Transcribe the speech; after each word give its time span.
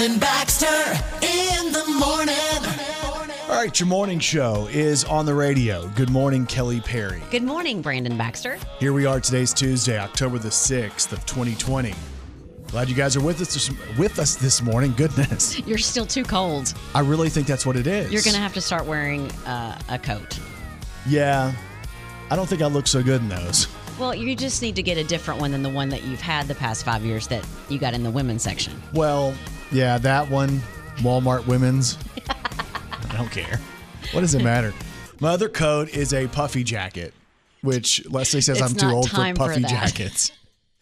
Brandon 0.00 0.18
Baxter 0.18 0.66
in 1.20 1.72
the 1.72 1.84
morning. 1.98 3.36
All 3.50 3.54
right, 3.54 3.78
your 3.78 3.86
morning 3.86 4.18
show 4.18 4.66
is 4.70 5.04
on 5.04 5.26
the 5.26 5.34
radio. 5.34 5.88
Good 5.88 6.08
morning, 6.08 6.46
Kelly 6.46 6.80
Perry. 6.80 7.20
Good 7.30 7.42
morning, 7.42 7.82
Brandon 7.82 8.16
Baxter. 8.16 8.58
Here 8.78 8.94
we 8.94 9.04
are. 9.04 9.20
Today's 9.20 9.52
Tuesday, 9.52 9.98
October 9.98 10.38
the 10.38 10.48
6th 10.48 11.12
of 11.12 11.26
2020. 11.26 11.92
Glad 12.68 12.88
you 12.88 12.94
guys 12.94 13.14
are 13.14 13.20
with 13.20 13.42
us 13.42 13.52
this, 13.52 13.70
with 13.98 14.18
us 14.18 14.36
this 14.36 14.62
morning. 14.62 14.94
Goodness. 14.96 15.58
You're 15.66 15.76
still 15.76 16.06
too 16.06 16.24
cold. 16.24 16.72
I 16.94 17.00
really 17.00 17.28
think 17.28 17.46
that's 17.46 17.66
what 17.66 17.76
it 17.76 17.86
is. 17.86 18.10
You're 18.10 18.22
going 18.22 18.36
to 18.36 18.40
have 18.40 18.54
to 18.54 18.62
start 18.62 18.86
wearing 18.86 19.30
uh, 19.44 19.78
a 19.90 19.98
coat. 19.98 20.40
Yeah. 21.06 21.52
I 22.30 22.36
don't 22.36 22.48
think 22.48 22.62
I 22.62 22.68
look 22.68 22.86
so 22.86 23.02
good 23.02 23.20
in 23.20 23.28
those. 23.28 23.68
Well, 23.98 24.14
you 24.14 24.34
just 24.34 24.62
need 24.62 24.76
to 24.76 24.82
get 24.82 24.96
a 24.96 25.04
different 25.04 25.42
one 25.42 25.50
than 25.50 25.62
the 25.62 25.68
one 25.68 25.90
that 25.90 26.04
you've 26.04 26.22
had 26.22 26.48
the 26.48 26.54
past 26.54 26.86
five 26.86 27.04
years 27.04 27.26
that 27.26 27.46
you 27.68 27.78
got 27.78 27.92
in 27.92 28.02
the 28.02 28.10
women's 28.10 28.42
section. 28.42 28.72
Well, 28.94 29.34
yeah, 29.72 29.98
that 29.98 30.28
one, 30.28 30.60
Walmart 30.98 31.46
women's. 31.46 31.98
I 32.28 33.16
don't 33.16 33.30
care. 33.30 33.60
What 34.12 34.20
does 34.20 34.34
it 34.34 34.42
matter? 34.42 34.72
My 35.20 35.30
other 35.30 35.48
coat 35.48 35.90
is 35.90 36.14
a 36.14 36.26
puffy 36.28 36.64
jacket, 36.64 37.12
which 37.62 38.08
Leslie 38.08 38.40
says 38.40 38.60
It's 38.60 38.70
I'm 38.70 38.76
too 38.76 38.86
not 38.86 38.94
old 38.94 39.10
for 39.10 39.16
time 39.16 39.36
for 39.36 39.48
puffy 39.48 39.60
that. 39.60 39.70
jackets. 39.70 40.32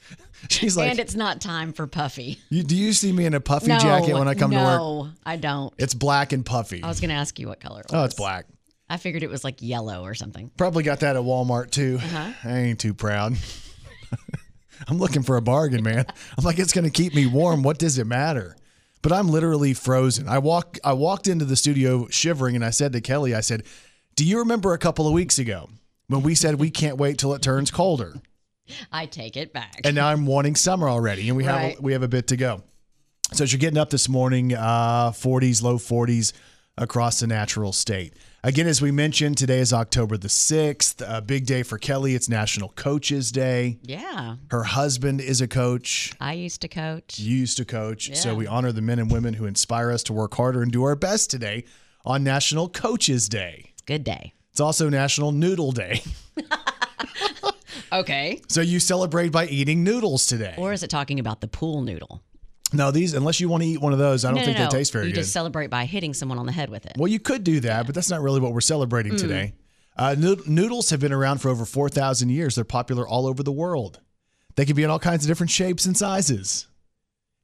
She's 0.49 0.77
like, 0.77 0.91
and 0.91 1.01
it's 1.01 1.17
not 1.17 1.41
time 1.41 1.73
for 1.73 1.87
puffy. 1.89 2.39
you, 2.49 2.63
do 2.63 2.77
you 2.77 2.93
see 2.93 3.13
me 3.13 3.27
in 3.27 3.35
a 3.35 3.41
puffy 3.41 3.69
no, 3.69 3.79
jacket 3.79 4.15
when 4.15 4.29
I 4.29 4.35
come 4.35 4.53
no, 4.53 4.59
to 4.59 4.65
work? 4.65 4.79
No, 4.79 5.11
I 5.27 5.37
don't. 5.37 5.75
It's 5.79 5.95
black 5.95 6.33
and 6.33 6.47
puffy. 6.47 6.83
I 6.83 6.87
was 6.87 7.01
going 7.01 7.11
to 7.11 7.17
ask 7.17 7.39
you 7.41 7.49
what 7.49 7.59
color 7.61 7.81
it 7.81 7.87
was. 7.91 8.01
oh, 8.01 8.05
it's 8.05 8.15
black. 8.15 8.47
I 8.89 8.97
figured 8.97 9.23
it 9.23 9.31
was 9.31 9.43
like 9.45 9.61
yellow 9.61 10.05
or 10.05 10.15
something. 10.15 10.51
Probably 10.57 10.85
got 10.85 11.01
that 11.01 11.17
at 11.17 11.23
Walmart 11.23 11.71
too. 11.73 11.99
Uh-huh. 12.01 12.33
I 12.45 12.59
ain't 12.59 12.79
too 12.79 12.95
proud. 12.95 13.37
I'm 14.89 14.99
looking 14.99 15.23
for 15.23 15.37
a 15.37 15.43
bargain, 15.43 15.83
man. 15.83 16.07
I'm 16.39 16.45
like, 16.45 16.59
it's 16.59 16.73
gonna 16.73 16.89
keep 16.89 17.15
me 17.15 17.27
warm. 17.27 17.63
What 17.63 17.79
does 17.79 17.99
it 17.99 18.07
matter? 18.07 18.57
But 19.03 19.13
I'm 19.13 19.29
literally 19.29 19.75
frozen. 19.75 20.29
I 20.29 20.39
walk 20.39 20.79
I 20.85 20.93
walked 20.93 21.29
into 21.29 21.45
the 21.45 21.57
studio 21.57 22.09
shivering 22.09 22.57
and 22.57 22.65
I 22.65 22.71
said 22.71 22.93
to 22.95 23.01
Kelly, 23.01 23.35
I 23.35 23.41
said, 23.41 23.63
Do 24.17 24.25
you 24.25 24.39
remember 24.39 24.73
a 24.73 24.79
couple 24.79 25.07
of 25.07 25.13
weeks 25.13 25.39
ago 25.39 25.69
when 26.09 26.23
we 26.23 26.35
said 26.35 26.57
we 26.57 26.71
can't 26.71 26.97
wait 26.97 27.19
till 27.19 27.33
it 27.35 27.43
turns 27.43 27.71
colder? 27.71 28.21
I 28.93 29.07
take 29.07 29.37
it 29.37 29.53
back. 29.53 29.81
And 29.85 29.95
now 29.97 30.09
I'm 30.09 30.27
wanting 30.27 30.55
summer 30.55 30.89
already, 30.91 31.29
and 31.29 31.37
we 31.37 31.45
have 31.45 31.55
Right. 31.57 31.79
a, 31.79 31.83
we 31.83 31.93
have 31.93 32.03
a 32.03 32.09
bit 32.09 32.27
to 32.29 32.37
go. 32.37 32.63
So 33.33 33.45
as 33.45 33.53
you're 33.53 33.61
getting 33.61 33.79
up 33.79 33.91
this 33.91 34.09
morning, 34.09 34.53
uh, 34.55 35.11
40s, 35.13 35.63
low 35.63 35.79
40s 35.79 36.33
across 36.77 37.21
the 37.21 37.27
natural 37.27 37.73
state. 37.73 38.15
Again, 38.45 38.69
as 38.69 38.81
we 38.81 38.93
mentioned, 38.93 39.37
today 39.37 39.59
is 39.59 39.73
October 39.73 40.17
the 40.17 40.29
6th, 40.29 41.03
a 41.05 41.21
big 41.21 41.45
day 41.45 41.65
for 41.65 41.77
Kelly. 41.77 42.15
It's 42.15 42.29
National 42.29 42.69
Coaches 42.71 43.33
Day. 43.33 43.79
yeah. 43.83 44.37
Her 44.53 44.63
husband 44.63 45.21
is 45.21 45.41
a 45.41 45.49
coach. 45.49 46.13
I 46.21 46.35
used 46.35 46.61
to 46.61 46.69
coach. 46.69 47.19
You 47.19 47.37
used 47.37 47.57
to 47.57 47.65
coach. 47.65 48.15
So 48.17 48.37
we 48.37 48.47
honor 48.47 48.71
the 48.71 48.81
men 48.81 49.01
and 49.01 49.11
women 49.11 49.35
who 49.35 49.47
inspire 49.47 49.91
us 49.91 50.05
to 50.05 50.13
work 50.13 50.35
harder 50.35 50.63
and 50.63 50.71
do 50.71 50.85
our 50.85 50.95
best 50.95 51.31
today 51.31 51.65
on 52.05 52.23
National 52.23 52.69
Coaches 52.69 53.29
Day. 53.29 53.73
Good 53.87 54.05
day. 54.05 54.35
It's 54.53 54.61
also 54.61 54.89
National 54.89 55.33
Noodle 55.33 55.73
Day. 55.73 56.03
Okay. 57.91 58.43
So 58.49 58.61
you 58.61 58.81
celebrate 58.81 59.31
by 59.33 59.47
eating 59.47 59.83
noodles 59.83 60.27
today. 60.27 60.55
Or 60.59 60.75
is 60.75 60.83
it 60.83 60.91
talking 60.91 61.19
about 61.19 61.41
the 61.41 61.49
pool 61.49 61.81
noodle? 61.81 62.23
No, 62.73 62.91
these, 62.91 63.15
unless 63.15 63.41
you 63.41 63.49
want 63.49 63.63
to 63.63 63.69
eat 63.69 63.81
one 63.81 63.93
of 63.93 63.99
those, 63.99 64.25
I 64.25 64.29
don't 64.29 64.39
no, 64.41 64.45
think 64.45 64.59
no, 64.59 64.65
no. 64.65 64.71
they 64.71 64.79
taste 64.79 64.93
very 64.93 65.07
you 65.07 65.13
good. 65.13 65.17
You 65.19 65.23
just 65.23 65.33
celebrate 65.33 65.69
by 65.69 65.85
hitting 65.85 66.13
someone 66.15 66.39
on 66.39 66.47
the 66.47 66.53
head 66.53 66.69
with 66.71 66.87
it. 66.87 66.93
Well, 66.99 67.09
you 67.09 67.19
could 67.19 67.45
do 67.45 67.61
that, 67.61 67.87
but 67.87 67.95
that's 67.95 68.11
not 68.11 68.21
really 68.21 68.41
what 68.41 68.53
we're 68.53 68.61
celebrating 68.61 69.13
Mm. 69.13 69.19
today. 69.21 69.55
Uh, 69.97 70.15
noodles 70.17 70.91
have 70.91 71.01
been 71.01 71.13
around 71.13 71.39
for 71.39 71.49
over 71.49 71.65
4,000 71.65 72.29
years. 72.29 72.55
They're 72.55 72.65
popular 72.65 73.09
all 73.09 73.27
over 73.27 73.43
the 73.43 73.51
world. 73.53 74.01
They 74.55 74.65
can 74.65 74.77
be 74.77 74.85
in 74.85 74.91
all 74.91 74.99
kinds 75.01 75.25
of 75.25 75.29
different 75.29 75.51
shapes 75.51 75.87
and 75.87 75.97
sizes. 75.97 76.67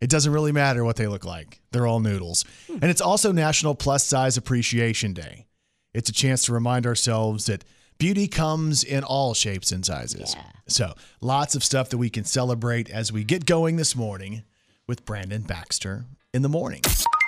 It 0.00 0.10
doesn't 0.10 0.32
really 0.32 0.52
matter 0.52 0.84
what 0.84 0.96
they 0.96 1.06
look 1.06 1.24
like, 1.24 1.60
they're 1.72 1.86
all 1.86 2.00
noodles. 2.00 2.44
Hmm. 2.66 2.74
And 2.82 2.90
it's 2.90 3.00
also 3.00 3.32
National 3.32 3.74
Plus 3.74 4.04
Size 4.04 4.36
Appreciation 4.36 5.14
Day. 5.14 5.46
It's 5.94 6.10
a 6.10 6.12
chance 6.12 6.44
to 6.44 6.52
remind 6.52 6.86
ourselves 6.86 7.46
that 7.46 7.64
beauty 7.98 8.28
comes 8.28 8.84
in 8.84 9.02
all 9.04 9.32
shapes 9.34 9.72
and 9.72 9.84
sizes. 9.86 10.34
Yeah. 10.36 10.42
So, 10.68 10.94
lots 11.20 11.54
of 11.54 11.64
stuff 11.64 11.88
that 11.90 11.98
we 11.98 12.10
can 12.10 12.24
celebrate 12.24 12.90
as 12.90 13.12
we 13.12 13.24
get 13.24 13.46
going 13.46 13.76
this 13.76 13.94
morning 13.96 14.42
with 14.86 15.04
Brandon 15.04 15.42
Baxter 15.42 16.04
in 16.32 16.42
the 16.42 16.48
morning. 16.48 16.82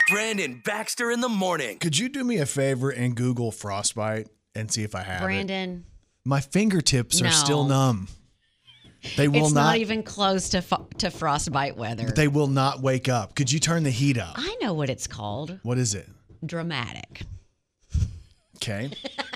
Brandon 0.09 0.61
Baxter 0.65 1.11
in 1.11 1.21
the 1.21 1.28
morning. 1.28 1.78
Could 1.78 1.99
you 1.99 2.09
do 2.09 2.22
me 2.22 2.39
a 2.39 2.47
favor 2.47 2.91
and 2.91 3.15
Google 3.17 3.50
frostbite 3.50 4.28
and 4.55 4.71
see 4.71 4.83
if 4.84 4.94
I 4.94 5.03
have 5.03 5.22
it? 5.22 5.25
Brandon, 5.25 5.84
My 6.25 6.41
fingertips 6.41 7.21
are 7.22 7.31
still 7.31 7.65
numb. 7.65 8.09
They 9.16 9.28
will 9.28 9.45
it's 9.47 9.55
not. 9.55 9.62
not, 9.62 9.77
even 9.77 10.03
close 10.03 10.49
to 10.50 10.62
fo- 10.62 10.89
to 10.99 11.11
frostbite 11.11 11.77
weather. 11.77 12.06
they 12.06 12.27
will 12.28 12.49
not 12.49 12.81
wake 12.81 13.09
up. 13.09 13.37
Could 13.37 13.53
you 13.53 13.61
turn 13.61 13.84
the 13.84 13.91
heat 13.91 14.19
up? 14.19 14.34
I 14.37 14.56
know 14.61 14.72
what 14.75 14.91
it's 14.91 15.06
called. 15.06 15.61
What 15.62 15.78
is 15.78 15.95
it? 15.95 16.09
Dramatic. 16.45 17.22
Okay. 18.56 18.91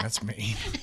That's 0.00 0.22
me. 0.22 0.56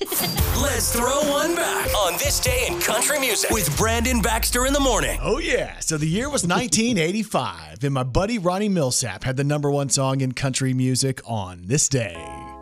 Let's 0.60 0.94
throw 0.94 1.20
one 1.30 1.54
back 1.54 1.92
on 1.94 2.12
this 2.14 2.38
day 2.40 2.66
in 2.68 2.78
country 2.80 3.18
music 3.18 3.50
with 3.50 3.74
Brandon 3.76 4.20
Baxter 4.20 4.66
in 4.66 4.72
the 4.72 4.80
morning. 4.80 5.18
Oh 5.22 5.38
yeah. 5.38 5.78
So 5.80 5.96
the 5.96 6.06
year 6.06 6.28
was 6.28 6.46
1985, 6.46 7.84
and 7.84 7.94
my 7.94 8.02
buddy 8.02 8.38
Ronnie 8.38 8.68
Milsap 8.68 9.24
had 9.24 9.36
the 9.36 9.44
number 9.44 9.70
one 9.70 9.88
song 9.88 10.20
in 10.20 10.32
country 10.32 10.74
music 10.74 11.20
on 11.24 11.62
this 11.64 11.88
day. 11.88 12.14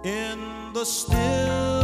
in 0.04 0.38
the 0.72 0.84
still 0.84 1.83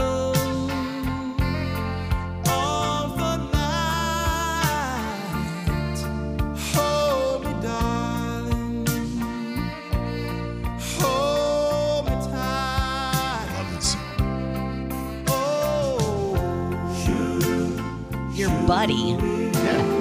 Buddy. 18.81 19.11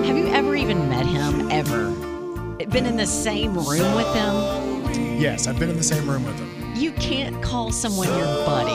Have 0.07 0.17
you 0.17 0.27
ever 0.27 0.55
even 0.55 0.87
met 0.87 1.05
him? 1.05 1.51
Ever? 1.51 1.89
Been 2.67 2.85
in 2.85 2.95
the 2.95 3.05
same 3.05 3.53
room 3.55 3.93
with 3.93 4.07
him? 4.15 5.19
Yes, 5.19 5.47
I've 5.47 5.59
been 5.59 5.69
in 5.69 5.75
the 5.75 5.83
same 5.83 6.09
room 6.09 6.23
with 6.23 6.39
him. 6.39 6.73
You 6.77 6.93
can't 6.93 7.43
call 7.43 7.73
someone 7.73 8.07
your 8.07 8.25
buddy. 8.45 8.71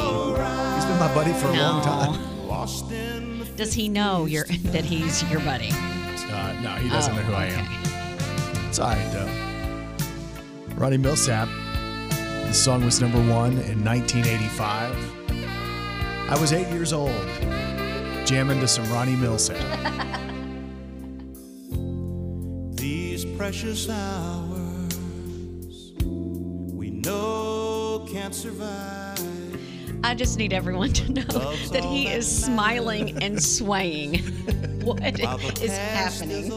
He's 0.74 0.84
been 0.84 0.98
my 0.98 1.10
buddy 1.14 1.32
for 1.32 1.46
a 1.48 1.52
long 1.54 1.82
time. 1.82 2.46
lost 2.46 2.92
in 2.92 3.38
the 3.38 3.44
Does 3.56 3.72
he 3.72 3.88
know 3.88 4.26
you're, 4.26 4.44
that 4.64 4.84
he's 4.84 5.22
your 5.30 5.40
buddy? 5.40 5.70
Uh, 5.72 6.52
no, 6.60 6.72
he 6.72 6.90
doesn't 6.90 7.14
Oh, 7.14 7.16
know 7.16 7.22
who 7.22 7.32
I 7.32 7.46
am. 7.46 8.68
It's 8.68 8.78
all 8.78 8.90
right, 8.90 9.10
though. 9.10 10.74
Ronnie 10.74 10.98
Milsap. 10.98 11.48
The 12.46 12.52
song 12.52 12.84
was 12.84 13.00
number 13.00 13.20
one 13.20 13.52
in 13.52 13.82
1985. 13.82 14.94
I 16.28 16.38
was 16.38 16.52
eight 16.52 16.68
years 16.68 16.92
old, 16.92 17.10
jamming 18.24 18.60
to 18.60 18.68
some 18.68 18.90
Ronnie 18.90 19.16
Milsap. 19.16 19.60
These 22.76 23.24
precious 23.36 23.88
hours 23.88 25.92
we 26.02 26.90
know 26.90 28.06
can't 28.10 28.34
survive. 28.34 29.20
I 30.02 30.14
just 30.14 30.38
need 30.38 30.52
everyone 30.52 30.92
to 30.94 31.12
know 31.12 31.54
that 31.72 31.84
he 31.84 32.08
is 32.08 32.26
smiling 32.26 33.22
and 33.22 33.42
swaying. 33.42 34.18
what 34.82 35.02
is 35.18 35.24
While 35.24 35.38
is 35.62 35.70
past 35.70 36.20
happening? 36.20 36.50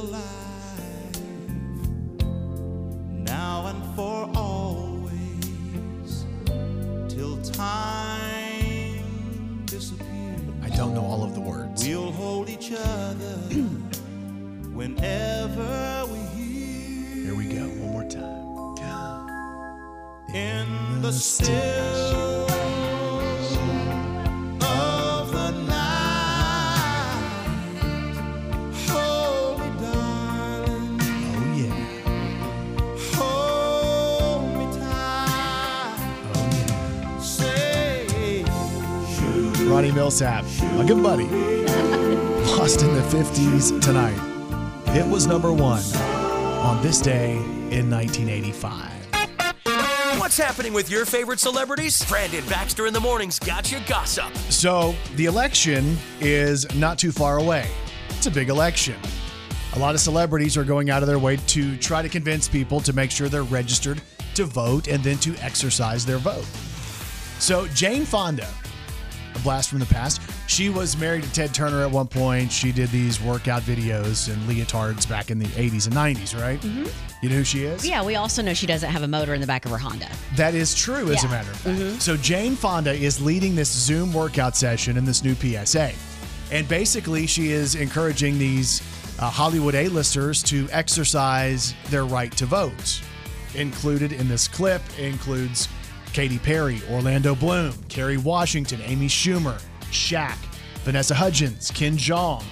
Milsap, 40.08 40.46
my 40.78 40.86
good 40.86 41.04
buddy. 41.04 41.26
Lost 42.56 42.82
in 42.82 42.94
the 42.94 43.02
50s 43.02 43.82
tonight. 43.82 44.18
It 44.96 45.06
was 45.06 45.28
number 45.28 45.52
one 45.52 45.84
on 46.64 46.82
this 46.82 47.02
day 47.02 47.34
in 47.34 47.92
1985. 47.92 48.90
What's 50.18 50.38
happening 50.38 50.72
with 50.72 50.90
your 50.90 51.06
favorite 51.06 51.42
celebrities? 51.42 52.06
Brandon 52.08 52.46
Baxter 52.48 52.88
in 52.88 52.94
the 52.94 53.02
morning's 53.02 53.38
got 53.38 53.70
you 53.70 53.80
gossip. 53.86 54.34
So 54.50 54.96
the 55.16 55.26
election 55.26 55.98
is 56.22 56.74
not 56.74 56.98
too 56.98 57.12
far 57.12 57.40
away. 57.40 57.70
It's 58.12 58.28
a 58.28 58.32
big 58.32 58.48
election. 58.48 58.96
A 59.76 59.80
lot 59.80 59.94
of 59.94 60.00
celebrities 60.00 60.56
are 60.56 60.64
going 60.64 60.90
out 60.90 61.04
of 61.04 61.08
their 61.10 61.20
way 61.20 61.36
to 61.36 61.76
try 61.76 62.02
to 62.02 62.08
convince 62.08 62.48
people 62.48 62.80
to 62.80 62.94
make 62.94 63.12
sure 63.12 63.28
they're 63.28 63.44
registered 63.44 64.02
to 64.36 64.46
vote 64.46 64.88
and 64.88 65.04
then 65.04 65.18
to 65.18 65.36
exercise 65.44 66.06
their 66.06 66.18
vote. 66.18 66.46
So, 67.40 67.68
Jane 67.68 68.06
Fonda, 68.06 68.48
a 69.38 69.44
blast 69.44 69.70
from 69.70 69.80
the 69.80 69.86
past, 69.86 70.22
she 70.48 70.70
was 70.70 70.98
married 70.98 71.24
to 71.24 71.32
Ted 71.32 71.54
Turner 71.54 71.82
at 71.82 71.92
one 71.92 72.08
point. 72.08 72.52
She 72.52 72.72
did 72.72 72.90
these 72.90 73.22
workout 73.22 73.62
videos 73.62 74.32
and 74.32 74.42
leotards 74.44 75.08
back 75.08 75.32
in 75.32 75.40
the 75.40 75.46
80s 75.46 75.88
and 75.88 75.96
90s, 75.96 76.40
right? 76.40 76.60
Mm-hmm. 76.60 76.86
You 77.22 77.30
know 77.30 77.38
who 77.38 77.44
she 77.44 77.64
is? 77.64 77.88
Yeah, 77.88 78.04
we 78.04 78.16
also 78.16 78.42
know 78.42 78.54
she 78.54 78.68
doesn't 78.68 78.90
have 78.90 79.04
a 79.04 79.08
motor 79.08 79.34
in 79.34 79.42
the 79.42 79.48
back 79.48 79.66
of 79.66 79.72
her 79.72 79.78
Honda. 79.78 80.10
That 80.36 80.54
is 80.54 80.76
true, 80.76 81.12
as 81.12 81.24
a 81.24 81.30
matter 81.30 81.52
of 81.52 81.58
fact. 81.58 82.02
So 82.02 82.18
Jane 82.18 82.56
Fonda 82.56 82.94
is 82.94 83.22
leading 83.22 83.56
this 83.56 83.72
Zoom 83.72 84.14
workout 84.14 84.56
session 84.56 84.98
in 84.98 85.06
this 85.06 85.24
new 85.24 85.36
PSA. 85.36 85.92
And 86.52 86.68
basically, 86.68 87.28
she 87.28 87.52
is 87.52 87.76
encouraging 87.76 88.38
these 88.38 88.82
uh, 89.20 89.30
Hollywood 89.30 89.76
A-listers 89.76 90.44
to 90.44 90.68
exercise 90.72 91.74
their 91.90 92.06
right 92.06 92.32
to 92.34 92.46
vote. 92.46 93.02
Included 93.56 94.14
in 94.14 94.28
this 94.28 94.48
clip 94.48 94.82
includes 95.00 95.68
Katy 96.14 96.40
Perry, 96.40 96.82
Orlando 96.90 97.36
Bloom, 97.36 97.74
Kerry 97.90 98.18
Washington, 98.18 98.82
Amy 98.84 99.08
Schumer, 99.08 99.62
Shaq, 99.92 100.38
Vanessa 100.84 101.14
Hudgens, 101.14 101.72
Ken 101.72 101.98
Jeong, 101.98 102.44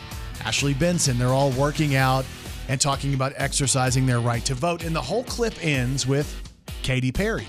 Ashley 0.44 0.74
Benson. 0.74 1.18
They're 1.18 1.30
all 1.30 1.52
working 1.52 1.96
out 1.96 2.26
and 2.68 2.80
talking 2.80 3.14
about 3.14 3.34
exercising 3.38 4.06
their 4.06 4.20
right 4.20 4.44
to 4.46 4.54
vote. 4.54 4.84
And 4.84 4.96
the 4.96 5.02
whole 5.02 5.24
clip 5.24 5.54
ends 5.64 6.06
with 6.06 6.42
Katy 6.84 7.12
Perry, 7.12 7.48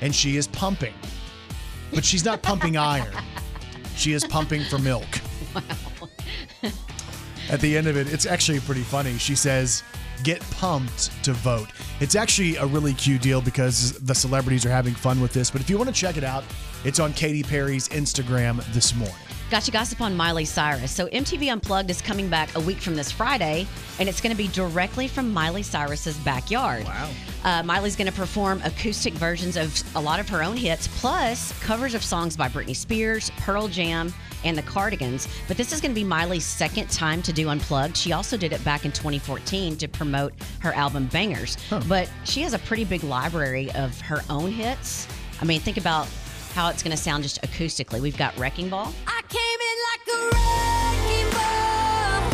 and 0.00 0.14
she 0.14 0.36
is 0.36 0.46
pumping. 0.46 0.94
But 1.92 2.04
she's 2.04 2.24
not 2.24 2.42
pumping 2.42 2.76
iron. 2.76 3.14
She 3.96 4.12
is 4.12 4.24
pumping 4.24 4.62
for 4.64 4.78
milk. 4.78 5.06
At 7.50 7.60
the 7.60 7.76
end 7.76 7.86
of 7.86 7.96
it, 7.96 8.12
it's 8.12 8.26
actually 8.26 8.60
pretty 8.60 8.82
funny. 8.82 9.18
She 9.18 9.34
says, 9.36 9.82
Get 10.22 10.40
pumped 10.50 11.22
to 11.24 11.32
vote. 11.32 11.68
It's 12.00 12.14
actually 12.14 12.56
a 12.56 12.66
really 12.66 12.94
cute 12.94 13.22
deal 13.22 13.40
because 13.40 13.92
the 14.00 14.14
celebrities 14.14 14.64
are 14.66 14.70
having 14.70 14.94
fun 14.94 15.20
with 15.20 15.32
this. 15.32 15.50
But 15.50 15.60
if 15.60 15.70
you 15.70 15.76
want 15.76 15.88
to 15.88 15.94
check 15.94 16.16
it 16.16 16.24
out, 16.24 16.44
it's 16.84 17.00
on 17.00 17.12
Katy 17.12 17.42
Perry's 17.42 17.88
Instagram 17.88 18.64
this 18.72 18.94
morning. 18.94 19.16
Gotcha 19.48 19.70
gossip 19.70 20.00
on 20.00 20.16
Miley 20.16 20.44
Cyrus. 20.44 20.90
So 20.90 21.06
MTV 21.06 21.52
Unplugged 21.52 21.88
is 21.88 22.02
coming 22.02 22.28
back 22.28 22.52
a 22.56 22.60
week 22.60 22.78
from 22.78 22.96
this 22.96 23.12
Friday, 23.12 23.64
and 24.00 24.08
it's 24.08 24.20
going 24.20 24.34
to 24.34 24.36
be 24.36 24.48
directly 24.48 25.06
from 25.06 25.32
Miley 25.32 25.62
Cyrus's 25.62 26.16
backyard. 26.18 26.84
Wow. 26.84 27.10
Uh, 27.44 27.62
Miley's 27.62 27.94
going 27.94 28.10
to 28.10 28.12
perform 28.12 28.60
acoustic 28.64 29.14
versions 29.14 29.56
of 29.56 29.80
a 29.94 30.00
lot 30.00 30.18
of 30.18 30.28
her 30.30 30.42
own 30.42 30.56
hits, 30.56 30.88
plus 31.00 31.56
covers 31.60 31.94
of 31.94 32.02
songs 32.02 32.36
by 32.36 32.48
Britney 32.48 32.74
Spears, 32.74 33.30
Pearl 33.36 33.68
Jam, 33.68 34.12
and 34.44 34.56
the 34.56 34.62
Cardigans. 34.62 35.28
But 35.48 35.56
this 35.56 35.72
is 35.72 35.80
going 35.80 35.92
to 35.92 35.94
be 35.94 36.04
Miley's 36.04 36.44
second 36.44 36.90
time 36.90 37.22
to 37.22 37.32
do 37.32 37.48
Unplugged. 37.48 37.96
She 37.96 38.12
also 38.12 38.36
did 38.36 38.52
it 38.52 38.62
back 38.64 38.84
in 38.84 38.92
2014 38.92 39.76
to 39.76 39.88
promote 39.88 40.32
her 40.60 40.72
album 40.74 41.08
Bangerz. 41.08 41.56
But 41.88 42.10
she 42.24 42.42
has 42.42 42.54
a 42.54 42.58
pretty 42.60 42.84
big 42.84 43.04
library 43.04 43.70
of 43.72 44.00
her 44.02 44.22
own 44.30 44.50
hits. 44.50 45.08
I 45.40 45.44
mean, 45.44 45.60
think 45.60 45.76
about 45.76 46.08
how 46.54 46.68
it's 46.70 46.82
going 46.82 46.96
to 46.96 47.02
sound 47.02 47.22
just 47.22 47.42
acoustically. 47.42 48.00
We've 48.00 48.16
got 48.16 48.36
Wrecking 48.38 48.68
Ball. 48.70 48.92
I 49.06 49.20
came 49.28 49.60
in 49.60 49.76
like 49.90 50.06
a 50.08 50.18
wrecking 50.32 51.30
ball. 51.32 52.32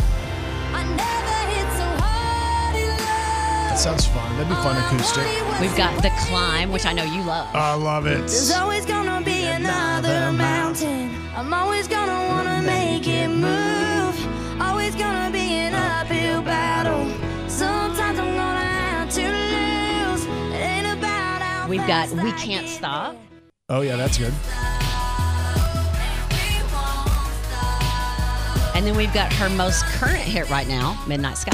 I 0.73 0.83
never 0.95 1.37
hit 1.51 1.67
so 1.77 1.85
hard 2.01 2.75
in 2.77 2.87
love. 2.87 3.69
That 3.69 3.77
sounds 3.77 4.05
fun. 4.07 4.31
That'd 4.37 4.47
be 4.47 4.55
fun 4.55 4.77
acoustic. 4.85 5.25
We've 5.59 5.75
got 5.75 6.01
The 6.01 6.11
Climb, 6.27 6.71
which 6.71 6.85
I 6.85 6.93
know 6.93 7.03
you 7.03 7.21
love. 7.23 7.53
I 7.53 7.73
love 7.73 8.05
it. 8.07 8.19
There's 8.19 8.51
always 8.51 8.85
gonna 8.85 9.21
be 9.25 9.43
another 9.45 10.31
mountain. 10.31 10.42
I'm 11.35 11.51
always 11.51 11.87
gonna 11.87 12.27
wanna 12.27 12.61
make 12.61 13.07
it 13.07 13.27
move. 13.27 14.61
Always 14.61 14.93
gonna 14.95 15.31
be 15.31 15.53
an 15.53 15.73
uphill 15.73 16.43
battle. 16.43 17.07
Sometimes 17.49 18.19
I'm 18.19 18.35
gonna 18.35 18.59
have 18.59 19.09
to 19.09 19.21
lose. 19.21 20.25
It 20.53 20.57
ain't 20.57 20.97
about 20.97 21.41
how 21.41 21.67
We've 21.67 21.79
got 21.87 22.09
fast 22.09 22.23
We 22.23 22.29
I 22.29 22.37
Can't 22.37 22.67
get 22.67 22.75
Stop. 22.75 23.15
Oh, 23.69 23.81
yeah, 23.81 23.95
that's 23.95 24.19
good. 24.19 24.31
We 26.29 26.61
won't 26.71 27.33
stop. 27.49 28.75
And 28.75 28.85
then 28.85 28.95
we've 28.95 29.13
got 29.13 29.33
her 29.33 29.49
most 29.49 29.83
current 29.85 30.17
hit 30.19 30.47
right 30.51 30.67
now, 30.67 31.03
Midnight 31.07 31.39
Sky. 31.39 31.49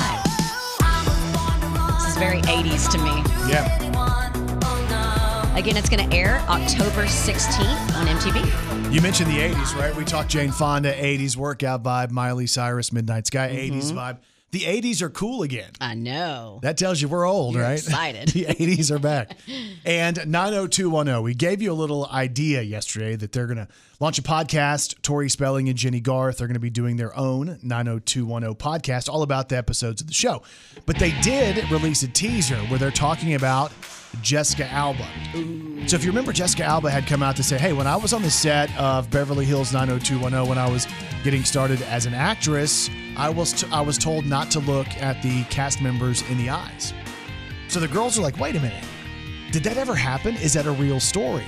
I 0.81 1.03
was 1.07 1.15
born 1.31 1.61
to 1.61 1.67
run. 1.79 1.93
This 1.99 2.09
is 2.09 2.17
very 2.17 2.41
80s 2.41 2.91
to 2.91 2.97
me. 2.97 3.23
Yeah. 3.49 3.77
Anyone, 3.79 4.33
no. 4.89 5.55
Again, 5.57 5.77
it's 5.77 5.87
going 5.87 6.09
to 6.09 6.15
air 6.15 6.43
October 6.49 7.05
16th 7.05 7.95
on 7.95 8.07
MTV. 8.07 8.78
You 8.91 9.01
mentioned 9.01 9.29
the 9.29 9.37
80s, 9.37 9.75
right? 9.75 9.95
We 9.95 10.03
talked 10.03 10.31
Jane 10.31 10.51
Fonda, 10.51 10.91
80s 10.91 11.37
workout 11.37 11.83
vibe, 11.83 12.09
Miley 12.09 12.47
Cyrus, 12.47 12.91
Midnight 12.91 13.27
Sky, 13.27 13.47
80s 13.49 13.71
mm-hmm. 13.71 13.97
vibe. 13.99 14.17
The 14.51 14.61
80s 14.61 15.03
are 15.03 15.09
cool 15.11 15.43
again. 15.43 15.69
I 15.79 15.93
know. 15.93 16.59
That 16.63 16.75
tells 16.77 16.99
you 17.01 17.07
we're 17.07 17.27
old, 17.27 17.53
You're 17.53 17.63
right? 17.63 17.73
excited. 17.77 18.29
the 18.29 18.45
80s 18.45 18.89
are 18.91 18.99
back. 18.99 19.37
And 19.85 20.17
90210, 20.27 21.21
we 21.23 21.33
gave 21.33 21.61
you 21.61 21.71
a 21.71 21.73
little 21.73 22.05
idea 22.07 22.61
yesterday 22.61 23.15
that 23.15 23.31
they're 23.31 23.45
going 23.47 23.57
to 23.57 23.67
launch 23.99 24.19
a 24.19 24.21
podcast. 24.21 25.01
Tori 25.01 25.29
Spelling 25.29 25.69
and 25.69 25.77
Jennie 25.77 25.99
Garth 26.01 26.41
are 26.41 26.47
going 26.47 26.55
to 26.55 26.59
be 26.59 26.69
doing 26.69 26.97
their 26.97 27.15
own 27.17 27.59
90210 27.63 28.55
podcast, 28.55 29.07
all 29.09 29.21
about 29.23 29.49
the 29.49 29.57
episodes 29.57 30.01
of 30.01 30.07
the 30.07 30.13
show. 30.13 30.41
But 30.85 30.97
they 30.99 31.11
did 31.21 31.69
release 31.71 32.03
a 32.03 32.07
teaser 32.07 32.57
where 32.67 32.77
they're 32.77 32.91
talking 32.91 33.35
about 33.35 33.71
Jessica 34.21 34.65
Alba. 34.71 35.07
So 35.87 35.95
if 35.95 36.03
you 36.03 36.09
remember, 36.11 36.33
Jessica 36.33 36.63
Alba 36.65 36.89
had 36.91 37.07
come 37.07 37.23
out 37.23 37.35
to 37.37 37.43
say, 37.43 37.57
hey, 37.57 37.73
when 37.73 37.87
I 37.87 37.95
was 37.95 38.11
on 38.13 38.21
the 38.21 38.31
set 38.31 38.75
of 38.77 39.09
Beverly 39.09 39.45
Hills 39.45 39.71
90210, 39.73 40.47
when 40.49 40.57
I 40.57 40.69
was 40.69 40.87
getting 41.23 41.43
started 41.43 41.81
as 41.83 42.05
an 42.05 42.13
actress, 42.13 42.89
I 43.19 43.29
was, 43.29 43.51
t- 43.53 43.67
I 43.71 43.81
was 43.81 43.97
told 43.97 44.25
not 44.25 44.49
to 44.51 44.59
look 44.59 44.87
at 44.97 45.21
the 45.21 45.43
cast 45.45 45.81
members 45.81 46.21
in 46.29 46.37
the 46.37 46.49
eyes. 46.49 46.93
So 47.67 47.79
the 47.79 47.87
girls 47.87 48.17
are 48.17 48.21
like, 48.21 48.39
wait 48.39 48.55
a 48.55 48.59
minute, 48.59 48.83
did 49.51 49.63
that 49.63 49.77
ever 49.77 49.93
happen? 49.93 50.35
Is 50.37 50.53
that 50.53 50.65
a 50.65 50.71
real 50.71 50.99
story? 50.99 51.43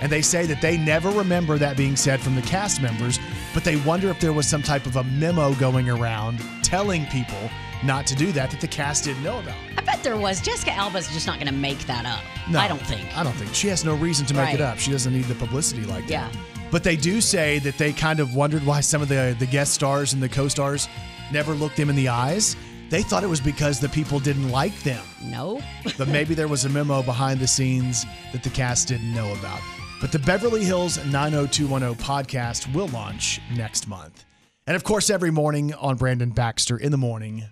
And 0.00 0.10
they 0.12 0.20
say 0.20 0.44
that 0.46 0.60
they 0.60 0.76
never 0.76 1.08
remember 1.10 1.58
that 1.58 1.76
being 1.76 1.96
said 1.96 2.20
from 2.20 2.34
the 2.34 2.42
cast 2.42 2.82
members, 2.82 3.18
but 3.54 3.64
they 3.64 3.76
wonder 3.76 4.08
if 4.10 4.20
there 4.20 4.32
was 4.32 4.46
some 4.46 4.62
type 4.62 4.84
of 4.84 4.96
a 4.96 5.04
memo 5.04 5.54
going 5.54 5.88
around 5.88 6.40
telling 6.62 7.06
people 7.06 7.48
not 7.84 8.06
to 8.08 8.14
do 8.14 8.32
that 8.32 8.50
that 8.50 8.60
the 8.60 8.66
cast 8.68 9.04
didn't 9.04 9.22
know 9.22 9.38
about. 9.38 9.54
I 9.78 9.82
bet 9.82 10.02
there 10.02 10.16
was. 10.16 10.40
Jessica 10.40 10.72
Alba's 10.72 11.08
just 11.08 11.26
not 11.26 11.36
going 11.36 11.46
to 11.46 11.52
make 11.58 11.78
that 11.86 12.04
up. 12.04 12.22
No, 12.50 12.58
I 12.58 12.68
don't 12.68 12.80
think. 12.80 13.16
I 13.16 13.22
don't 13.22 13.32
think. 13.34 13.54
She 13.54 13.68
has 13.68 13.84
no 13.84 13.94
reason 13.94 14.26
to 14.26 14.34
make 14.34 14.48
it 14.54 14.60
Right. 14.60 14.72
up. 14.72 14.78
She 14.78 14.90
doesn't 14.90 15.12
need 15.12 15.24
the 15.26 15.34
publicity 15.36 15.84
like 15.84 16.06
that. 16.08 16.34
Yeah. 16.34 16.40
But 16.70 16.82
they 16.82 16.96
do 16.96 17.20
say 17.20 17.58
that 17.60 17.78
they 17.78 17.92
kind 17.92 18.20
of 18.20 18.34
wondered 18.34 18.64
why 18.66 18.80
some 18.80 19.02
of 19.02 19.08
the 19.08 19.36
the 19.38 19.46
guest 19.46 19.72
stars 19.72 20.12
and 20.12 20.22
the 20.22 20.28
co-stars 20.28 20.88
never 21.32 21.54
looked 21.54 21.76
them 21.76 21.90
in 21.90 21.96
the 21.96 22.08
eyes. 22.08 22.56
They 22.88 23.02
thought 23.02 23.24
it 23.24 23.28
was 23.28 23.40
because 23.40 23.80
the 23.80 23.88
people 23.88 24.20
didn't 24.20 24.50
like 24.50 24.78
them. 24.82 25.04
Nope. 25.24 25.62
But 25.98 26.08
maybe 26.08 26.34
there 26.34 26.48
was 26.48 26.64
a 26.64 26.68
memo 26.68 27.02
behind 27.02 27.40
the 27.40 27.46
scenes 27.46 28.04
that 28.32 28.42
the 28.42 28.50
cast 28.50 28.88
didn't 28.88 29.12
know 29.12 29.32
about. 29.32 29.60
But 30.00 30.12
the 30.12 30.18
Beverly 30.20 30.64
Hills 30.64 31.04
90210 31.06 31.94
podcast 32.04 32.72
will 32.74 32.88
launch 32.88 33.40
next 33.56 33.88
month. 33.88 34.24
And 34.66 34.76
of 34.76 34.84
course, 34.84 35.10
every 35.10 35.30
morning 35.30 35.72
on 35.74 35.96
Brandon 35.96 36.30
Baxter 36.30 36.76
in 36.76 36.90
the 36.90 36.98
morning, 36.98 37.44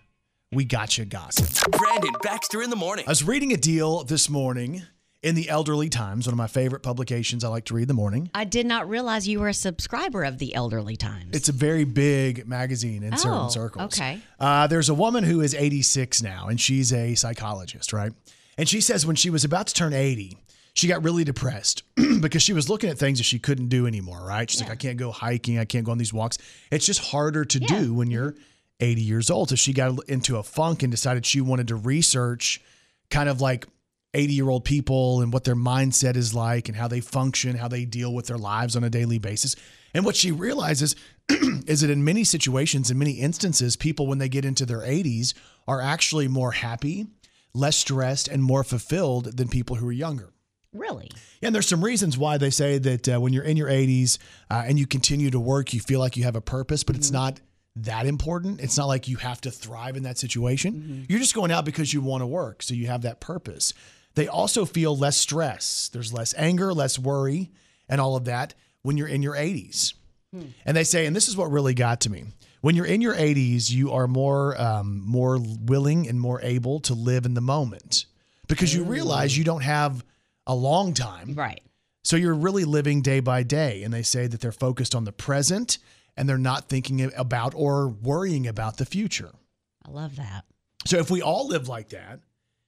we 0.53 0.65
got 0.65 0.99
you 0.99 1.05
gossip. 1.05 1.71
Brandon 1.71 2.15
Baxter 2.23 2.63
in 2.63 2.71
the 2.71 2.77
morning. 2.77 3.05
I 3.07 3.11
was 3.11 3.25
reading 3.25 3.53
a 3.53 3.57
deal 3.57 4.05
this 4.05 4.29
morning 4.29 4.83
in 5.25 5.35
the 5.35 5.49
Elderly 5.49 5.89
Times, 5.89 6.27
one 6.27 6.33
of 6.35 6.37
my 6.39 6.47
favorite 6.47 6.83
publications 6.83 7.45
I 7.45 7.49
like 7.49 7.65
to 7.67 7.75
read 7.75 7.83
in 7.83 7.89
the 7.89 7.95
morning. 7.95 8.31
I 8.35 8.45
did 8.45 8.67
not 8.67 8.89
realize 8.89 9.27
you 9.27 9.41
were 9.41 9.49
a 9.49 9.55
subscriber 9.55 10.23
of 10.23 10.39
the 10.39 10.55
Elderly 10.55 10.97
Times. 10.97 11.35
It's 11.35 11.49
a 11.49 11.53
very 11.53 11.85
big 11.85 12.47
magazine 12.47 13.03
in 13.03 13.17
certain 13.17 13.39
Oh, 13.47 13.49
circles. 13.49 13.95
okay. 13.99 14.21
Uh, 14.39 14.67
there's 14.67 14.89
a 14.91 14.95
woman 14.95 15.25
who 15.25 15.41
is 15.41 15.55
86 15.55 16.23
now, 16.23 16.49
and 16.49 16.61
she's 16.61 16.93
a 16.93 17.15
psychologist, 17.15 17.93
right? 17.93 18.13
And 18.59 18.69
she 18.69 18.81
says 18.81 19.07
when 19.07 19.17
she 19.17 19.31
was 19.31 19.45
about 19.45 19.67
to 19.69 19.75
turn 19.75 19.93
80, 19.95 20.37
she 20.75 20.89
got 20.89 21.03
really 21.03 21.25
depressed 21.25 21.83
because 22.21 22.43
she 22.43 22.53
was 22.53 22.69
looking 22.69 22.91
at 22.91 22.99
things 22.99 23.19
that 23.19 23.25
she 23.25 23.39
couldn't 23.39 23.69
do 23.69 23.87
anymore, 23.87 24.23
right? 24.27 24.49
She's 24.51 24.61
like, 24.61 24.71
I 24.71 24.77
can't 24.77 24.99
go 24.99 25.11
hiking, 25.11 25.59
I 25.59 25.65
can't 25.65 25.85
go 25.87 25.93
on 25.93 25.99
these 25.99 26.13
walks. 26.13 26.37
It's 26.71 26.85
just 26.85 27.01
harder 27.01 27.45
to 27.47 27.61
do 27.61 27.95
when 27.95 28.11
you're 28.11 28.35
80 28.81 29.01
years 29.01 29.31
old. 29.31 29.49
So 29.49 29.55
she 29.57 29.73
got 29.73 29.99
into 30.09 30.37
a 30.37 30.43
funk 30.43 30.83
and 30.83 30.91
decided 30.91 31.25
she 31.25 31.41
wanted 31.41 31.69
to 31.69 31.77
research 31.77 32.61
kind 33.11 33.29
of 33.29 33.41
like 33.41 33.67
80 34.15 34.33
year 34.33 34.49
old 34.49 34.65
people 34.65 35.21
and 35.21 35.33
what 35.33 35.45
their 35.45 35.57
mindset 35.57 36.17
is 36.17 36.35
like 36.35 36.69
and 36.69 36.77
how 36.77 36.89
they 36.89 37.01
function, 37.01 37.57
how 37.57 37.69
they 37.69 37.85
deal 37.85 38.15
with 38.15 38.27
their 38.27 38.39
lives 38.39 38.77
on 38.77 38.85
a 38.85 38.91
daily 38.91 39.19
basis. 39.19 39.57
And 39.93 40.05
what 40.05 40.17
she 40.17 40.33
realizes 40.33 40.97
is 41.29 41.81
that 41.83 41.91
in 41.91 42.05
many 42.05 42.25
situations, 42.25 42.91
in 42.91 42.99
many 42.99 43.13
instances, 43.13 43.77
people, 43.77 44.07
when 44.07 44.19
they 44.19 44.29
get 44.29 44.45
into 44.45 44.67
their 44.67 44.81
80s, 44.81 45.35
are 45.69 45.81
actually 45.81 46.29
more 46.29 46.53
happy, 46.53 47.07
less 47.53 47.77
stressed, 47.77 48.29
and 48.29 48.43
more 48.43 48.65
fulfilled 48.65 49.37
than 49.37 49.49
people 49.49 49.77
who 49.77 49.89
are 49.89 49.93
younger. 49.93 50.33
really? 50.73 51.11
Yeah, 51.41 51.49
And 51.49 51.55
there's 51.55 51.69
some 51.69 51.85
reasons 51.85 52.19
why 52.19 52.37
they 52.39 52.51
say 52.51 52.79
that 52.79 53.09
uh, 53.09 53.21
when 53.21 53.33
you're 53.33 53.45
in 53.45 53.57
your 53.57 53.69
80s 53.69 54.19
uh, 54.51 54.65
and 54.67 54.79
you 54.79 54.87
continue 54.87 55.31
to 55.31 55.39
work, 55.39 55.73
you 55.73 55.81
feel 55.81 56.01
like 56.01 56.17
you 56.17 56.25
have 56.25 56.37
a 56.37 56.41
purpose, 56.41 56.83
but 56.83 56.97
it's 56.97 57.13
not 57.13 57.41
that 57.77 58.07
important. 58.07 58.61
It's 58.61 58.77
not 58.77 58.87
like 58.87 59.09
you 59.09 59.17
have 59.17 59.41
to 59.43 59.51
thrive 59.51 59.97
in 59.97 60.03
that 60.05 60.19
situation. 60.19 61.07
You're 61.09 61.21
just 61.21 61.35
going 61.35 61.51
out 61.51 61.65
because 61.65 61.93
you 61.93 62.01
want 62.01 62.23
to 62.23 62.27
work, 62.27 62.63
so 62.63 62.75
you 62.75 62.87
have 62.89 63.03
that 63.03 63.21
purpose. 63.21 63.73
They 64.15 64.29
also 64.29 64.65
feel 64.65 64.97
less 64.97 65.17
stress. 65.17 65.91
There's 65.93 66.13
less 66.13 66.35
anger, 66.37 66.73
less 66.73 66.99
worry, 66.99 67.51
and 67.89 68.01
all 68.01 68.17
of 68.17 68.25
that 68.27 68.55
when 68.83 68.97
you're 68.97 69.09
in 69.09 69.23
your 69.23 69.35
80s. 69.35 69.95
And 70.65 70.77
they 70.77 70.83
say, 70.85 71.07
and 71.07 71.15
this 71.15 71.29
is 71.29 71.37
what 71.37 71.53
really 71.53 71.75
got 71.75 72.01
to 72.03 72.11
me. 72.11 72.25
When 72.61 72.75
you're 72.75 72.87
in 72.87 73.01
your 73.01 73.15
80s, 73.15 73.71
you 73.71 73.93
are 73.93 74.09
more 74.09 74.61
um, 74.61 75.03
more 75.05 75.39
willing 75.39 76.09
and 76.09 76.21
more 76.21 76.41
able 76.43 76.81
to 76.81 76.95
live 76.95 77.25
in 77.25 77.35
the 77.35 77.41
moment 77.41 78.07
because 78.49 78.75
you 78.75 78.85
realize 78.85 79.37
you 79.37 79.45
don't 79.45 79.63
have 79.63 80.05
a 80.47 80.55
long 80.55 80.93
time. 80.95 81.35
Right. 81.35 81.61
So 82.03 82.17
you're 82.17 82.35
really 82.35 82.65
living 82.65 83.01
day 83.01 83.21
by 83.21 83.43
day. 83.43 83.83
And 83.83 83.93
they 83.93 84.03
say 84.03 84.27
that 84.27 84.41
they're 84.41 84.53
focused 84.53 84.95
on 84.95 85.05
the 85.05 85.13
present 85.13 85.79
and 86.17 86.29
they're 86.29 86.39
not 86.39 86.69
thinking 86.69 87.13
about 87.17 87.55
or 87.55 87.89
worrying 87.89 88.47
about 88.47 88.77
the 88.77 88.85
future. 88.85 89.31
I 89.87 89.91
love 89.91 90.17
that. 90.17 90.45
So 90.87 90.99
if 90.99 91.11
we 91.11 91.23
all 91.23 91.49
live 91.49 91.69
like 91.69 91.91
that, 91.91 92.21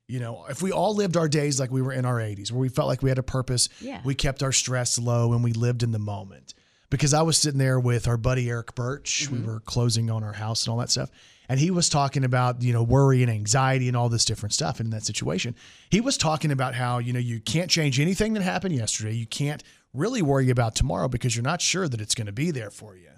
you 0.09 0.21
know, 0.21 0.47
if 0.49 0.63
we 0.63 0.71
all 0.73 0.95
lived 0.95 1.17
our 1.17 1.29
days 1.29 1.59
like 1.59 1.71
we 1.71 1.83
were 1.83 1.93
in 1.93 2.05
our 2.05 2.17
80s, 2.17 2.53
where 2.53 2.61
we 2.61 2.69
felt 2.69 2.89
like 2.89 3.03
we 3.03 3.11
had 3.11 3.19
a 3.19 3.25
purpose, 3.25 3.69
Yeah. 3.81 4.01
we 4.05 4.15
kept 4.15 4.43
our 4.43 4.53
stress 4.53 4.99
low 4.99 5.33
and 5.33 5.43
we 5.43 5.53
lived 5.53 5.83
in 5.83 5.93
the 5.93 5.99
moment. 5.99 6.55
Because 6.89 7.13
I 7.13 7.23
was 7.23 7.37
sitting 7.37 7.59
there 7.59 7.81
with 7.81 8.07
our 8.07 8.17
buddy 8.17 8.49
Eric 8.49 8.77
Birch, 8.77 9.29
we 9.31 9.39
mm-hmm. 9.39 9.47
were 9.47 9.61
closing 9.61 10.09
on 10.09 10.23
our 10.23 10.35
house 10.35 10.65
and 10.65 10.73
all 10.73 10.79
that 10.79 10.91
stuff. 10.91 11.11
And 11.49 11.59
he 11.59 11.73
was 11.73 11.89
talking 11.89 12.25
about, 12.25 12.63
you 12.63 12.73
know, 12.73 12.83
worry 12.83 13.23
and 13.23 13.31
anxiety 13.31 13.89
and 13.89 13.97
all 13.97 14.09
this 14.09 14.25
different 14.25 14.53
stuff 14.53 14.81
in 14.81 14.91
that 14.91 15.05
situation. 15.05 15.57
He 15.91 16.01
was 16.01 16.17
talking 16.17 16.53
about 16.53 16.75
how, 16.75 16.99
you 16.99 17.13
know, 17.13 17.19
you 17.19 17.41
can't 17.41 17.71
change 17.71 17.99
anything 17.99 18.35
that 18.35 18.43
happened 18.43 18.75
yesterday. 18.75 19.15
You 19.15 19.27
can't 19.27 19.63
really 19.93 20.23
worry 20.23 20.51
about 20.51 20.77
tomorrow 20.77 21.09
because 21.09 21.35
you're 21.35 21.43
not 21.43 21.61
sure 21.61 21.89
that 21.89 22.01
it's 22.01 22.15
going 22.15 22.27
to 22.27 22.33
be 22.33 22.53
there 22.53 22.71
for 22.71 22.97
you. 22.97 23.11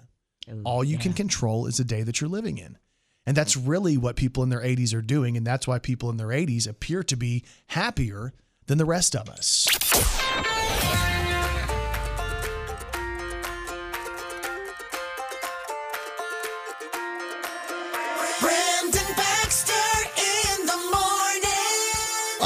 Ooh, 0.51 0.61
All 0.63 0.83
you 0.83 0.97
can 0.97 1.13
control 1.13 1.67
is 1.67 1.77
the 1.77 1.83
day 1.83 2.01
that 2.03 2.21
you're 2.21 2.29
living 2.29 2.57
in. 2.57 2.77
And 3.25 3.35
that's 3.35 3.55
really 3.55 3.97
what 3.97 4.15
people 4.15 4.43
in 4.43 4.49
their 4.49 4.61
80s 4.61 4.93
are 4.93 5.01
doing. 5.01 5.37
And 5.37 5.45
that's 5.45 5.67
why 5.67 5.79
people 5.79 6.09
in 6.09 6.17
their 6.17 6.27
80s 6.27 6.67
appear 6.67 7.03
to 7.03 7.15
be 7.15 7.43
happier 7.67 8.33
than 8.67 8.77
the 8.77 8.85
rest 8.85 9.15
of 9.15 9.29
us. 9.29 9.67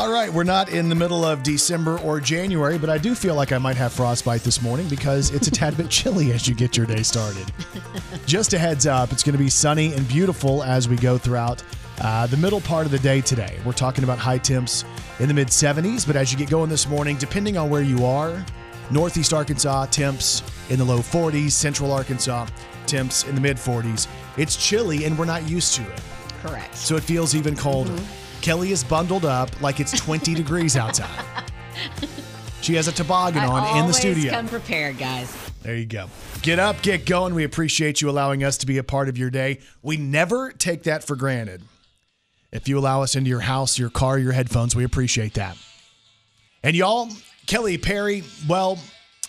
All 0.03 0.11
right, 0.11 0.29
we're 0.33 0.43
not 0.43 0.67
in 0.67 0.89
the 0.89 0.95
middle 0.95 1.23
of 1.23 1.43
December 1.43 1.97
or 1.99 2.19
January, 2.19 2.77
but 2.77 2.89
I 2.89 2.97
do 2.97 3.15
feel 3.15 3.35
like 3.35 3.53
I 3.53 3.57
might 3.57 3.77
have 3.77 3.93
frostbite 3.93 4.41
this 4.41 4.61
morning 4.61 4.89
because 4.89 5.29
it's 5.29 5.47
a 5.47 5.51
tad 5.51 5.77
bit 5.77 5.89
chilly 5.89 6.33
as 6.33 6.45
you 6.45 6.53
get 6.53 6.75
your 6.75 6.85
day 6.85 7.03
started. 7.03 7.49
Just 8.25 8.51
a 8.51 8.59
heads 8.59 8.85
up, 8.85 9.13
it's 9.13 9.23
going 9.23 9.31
to 9.31 9.41
be 9.41 9.49
sunny 9.49 9.93
and 9.93 10.05
beautiful 10.09 10.61
as 10.61 10.89
we 10.89 10.97
go 10.97 11.17
throughout 11.17 11.63
uh, 12.01 12.27
the 12.27 12.35
middle 12.35 12.59
part 12.59 12.85
of 12.85 12.91
the 12.91 12.99
day 12.99 13.21
today. 13.21 13.57
We're 13.63 13.71
talking 13.71 14.03
about 14.03 14.17
high 14.17 14.39
temps 14.39 14.83
in 15.19 15.29
the 15.29 15.33
mid 15.33 15.47
70s, 15.47 16.05
but 16.05 16.17
as 16.17 16.33
you 16.33 16.37
get 16.37 16.49
going 16.49 16.69
this 16.69 16.85
morning, 16.85 17.15
depending 17.15 17.55
on 17.55 17.69
where 17.69 17.81
you 17.81 18.05
are, 18.05 18.45
Northeast 18.91 19.31
Arkansas 19.31 19.85
temps 19.85 20.43
in 20.69 20.79
the 20.79 20.85
low 20.85 20.99
40s, 20.99 21.51
Central 21.51 21.93
Arkansas 21.93 22.45
temps 22.87 23.23
in 23.23 23.35
the 23.35 23.41
mid 23.41 23.55
40s. 23.55 24.09
It's 24.35 24.57
chilly 24.57 25.05
and 25.05 25.17
we're 25.17 25.23
not 25.23 25.47
used 25.47 25.75
to 25.75 25.81
it. 25.89 26.01
Correct. 26.41 26.75
So 26.75 26.97
it 26.97 27.03
feels 27.03 27.35
even 27.35 27.55
colder. 27.55 27.97
Kelly 28.43 28.71
is 28.73 28.83
bundled 28.83 29.23
up 29.23 29.61
like 29.61 29.79
it's 29.79 29.97
20 29.97 30.33
degrees 30.35 30.75
outside. 30.75 31.09
She 32.61 32.75
has 32.75 32.89
a 32.89 32.91
toboggan 32.91 33.41
I 33.41 33.47
on 33.47 33.67
in 33.69 33.73
the 33.75 33.79
always 33.81 33.97
studio. 33.97 34.31
come 34.31 34.49
prepared, 34.49 34.97
guys. 34.97 35.33
There 35.61 35.77
you 35.77 35.85
go. 35.85 36.09
Get 36.41 36.59
up, 36.59 36.81
get 36.81 37.05
going. 37.05 37.33
We 37.35 37.45
appreciate 37.45 38.01
you 38.01 38.09
allowing 38.09 38.43
us 38.43 38.57
to 38.57 38.65
be 38.65 38.77
a 38.77 38.83
part 38.83 39.07
of 39.07 39.17
your 39.17 39.29
day. 39.29 39.59
We 39.81 39.95
never 39.95 40.51
take 40.51 40.83
that 40.83 41.05
for 41.05 41.15
granted. 41.15 41.61
If 42.51 42.67
you 42.67 42.77
allow 42.77 43.01
us 43.01 43.15
into 43.15 43.29
your 43.29 43.39
house, 43.39 43.79
your 43.79 43.89
car, 43.89 44.19
your 44.19 44.33
headphones, 44.33 44.75
we 44.75 44.83
appreciate 44.83 45.35
that. 45.35 45.57
And 46.63 46.75
y'all, 46.75 47.07
Kelly 47.47 47.77
Perry, 47.77 48.23
well, 48.47 48.77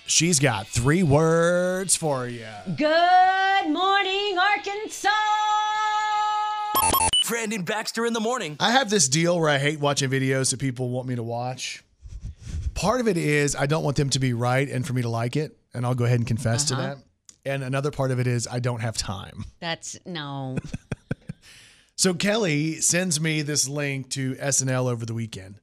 she's 0.06 0.40
got 0.40 0.66
three 0.66 1.04
words 1.04 1.94
for 1.94 2.26
you. 2.26 2.46
Good 2.76 3.70
morning, 3.70 4.36
Arkansas. 4.38 5.08
Brandon 7.28 7.62
Baxter 7.62 8.06
in 8.06 8.12
the 8.12 8.20
morning. 8.20 8.56
I 8.60 8.72
have 8.72 8.90
this 8.90 9.08
deal 9.08 9.38
where 9.38 9.48
I 9.48 9.58
hate 9.58 9.80
watching 9.80 10.10
videos 10.10 10.50
that 10.50 10.60
people 10.60 10.90
want 10.90 11.08
me 11.08 11.16
to 11.16 11.22
watch. 11.22 11.82
Part 12.74 13.00
of 13.00 13.08
it 13.08 13.16
is 13.16 13.56
I 13.56 13.66
don't 13.66 13.84
want 13.84 13.96
them 13.96 14.10
to 14.10 14.18
be 14.18 14.32
right 14.32 14.68
and 14.68 14.86
for 14.86 14.92
me 14.92 15.02
to 15.02 15.08
like 15.08 15.36
it, 15.36 15.56
and 15.72 15.86
I'll 15.86 15.94
go 15.94 16.04
ahead 16.04 16.18
and 16.18 16.26
confess 16.26 16.64
to 16.66 16.74
uh-huh. 16.74 16.82
that. 16.82 16.98
And 17.46 17.62
another 17.62 17.90
part 17.90 18.10
of 18.10 18.18
it 18.20 18.26
is 18.26 18.48
I 18.50 18.58
don't 18.58 18.80
have 18.80 18.96
time. 18.96 19.44
That's 19.60 19.98
no. 20.04 20.56
So 21.96 22.12
Kelly 22.12 22.80
sends 22.80 23.20
me 23.20 23.42
this 23.42 23.68
link 23.68 24.10
to 24.10 24.34
SNL 24.34 24.90
over 24.90 25.06
the 25.06 25.14
weekend. 25.14 25.60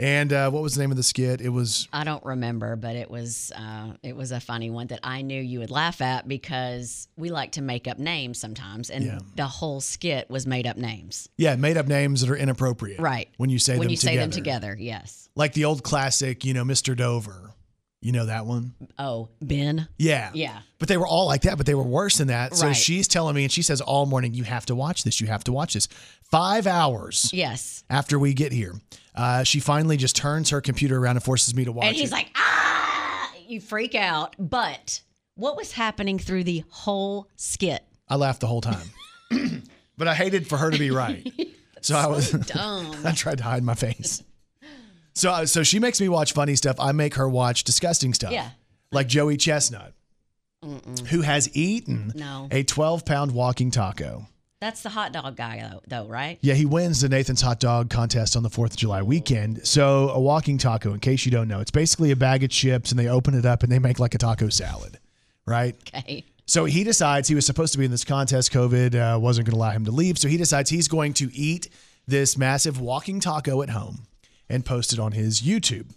And 0.00 0.32
uh, 0.32 0.50
what 0.50 0.62
was 0.62 0.74
the 0.74 0.80
name 0.80 0.90
of 0.90 0.96
the 0.96 1.04
skit? 1.04 1.40
It 1.40 1.50
was 1.50 1.88
I 1.92 2.02
don't 2.02 2.24
remember, 2.24 2.74
but 2.74 2.96
it 2.96 3.08
was 3.08 3.52
uh, 3.54 3.92
it 4.02 4.16
was 4.16 4.32
a 4.32 4.40
funny 4.40 4.68
one 4.68 4.88
that 4.88 4.98
I 5.04 5.22
knew 5.22 5.40
you 5.40 5.60
would 5.60 5.70
laugh 5.70 6.00
at 6.00 6.26
because 6.26 7.06
we 7.16 7.30
like 7.30 7.52
to 7.52 7.62
make 7.62 7.86
up 7.86 7.98
names 7.98 8.38
sometimes, 8.40 8.90
and 8.90 9.04
Yeah. 9.04 9.18
the 9.36 9.46
whole 9.46 9.80
skit 9.80 10.28
was 10.28 10.46
made 10.48 10.66
up 10.66 10.76
names. 10.76 11.28
yeah, 11.38 11.54
made 11.54 11.76
up 11.76 11.86
names 11.86 12.22
that 12.22 12.30
are 12.30 12.36
inappropriate. 12.36 12.98
Right. 13.00 13.28
When 13.36 13.50
you 13.50 13.60
say 13.60 13.74
when 13.78 13.82
them 13.86 13.90
you 13.92 13.96
together. 13.96 14.12
say 14.14 14.16
them 14.20 14.30
together, 14.32 14.76
yes. 14.78 15.28
Like 15.36 15.52
the 15.52 15.64
old 15.64 15.84
classic, 15.84 16.44
you 16.44 16.54
know, 16.54 16.64
Mr. 16.64 16.96
Dover. 16.96 17.53
You 18.04 18.12
know 18.12 18.26
that 18.26 18.44
one? 18.44 18.74
Oh, 18.98 19.30
Ben. 19.40 19.88
Yeah. 19.96 20.30
Yeah. 20.34 20.58
But 20.78 20.88
they 20.88 20.98
were 20.98 21.06
all 21.06 21.24
like 21.26 21.40
that, 21.42 21.56
but 21.56 21.64
they 21.64 21.74
were 21.74 21.82
worse 21.82 22.18
than 22.18 22.28
that. 22.28 22.54
So 22.54 22.66
Right. 22.66 22.76
she's 22.76 23.08
telling 23.08 23.34
me, 23.34 23.44
and 23.44 23.50
she 23.50 23.62
says 23.62 23.80
all 23.80 24.04
morning, 24.04 24.34
you 24.34 24.44
have 24.44 24.66
to 24.66 24.74
watch 24.74 25.04
this. 25.04 25.22
You 25.22 25.26
have 25.28 25.42
to 25.44 25.52
watch 25.52 25.72
this. 25.72 25.88
Five 26.30 26.66
hours 26.66 27.30
Yes. 27.32 27.82
after 27.88 28.18
we 28.18 28.34
get 28.34 28.52
here, 28.52 28.78
uh, 29.14 29.42
she 29.44 29.58
finally 29.58 29.96
just 29.96 30.16
turns 30.16 30.50
her 30.50 30.60
computer 30.60 30.98
around 30.98 31.16
and 31.16 31.24
forces 31.24 31.54
me 31.54 31.64
to 31.64 31.72
watch 31.72 31.86
and 31.86 31.96
he's 31.96 32.10
it. 32.10 32.12
like, 32.12 32.28
ah, 32.36 33.32
you 33.48 33.58
freak 33.58 33.94
out. 33.94 34.36
But 34.38 35.00
what 35.36 35.56
was 35.56 35.72
happening 35.72 36.18
through 36.18 36.44
the 36.44 36.62
whole 36.68 37.30
skit? 37.36 37.82
I 38.06 38.16
laughed 38.16 38.40
the 38.40 38.46
whole 38.48 38.60
time. 38.60 38.86
but 39.96 40.08
I 40.08 40.14
hated 40.14 40.46
for 40.46 40.58
her 40.58 40.70
to 40.70 40.78
be 40.78 40.90
right. 40.90 41.26
so 41.80 41.96
I 41.96 42.06
was 42.08 42.30
Dumb. 42.52 42.94
I 43.02 43.12
tried 43.12 43.38
to 43.38 43.44
hide 43.44 43.62
my 43.64 43.74
face. 43.74 44.22
So 45.14 45.30
uh, 45.30 45.46
so 45.46 45.62
she 45.62 45.78
makes 45.78 46.00
me 46.00 46.08
watch 46.08 46.32
funny 46.32 46.56
stuff. 46.56 46.76
I 46.78 46.92
make 46.92 47.14
her 47.14 47.28
watch 47.28 47.64
disgusting 47.64 48.14
stuff. 48.14 48.32
Yeah. 48.32 48.50
Like 48.90 49.06
Joey 49.08 49.36
Chestnut, 49.36 49.92
who 51.08 51.22
has 51.22 51.54
eaten 51.56 52.12
No. 52.14 52.48
a 52.50 52.62
12 52.62 53.04
pound 53.04 53.32
walking 53.32 53.70
taco. 53.70 54.26
That's 54.60 54.82
the 54.82 54.88
hot 54.88 55.12
dog 55.12 55.36
guy, 55.36 55.66
though, 55.70 55.80
though 55.86 56.08
right? 56.08 56.38
Yeah, 56.40 56.54
he 56.54 56.64
wins 56.64 57.02
the 57.02 57.08
Nathan's 57.10 57.42
Hot 57.42 57.60
Dog 57.60 57.90
contest 57.90 58.34
on 58.34 58.42
the 58.42 58.48
4th 58.48 58.70
of 58.70 58.76
July 58.76 59.02
weekend. 59.02 59.66
So, 59.66 60.08
a 60.08 60.18
walking 60.18 60.56
taco, 60.56 60.94
in 60.94 61.00
case 61.00 61.26
you 61.26 61.30
don't 61.32 61.48
know, 61.48 61.60
it's 61.60 61.70
basically 61.72 62.12
a 62.12 62.16
bag 62.16 62.44
of 62.44 62.50
chips 62.50 62.90
and 62.90 62.98
they 62.98 63.06
open 63.08 63.34
it 63.34 63.44
up 63.44 63.62
and 63.62 63.70
they 63.70 63.78
make 63.78 63.98
like 63.98 64.14
a 64.14 64.18
taco 64.18 64.48
salad, 64.48 64.98
right? 65.44 65.76
Okay. 65.94 66.24
So 66.46 66.64
he 66.64 66.82
decides 66.82 67.28
he 67.28 67.34
was 67.34 67.44
supposed 67.44 67.72
to 67.72 67.78
be 67.78 67.84
in 67.84 67.90
this 67.90 68.04
contest. 68.04 68.52
COVID 68.52 68.94
uh, 69.16 69.18
wasn't 69.18 69.46
going 69.46 69.52
to 69.54 69.58
allow 69.58 69.70
him 69.70 69.84
to 69.84 69.90
leave. 69.90 70.18
So 70.18 70.28
he 70.28 70.36
decides 70.38 70.70
he's 70.70 70.88
going 70.88 71.12
to 71.14 71.30
eat 71.34 71.68
this 72.06 72.38
massive 72.38 72.80
walking 72.80 73.20
taco 73.20 73.60
at 73.60 73.70
home 73.70 74.06
and 74.48 74.64
post 74.64 74.92
it 74.92 74.98
on 74.98 75.12
his 75.12 75.42
YouTube. 75.42 75.90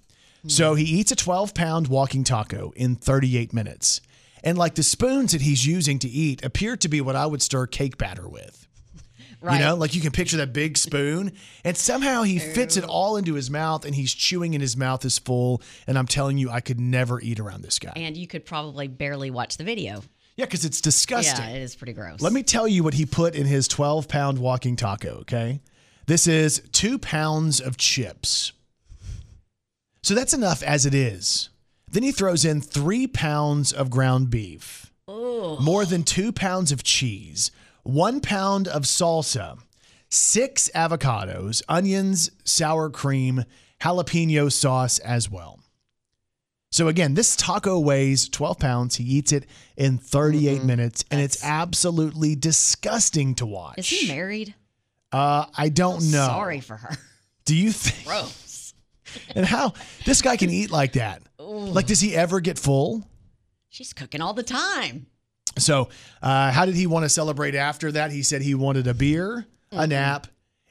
So 0.48 0.76
he 0.76 0.86
eats 0.86 1.12
a 1.12 1.16
12 1.16 1.54
pound 1.54 1.88
walking 1.88 2.24
taco 2.24 2.72
in 2.76 2.96
38 2.96 3.54
minutes. 3.54 4.00
And 4.44 4.58
like 4.58 4.76
the 4.76 4.84
spoons 4.84 5.34
that 5.34 5.42
he's 5.42 5.66
using 5.66 6.00
to 6.00 6.08
eat 6.08 6.46
appear 6.46 6.78
to 6.78 6.88
be 6.88 7.02
what 7.02 7.18
I 7.18 7.26
would 7.26 7.42
stir 7.42 7.68
cake 7.68 7.98
batter 7.98 8.28
with. 8.30 8.66
Right. 9.42 9.60
You 9.60 9.66
know, 9.66 9.76
like 9.76 9.94
you 9.94 10.02
can 10.02 10.12
picture 10.12 10.38
that 10.38 10.52
big 10.52 10.78
spoon, 10.78 11.34
and 11.64 11.78
somehow 11.78 12.24
he 12.24 12.40
fits 12.40 12.76
it 12.76 12.84
all 12.84 13.18
into 13.18 13.36
his 13.36 13.52
mouth, 13.52 13.86
and 13.86 13.94
he's 13.94 14.12
chewing, 14.12 14.56
and 14.56 14.62
his 14.64 14.76
mouth 14.76 15.06
is 15.06 15.20
full. 15.20 15.62
And 15.86 15.96
I'm 15.98 16.08
telling 16.08 16.40
you, 16.40 16.50
I 16.50 16.60
could 16.60 16.80
never 16.80 17.22
eat 17.22 17.40
around 17.40 17.62
this 17.62 17.78
guy. 17.78 17.94
and 17.96 18.18
you 18.18 18.26
could 18.26 18.46
probably 18.46 18.88
barely 18.88 19.30
watch 19.30 19.58
the 19.58 19.64
video. 19.64 20.02
Yeah, 20.38 20.46
because 20.46 20.66
it's 20.66 20.82
disgusting. 20.82 21.46
Yeah, 21.46 21.56
it 21.56 21.62
is 21.62 21.76
pretty 21.76 21.94
gross. 21.94 22.22
Let 22.22 22.34
me 22.34 22.42
tell 22.42 22.68
you 22.68 22.84
what 22.84 22.94
he 22.96 23.06
put 23.06 23.36
in 23.36 23.46
his 23.46 23.68
12 23.68 24.08
pound 24.08 24.40
walking 24.40 24.76
taco, 24.76 25.20
okay? 25.22 25.60
This 26.08 26.26
is 26.26 26.62
two 26.72 26.98
pounds 26.98 27.60
of 27.60 27.76
chips. 27.76 28.54
So 30.04 30.16
that's 30.16 30.34
enough 30.34 30.64
as 30.64 30.86
it 30.86 30.96
is. 30.96 31.50
Then 31.92 32.04
he 32.04 32.14
throws 32.14 32.46
in 32.46 32.62
three 32.62 33.08
pounds 33.08 33.74
of 33.74 33.90
ground 33.90 34.30
beef, 34.30 34.92
more 35.08 35.86
than 35.86 36.04
two 36.04 36.32
pounds 36.32 36.72
of 36.72 36.84
cheese, 36.84 37.52
one 37.84 38.22
pound 38.22 38.70
of 38.70 38.84
salsa, 38.84 39.60
six 40.10 40.70
avocados, 40.74 41.62
onions, 41.68 42.32
sour 42.46 42.90
cream, 42.90 43.44
jalapeno 43.82 44.50
sauce 44.50 45.00
as 45.00 45.30
well. 45.30 45.60
So 46.72 46.88
again, 46.88 47.16
this 47.16 47.36
taco 47.36 47.80
weighs 47.80 48.30
12 48.30 48.60
pounds. 48.60 48.96
He 48.96 49.04
eats 49.04 49.34
it 49.34 49.46
in 49.76 49.98
38 49.98 50.58
mm-hmm. 50.58 50.68
minutes, 50.68 51.04
and 51.12 51.20
it's 51.20 51.44
absolutely 51.44 52.36
disgusting 52.36 53.36
to 53.36 53.46
watch. 53.46 53.80
Is 53.80 53.90
he 53.90 54.08
married? 54.08 54.56
Uh, 55.12 55.46
I 55.58 55.70
don't 55.70 56.04
know. 56.12 56.26
Sorry 56.28 56.60
for 56.60 56.76
her. 56.76 56.98
Do 57.46 57.56
you 57.56 57.72
think? 57.72 58.08
Gross. 58.08 58.74
And 59.36 59.46
how 59.46 59.74
this 60.06 60.22
guy 60.22 60.36
can 60.38 60.50
eat 60.50 60.70
like 60.70 60.94
that? 60.94 61.22
Like, 61.40 61.88
does 61.88 62.02
he 62.02 62.14
ever 62.16 62.40
get 62.42 62.60
full? 62.60 63.08
She's 63.70 63.94
cooking 63.94 64.22
all 64.22 64.34
the 64.34 64.44
time. 64.44 65.08
So, 65.58 65.90
uh, 66.22 66.52
how 66.52 66.66
did 66.66 66.76
he 66.76 66.88
want 66.88 67.06
to 67.06 67.10
celebrate 67.10 67.56
after 67.56 67.92
that? 67.94 68.12
He 68.12 68.22
said 68.22 68.42
he 68.42 68.54
wanted 68.54 68.86
a 68.86 68.94
beer, 68.94 69.46
a 69.72 69.88
nap, 69.88 70.28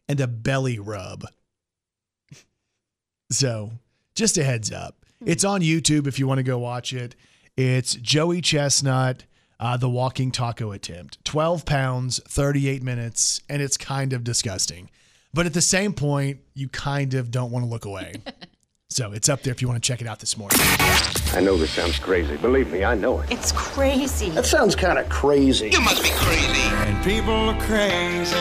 and 0.09 0.21
a 0.21 0.26
belly 0.26 0.78
rub. 0.78 1.25
So, 3.31 3.73
just 4.14 4.38
a 4.38 4.45
heads 4.45 4.71
up. 4.71 5.05
It's 5.25 5.45
on 5.45 5.62
YouTube 5.62 6.07
if 6.07 6.19
you 6.19 6.26
want 6.26 6.38
to 6.38 6.45
go 6.45 6.59
watch 6.59 6.93
it. 6.93 7.16
It's 7.57 7.95
Joey 7.95 8.40
Chestnut 8.43 9.25
uh, 9.59 9.77
the 9.77 9.89
walking 9.89 10.31
taco 10.31 10.73
attempt. 10.73 11.25
12 11.25 11.65
pounds, 11.65 12.21
38 12.29 12.83
minutes, 12.83 13.41
and 13.49 13.63
it's 13.63 13.77
kind 13.77 14.13
of 14.13 14.25
disgusting. 14.25 14.91
But 15.33 15.47
at 15.47 15.55
the 15.55 15.63
same 15.63 15.93
point, 15.93 16.41
you 16.55 16.69
kind 16.69 17.15
of 17.15 17.31
don't 17.31 17.51
want 17.51 17.65
to 17.65 17.69
look 17.69 17.85
away. 17.85 18.15
so 18.88 19.11
it's 19.12 19.28
up 19.28 19.43
there 19.43 19.50
if 19.52 19.61
you 19.61 19.69
want 19.69 19.83
to 19.83 19.87
check 19.87 20.00
it 20.00 20.07
out 20.07 20.21
this 20.21 20.38
morning. 20.38 20.59
I 21.33 21.40
know 21.40 21.57
this 21.59 21.73
sounds 21.73 21.99
crazy. 21.99 22.37
Believe 22.37 22.71
me, 22.71 22.85
I 22.85 22.95
know 22.95 23.21
it. 23.21 23.31
It's 23.33 23.50
crazy. 23.52 24.31
That 24.31 24.47
sounds 24.47 24.76
kind 24.76 24.97
of 24.97 25.09
crazy. 25.09 25.71
You 25.71 25.81
must 25.81 26.02
be 26.02 26.11
crazy. 26.11 26.61
And 26.61 27.05
people 27.05 27.35
are 27.35 27.61
crazy. 27.62 28.37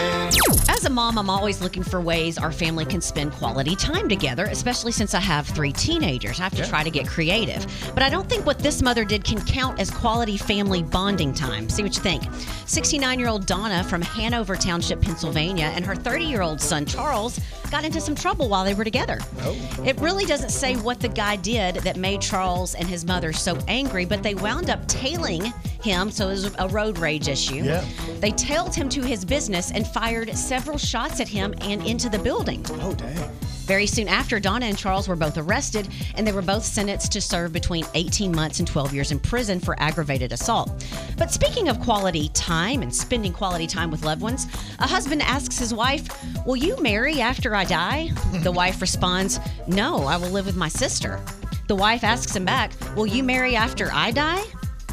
As 0.69 0.85
a 0.85 0.89
mom, 0.89 1.17
I'm 1.17 1.31
always 1.31 1.61
looking 1.61 1.81
for 1.81 1.99
ways 1.99 2.37
our 2.37 2.51
family 2.51 2.85
can 2.85 3.01
spend 3.01 3.31
quality 3.33 3.75
time 3.75 4.07
together, 4.07 4.45
especially 4.45 4.91
since 4.91 5.15
I 5.15 5.19
have 5.19 5.47
three 5.47 5.73
teenagers. 5.73 6.39
I 6.39 6.43
have 6.43 6.55
to 6.55 6.65
try 6.65 6.83
to 6.83 6.91
get 6.91 7.07
creative. 7.07 7.65
But 7.95 8.03
I 8.03 8.09
don't 8.09 8.29
think 8.29 8.45
what 8.45 8.59
this 8.59 8.83
mother 8.83 9.03
did 9.03 9.23
can 9.23 9.43
count 9.45 9.79
as 9.79 9.89
quality 9.89 10.37
family 10.37 10.83
bonding 10.83 11.33
time. 11.33 11.69
See 11.69 11.81
what 11.81 11.95
you 11.95 12.03
think. 12.03 12.23
69 12.67 13.19
year 13.19 13.29
old 13.29 13.47
Donna 13.47 13.83
from 13.83 14.01
Hanover 14.03 14.55
Township, 14.55 15.01
Pennsylvania, 15.01 15.71
and 15.75 15.83
her 15.83 15.95
30 15.95 16.23
year 16.23 16.43
old 16.43 16.61
son 16.61 16.85
Charles 16.85 17.39
got 17.71 17.85
into 17.85 18.01
some 18.01 18.15
trouble 18.15 18.49
while 18.49 18.63
they 18.63 18.73
were 18.73 18.83
together. 18.83 19.19
Oh. 19.41 19.83
It 19.85 19.99
really 19.99 20.25
doesn't 20.25 20.49
say 20.49 20.75
what 20.75 20.99
the 20.99 21.07
guy 21.07 21.35
did 21.35 21.75
that 21.75 21.97
made 21.97 22.21
Charles 22.21 22.75
and 22.75 22.87
his 22.87 23.05
mother 23.05 23.33
so 23.33 23.57
angry, 23.67 24.05
but 24.05 24.23
they 24.23 24.35
wound 24.35 24.69
up 24.69 24.87
tailing 24.87 25.53
him, 25.81 26.11
so 26.11 26.27
it 26.27 26.31
was 26.31 26.55
a 26.57 26.67
road 26.69 26.97
rage 26.97 27.27
issue. 27.27 27.63
Yeah. 27.63 27.85
They 28.19 28.31
tailed 28.31 28.75
him 28.75 28.89
to 28.89 29.01
his 29.01 29.23
business 29.23 29.71
and 29.71 29.87
fired 29.87 30.35
several 30.35 30.77
shots 30.77 31.19
at 31.19 31.27
him 31.27 31.53
and 31.61 31.85
into 31.85 32.09
the 32.09 32.19
building. 32.19 32.65
Oh, 32.81 32.93
dang. 32.93 33.29
Very 33.65 33.87
soon 33.87 34.07
after, 34.07 34.39
Donna 34.39 34.67
and 34.67 34.77
Charles 34.77 35.07
were 35.07 35.15
both 35.15 35.39
arrested, 35.39 35.87
and 36.13 36.25
they 36.25 36.31
were 36.31 36.43
both 36.43 36.63
sentenced 36.63 37.11
to 37.13 37.19
serve 37.19 37.51
between 37.51 37.83
18 37.95 38.31
months 38.31 38.59
and 38.59 38.67
12 38.67 38.93
years 38.93 39.11
in 39.11 39.19
prison 39.19 39.59
for 39.59 39.75
aggravated 39.79 40.31
assault. 40.31 40.85
But 41.17 41.31
speaking 41.31 41.67
of 41.67 41.79
quality 41.79 42.29
time 42.29 42.83
and 42.83 42.93
spending 42.93 43.33
quality 43.33 43.65
time 43.65 43.89
with 43.89 44.05
loved 44.05 44.21
ones, 44.21 44.45
a 44.77 44.87
husband 44.87 45.23
asks 45.23 45.57
his 45.57 45.73
wife, 45.73 46.07
Will 46.45 46.55
you 46.55 46.77
marry 46.79 47.21
after 47.21 47.55
I 47.55 47.63
die? 47.65 48.11
The 48.43 48.51
wife 48.55 48.81
responds, 48.81 49.39
No, 49.67 50.03
I 50.03 50.17
will 50.17 50.29
live 50.29 50.45
with 50.45 50.55
my 50.55 50.69
sister. 50.69 51.19
The 51.67 51.75
wife 51.75 52.03
asks 52.03 52.35
him 52.35 52.45
back, 52.45 52.71
Will 52.95 53.07
you 53.07 53.23
marry 53.23 53.55
after 53.55 53.89
I 53.91 54.11
die? 54.11 54.43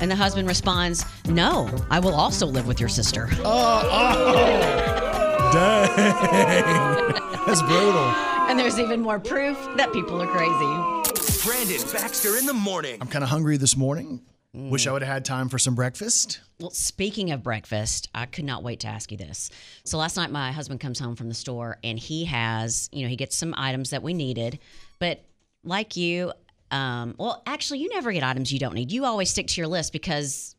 And 0.00 0.10
the 0.10 0.16
husband 0.16 0.48
responds, 0.48 1.04
No, 1.28 1.68
I 1.90 2.00
will 2.00 2.14
also 2.14 2.46
live 2.46 2.66
with 2.66 2.80
your 2.80 2.88
sister. 2.88 3.28
Oh, 3.44 3.82
oh. 3.92 5.52
dang. 5.52 7.12
That's 7.46 7.60
brutal. 7.60 8.31
And 8.52 8.58
there's 8.58 8.78
even 8.78 9.00
more 9.00 9.18
proof 9.18 9.56
that 9.78 9.94
people 9.94 10.20
are 10.20 10.26
crazy. 10.26 11.42
Brandon 11.42 11.90
Baxter 11.90 12.36
in 12.36 12.44
the 12.44 12.52
morning. 12.52 12.98
I'm 13.00 13.08
kind 13.08 13.24
of 13.24 13.30
hungry 13.30 13.56
this 13.56 13.78
morning. 13.78 14.20
Wish 14.52 14.86
I 14.86 14.92
would 14.92 15.00
have 15.00 15.10
had 15.10 15.24
time 15.24 15.48
for 15.48 15.58
some 15.58 15.74
breakfast. 15.74 16.40
Well, 16.60 16.68
speaking 16.68 17.30
of 17.30 17.42
breakfast, 17.42 18.10
I 18.14 18.26
could 18.26 18.44
not 18.44 18.62
wait 18.62 18.80
to 18.80 18.88
ask 18.88 19.10
you 19.10 19.16
this. 19.16 19.48
So 19.84 19.96
last 19.96 20.18
night, 20.18 20.30
my 20.30 20.52
husband 20.52 20.80
comes 20.80 20.98
home 20.98 21.16
from 21.16 21.30
the 21.30 21.34
store 21.34 21.78
and 21.82 21.98
he 21.98 22.26
has, 22.26 22.90
you 22.92 23.04
know, 23.04 23.08
he 23.08 23.16
gets 23.16 23.38
some 23.38 23.54
items 23.56 23.88
that 23.88 24.02
we 24.02 24.12
needed, 24.12 24.58
but 24.98 25.24
like 25.64 25.96
you, 25.96 26.34
um, 26.70 27.14
well, 27.16 27.42
actually, 27.46 27.78
you 27.78 27.88
never 27.88 28.12
get 28.12 28.22
items 28.22 28.52
you 28.52 28.58
don't 28.58 28.74
need. 28.74 28.92
You 28.92 29.06
always 29.06 29.30
stick 29.30 29.46
to 29.46 29.60
your 29.62 29.68
list 29.68 29.94
because 29.94 30.56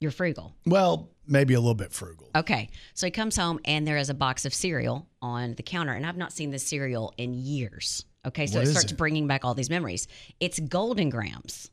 you're 0.00 0.10
frugal. 0.10 0.54
Well, 0.66 1.10
maybe 1.26 1.54
a 1.54 1.60
little 1.60 1.74
bit 1.74 1.92
frugal. 1.92 2.30
Okay, 2.36 2.68
so 2.94 3.06
he 3.06 3.10
comes 3.10 3.36
home 3.36 3.58
and 3.64 3.86
there 3.86 3.96
is 3.96 4.10
a 4.10 4.14
box 4.14 4.44
of 4.44 4.54
cereal 4.54 5.06
on 5.20 5.54
the 5.54 5.62
counter, 5.62 5.92
and 5.92 6.06
I've 6.06 6.16
not 6.16 6.32
seen 6.32 6.50
this 6.50 6.62
cereal 6.66 7.12
in 7.18 7.34
years. 7.34 8.04
Okay, 8.26 8.46
so 8.46 8.58
What 8.58 8.68
it 8.68 8.70
starts 8.72 8.92
it? 8.92 8.98
bringing 8.98 9.26
back 9.26 9.44
all 9.44 9.54
these 9.54 9.70
memories. 9.70 10.06
It's 10.40 10.58
Golden 10.60 11.08
Grahams. 11.10 11.70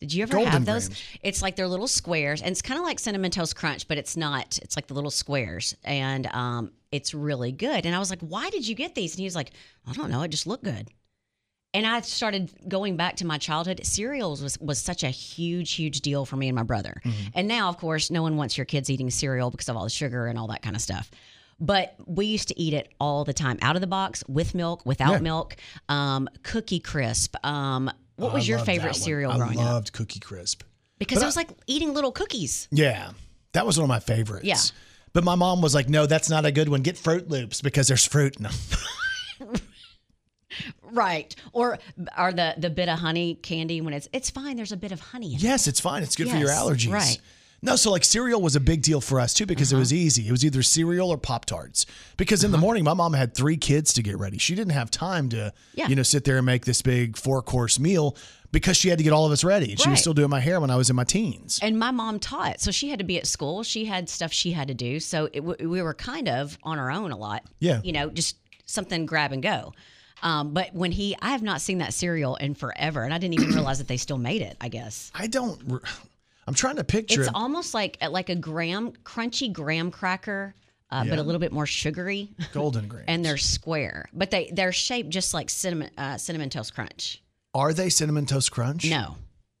Did 0.00 0.14
you 0.14 0.22
ever 0.22 0.34
Golden 0.34 0.52
have 0.52 0.64
those? 0.64 0.88
Grahams. 0.88 1.02
It's 1.22 1.42
like 1.42 1.56
they're 1.56 1.66
little 1.66 1.88
squares, 1.88 2.40
and 2.40 2.50
it's 2.50 2.62
kind 2.62 2.78
of 2.78 2.86
like 2.86 3.00
cinnamon 3.00 3.30
toast 3.32 3.56
crunch, 3.56 3.88
but 3.88 3.98
it's 3.98 4.16
not. 4.16 4.58
It's 4.62 4.76
like 4.76 4.86
the 4.86 4.94
little 4.94 5.10
squares, 5.10 5.74
and 5.82 6.26
um, 6.28 6.70
it's 6.92 7.14
really 7.14 7.50
good. 7.50 7.84
And 7.84 7.94
I 7.96 7.98
was 7.98 8.08
like, 8.10 8.20
"Why 8.20 8.48
did 8.50 8.66
you 8.68 8.76
get 8.76 8.94
these?" 8.94 9.14
And 9.14 9.18
he 9.18 9.24
was 9.24 9.34
like, 9.34 9.50
"I 9.88 9.92
don't 9.94 10.10
know. 10.10 10.22
It 10.22 10.28
just 10.28 10.46
looked 10.46 10.62
good." 10.62 10.88
And 11.74 11.86
I 11.86 12.00
started 12.00 12.50
going 12.66 12.96
back 12.96 13.16
to 13.16 13.26
my 13.26 13.36
childhood. 13.36 13.80
Cereals 13.84 14.42
was, 14.42 14.58
was 14.58 14.78
such 14.78 15.02
a 15.04 15.10
huge, 15.10 15.72
huge 15.74 16.00
deal 16.00 16.24
for 16.24 16.36
me 16.36 16.48
and 16.48 16.56
my 16.56 16.62
brother. 16.62 17.00
And 17.34 17.46
now, 17.46 17.68
of 17.68 17.76
course, 17.76 18.10
no 18.10 18.22
one 18.22 18.36
wants 18.38 18.56
your 18.56 18.64
kids 18.64 18.88
eating 18.88 19.10
cereal 19.10 19.50
because 19.50 19.68
of 19.68 19.76
all 19.76 19.84
the 19.84 19.90
sugar 19.90 20.26
and 20.26 20.38
all 20.38 20.46
that 20.48 20.62
kind 20.62 20.74
of 20.74 20.80
stuff. 20.80 21.10
But 21.60 21.94
we 22.06 22.24
used 22.26 22.48
to 22.48 22.58
eat 22.58 22.72
it 22.72 22.88
all 23.00 23.24
the 23.24 23.34
time, 23.34 23.58
out 23.62 23.74
of 23.76 23.80
the 23.80 23.86
box, 23.86 24.24
with 24.28 24.54
milk, 24.54 24.86
without 24.86 25.12
Yeah. 25.14 25.18
milk, 25.18 25.56
um, 25.88 26.28
Cookie 26.42 26.80
Crisp. 26.80 27.34
Um, 27.44 27.90
what 28.16 28.30
Oh, 28.30 28.34
was 28.34 28.44
I 28.44 28.48
your 28.48 28.58
favorite 28.60 28.94
cereal 28.96 29.32
I 29.32 29.36
growing 29.36 29.58
up? 29.58 29.64
loved 29.66 29.92
Cookie 29.92 30.20
Crisp. 30.20 30.62
Because 30.98 31.16
but 31.18 31.24
it 31.24 31.26
was 31.26 31.36
like 31.36 31.50
eating 31.66 31.92
little 31.94 32.12
cookies. 32.12 32.66
Yeah, 32.70 33.10
that 33.52 33.66
was 33.66 33.76
one 33.76 33.84
of 33.84 33.88
my 33.88 34.00
favorites. 34.00 34.46
Yeah. 34.46 34.56
But 35.12 35.22
my 35.24 35.34
mom 35.34 35.60
was 35.60 35.74
like, 35.74 35.88
no, 35.88 36.06
that's 36.06 36.30
not 36.30 36.46
a 36.46 36.52
good 36.52 36.68
one. 36.68 36.82
Get 36.82 36.96
Froot 36.96 37.28
Loops 37.28 37.60
because 37.60 37.88
there's 37.88 38.06
fruit 38.06 38.36
in 38.36 38.44
them. 38.44 38.52
Right. 40.82 41.34
Or 41.52 41.78
are 42.16 42.32
the 42.32 42.54
the 42.56 42.70
bit 42.70 42.88
of 42.88 42.98
honey 42.98 43.34
candy 43.36 43.80
when 43.80 43.94
it's 43.94 44.08
it's 44.12 44.30
fine, 44.30 44.56
there's 44.56 44.72
a 44.72 44.76
bit 44.76 44.92
of 44.92 45.00
honey 45.00 45.28
in 45.34 45.36
it. 45.36 45.42
yes, 45.42 45.66
it's 45.66 45.80
fine. 45.80 46.02
It's 46.02 46.16
good 46.16 46.28
for 46.28 46.36
your 46.36 46.48
Yes, 46.48 46.58
allergies. 46.62 46.92
right. 46.92 47.16
Uh-huh. 47.18 47.34
No, 47.60 47.74
so 47.74 47.90
like 47.90 48.04
cereal 48.04 48.40
was 48.40 48.54
a 48.54 48.60
big 48.60 48.82
deal 48.82 49.00
for 49.00 49.18
us 49.18 49.34
too 49.34 49.44
because 49.44 49.72
it 49.72 49.76
was 49.76 49.92
easy. 49.92 50.28
It 50.28 50.30
was 50.30 50.44
either 50.44 50.62
cereal 50.62 51.10
or 51.10 51.18
Pop 51.18 51.44
Tarts. 51.44 51.86
Because 52.16 52.44
in 52.44 52.52
the 52.52 52.58
morning, 52.58 52.84
my 52.84 52.94
mom 52.94 53.14
had 53.14 53.34
three 53.34 53.56
kids 53.56 53.92
to 53.94 54.02
get 54.02 54.16
ready. 54.16 54.38
She 54.38 54.54
didn't 54.54 54.74
have 54.74 54.92
time 54.92 55.28
to, 55.30 55.52
Yeah. 55.74 55.88
you 55.88 55.96
know, 55.96 56.04
sit 56.04 56.22
there 56.22 56.36
and 56.36 56.46
make 56.46 56.66
this 56.66 56.82
big 56.82 57.16
four 57.16 57.42
course 57.42 57.80
meal 57.80 58.16
because 58.52 58.76
she 58.76 58.88
had 58.90 58.98
to 58.98 59.04
get 59.04 59.12
all 59.12 59.26
of 59.26 59.32
us 59.32 59.42
ready. 59.42 59.72
And 59.72 59.80
she 59.80 59.88
was 59.88 59.96
Right. 59.96 59.98
still 59.98 60.14
doing 60.14 60.30
my 60.30 60.38
hair 60.38 60.60
when 60.60 60.70
I 60.70 60.76
was 60.76 60.88
in 60.88 60.94
my 60.94 61.02
teens. 61.02 61.58
And 61.60 61.76
my 61.80 61.90
mom 61.90 62.20
taught, 62.20 62.60
so 62.60 62.70
she 62.70 62.90
had 62.90 63.00
to 63.00 63.04
be 63.04 63.18
at 63.18 63.26
school. 63.26 63.64
She 63.64 63.86
had 63.86 64.08
stuff 64.08 64.32
she 64.32 64.52
had 64.52 64.68
to 64.68 64.74
do, 64.74 65.00
so 65.00 65.24
it, 65.32 65.40
w- 65.40 65.68
we 65.68 65.82
were 65.82 65.94
kind 65.94 66.28
of 66.28 66.56
on 66.62 66.78
our 66.78 66.92
own 66.92 67.10
a 67.10 67.16
lot. 67.16 67.42
Yeah. 67.58 67.80
you 67.82 67.90
know, 67.90 68.08
just 68.08 68.36
something 68.66 69.04
grab 69.04 69.32
and 69.32 69.42
go. 69.42 69.74
Um, 70.22 70.52
but 70.52 70.74
when 70.74 70.90
he, 70.92 71.16
I 71.22 71.30
have 71.30 71.42
not 71.42 71.60
seen 71.60 71.78
that 71.78 71.94
cereal 71.94 72.36
in 72.36 72.54
forever, 72.54 73.04
and 73.04 73.14
I 73.14 73.18
didn't 73.18 73.34
even 73.34 73.50
realize 73.54 73.78
that 73.78 73.88
they 73.88 73.96
still 73.96 74.18
made 74.18 74.42
it. 74.42 74.56
I 74.60 74.68
guess 74.68 75.10
I 75.14 75.26
don't. 75.26 75.60
re- 75.66 75.80
I'm 76.46 76.54
trying 76.54 76.76
to 76.76 76.84
picture. 76.84 77.20
it's 77.20 77.28
it. 77.28 77.34
almost 77.34 77.74
like 77.74 77.98
like 78.10 78.28
a 78.30 78.34
graham 78.34 78.92
crunchy 79.04 79.52
graham 79.52 79.90
cracker, 79.90 80.54
uh, 80.90 81.04
but 81.04 81.18
a 81.18 81.22
little 81.22 81.38
bit 81.40 81.52
more 81.52 81.66
sugary, 81.66 82.30
Golden 82.52 82.88
grahams. 82.88 83.06
and 83.08 83.24
they're 83.24 83.36
square, 83.36 84.08
but 84.12 84.30
they 84.30 84.50
they're 84.52 84.72
shaped 84.72 85.10
just 85.10 85.34
like 85.34 85.50
cinnamon 85.50 85.90
uh, 85.98 86.16
cinnamon 86.16 86.50
toast 86.50 86.74
crunch. 86.74 87.22
Are 87.54 87.72
they 87.72 87.88
cinnamon 87.90 88.26
toast 88.26 88.50
crunch? 88.50 88.88
No, 88.90 89.16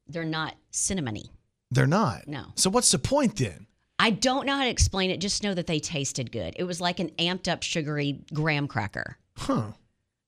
they're 0.08 0.24
not 0.24 0.54
cinnamony. 0.72 1.28
they're 1.70 1.86
not. 1.86 2.26
No. 2.26 2.46
So 2.54 2.70
what's 2.70 2.90
the 2.90 2.98
point 2.98 3.36
then? 3.36 3.66
I 4.00 4.10
don't 4.10 4.46
know 4.46 4.54
how 4.56 4.62
to 4.64 4.70
explain 4.70 5.10
it. 5.10 5.18
Just 5.20 5.42
know 5.42 5.54
that 5.54 5.66
they 5.66 5.80
tasted 5.80 6.30
good. 6.32 6.54
It 6.56 6.64
was 6.64 6.80
like 6.80 7.00
an 7.00 7.10
amped 7.18 7.48
up 7.52 7.62
sugary 7.62 8.20
graham 8.32 8.66
cracker. 8.68 9.18
Huh. 9.36 9.72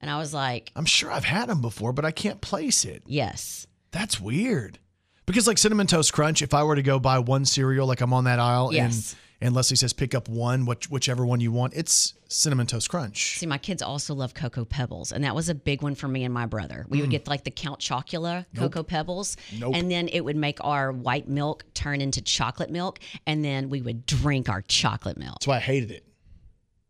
And 0.00 0.10
I 0.10 0.18
was 0.18 0.32
like, 0.32 0.72
I'm 0.76 0.84
sure 0.86 1.10
I've 1.10 1.24
had 1.24 1.48
them 1.48 1.60
before, 1.60 1.92
but 1.92 2.04
I 2.04 2.10
can't 2.10 2.40
place 2.40 2.84
it. 2.84 3.02
yes. 3.06 3.66
That's 3.92 4.20
weird. 4.20 4.78
Because 5.26 5.46
like 5.48 5.58
cinnamon 5.58 5.88
toast 5.88 6.12
crunch, 6.12 6.42
if 6.42 6.54
I 6.54 6.62
were 6.62 6.76
to 6.76 6.82
go 6.82 6.98
buy 7.00 7.18
one 7.18 7.44
cereal, 7.44 7.86
like 7.88 8.00
I'm 8.00 8.12
on 8.12 8.24
that 8.24 8.38
aisle, 8.38 8.72
Yes. 8.72 9.12
and 9.12 9.18
and 9.42 9.54
Leslie 9.54 9.76
says 9.76 9.94
pick 9.94 10.14
up 10.14 10.28
one, 10.28 10.66
which, 10.66 10.90
whichever 10.90 11.24
one 11.24 11.40
you 11.40 11.50
want, 11.50 11.72
it's 11.74 12.12
cinnamon 12.28 12.66
toast 12.66 12.90
crunch. 12.90 13.38
See, 13.38 13.46
my 13.46 13.56
kids 13.56 13.80
also 13.80 14.14
love 14.14 14.34
Cocoa 14.34 14.66
Pebbles, 14.66 15.12
and 15.12 15.24
that 15.24 15.34
was 15.34 15.48
a 15.48 15.54
big 15.54 15.80
one 15.80 15.94
for 15.94 16.06
me 16.08 16.24
and 16.24 16.34
my 16.34 16.44
brother. 16.44 16.84
We 16.90 17.00
would 17.00 17.08
get 17.10 17.26
like 17.26 17.44
the 17.44 17.50
Count 17.50 17.80
Chocula 17.80 18.44
Cocoa 18.54 18.82
Pebbles, 18.82 19.36
Mm. 19.54 19.60
Nope. 19.60 19.74
and 19.76 19.90
then 19.90 20.08
it 20.08 20.20
would 20.20 20.36
make 20.36 20.62
our 20.62 20.92
white 20.92 21.26
milk 21.26 21.64
turn 21.72 22.00
into 22.02 22.20
chocolate 22.20 22.70
milk, 22.70 22.98
and 23.26 23.42
then 23.44 23.70
we 23.70 23.80
would 23.80 24.04
drink 24.04 24.48
our 24.50 24.60
chocolate 24.62 25.16
milk. 25.16 25.36
That's 25.40 25.46
why 25.46 25.56
I 25.56 25.60
hated 25.60 25.90
it 25.90 26.04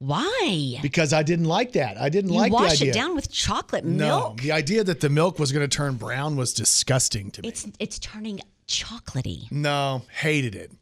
Why? 0.00 0.78
because 0.80 1.12
I 1.12 1.22
didn't 1.22 1.44
like 1.44 1.72
that. 1.72 1.96
I 2.00 2.08
didn't 2.08 2.32
You 2.32 2.38
like 2.38 2.50
the 2.52 2.56
idea. 2.58 2.68
You 2.68 2.70
wash 2.70 2.82
it 2.82 2.92
down 2.94 3.14
with 3.14 3.30
chocolate 3.30 3.84
milk. 3.84 4.38
no, 4.38 4.42
the 4.42 4.50
idea 4.52 4.82
that 4.82 5.00
the 5.00 5.10
milk 5.10 5.38
was 5.38 5.52
going 5.52 5.68
to 5.68 5.76
turn 5.76 5.94
brown 5.96 6.36
was 6.36 6.52
disgusting 6.54 7.30
to 7.32 7.42
me. 7.42 7.48
It's 7.48 7.66
it's 7.78 7.98
turning 7.98 8.40
chocolatey. 8.66 9.50
No, 9.52 10.02
hated 10.10 10.54
it. 10.54 10.72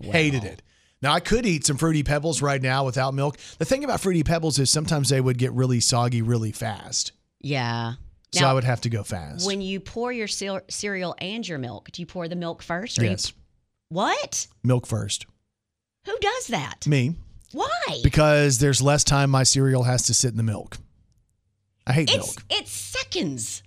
Hated 0.00 0.44
it. 0.44 0.60
Now 1.00 1.12
I 1.14 1.20
could 1.20 1.46
eat 1.46 1.64
some 1.64 1.78
fruity 1.78 2.02
pebbles 2.02 2.42
right 2.42 2.60
now 2.60 2.84
without 2.84 3.14
milk. 3.14 3.38
The 3.58 3.64
thing 3.64 3.82
about 3.82 4.00
fruity 4.00 4.22
pebbles 4.22 4.58
is 4.58 4.70
sometimes 4.70 5.08
they 5.08 5.20
would 5.22 5.38
get 5.38 5.52
really 5.52 5.80
soggy 5.80 6.20
really 6.20 6.52
fast. 6.52 7.12
Yeah. 7.40 7.94
So 8.32 8.40
Now, 8.42 8.50
I 8.50 8.54
would 8.54 8.64
have 8.64 8.82
to 8.82 8.90
go 8.90 9.02
fast. 9.04 9.46
when 9.46 9.62
you 9.62 9.80
pour 9.80 10.12
your 10.12 10.26
cere- 10.28 10.64
cereal 10.68 11.14
and 11.18 11.46
your 11.48 11.58
milk, 11.58 11.90
do 11.92 12.02
you 12.02 12.06
pour 12.06 12.28
the 12.28 12.36
milk 12.36 12.62
first? 12.62 13.00
Yes, 13.00 13.28
You, 13.30 13.34
what? 13.88 14.48
milk 14.62 14.86
first. 14.86 15.24
Who 16.04 16.18
does 16.20 16.48
that? 16.48 16.86
Me, 16.86 17.14
Why? 17.52 18.00
because 18.02 18.58
there's 18.58 18.82
less 18.82 19.04
time 19.04 19.30
my 19.30 19.42
cereal 19.42 19.84
has 19.84 20.02
to 20.04 20.14
sit 20.14 20.30
in 20.30 20.36
the 20.36 20.42
milk. 20.42 20.78
I 21.86 21.92
hate 21.92 22.10
it's 22.10 22.16
milk. 22.36 22.44
it's 22.50 22.70
seconds. 22.70 23.62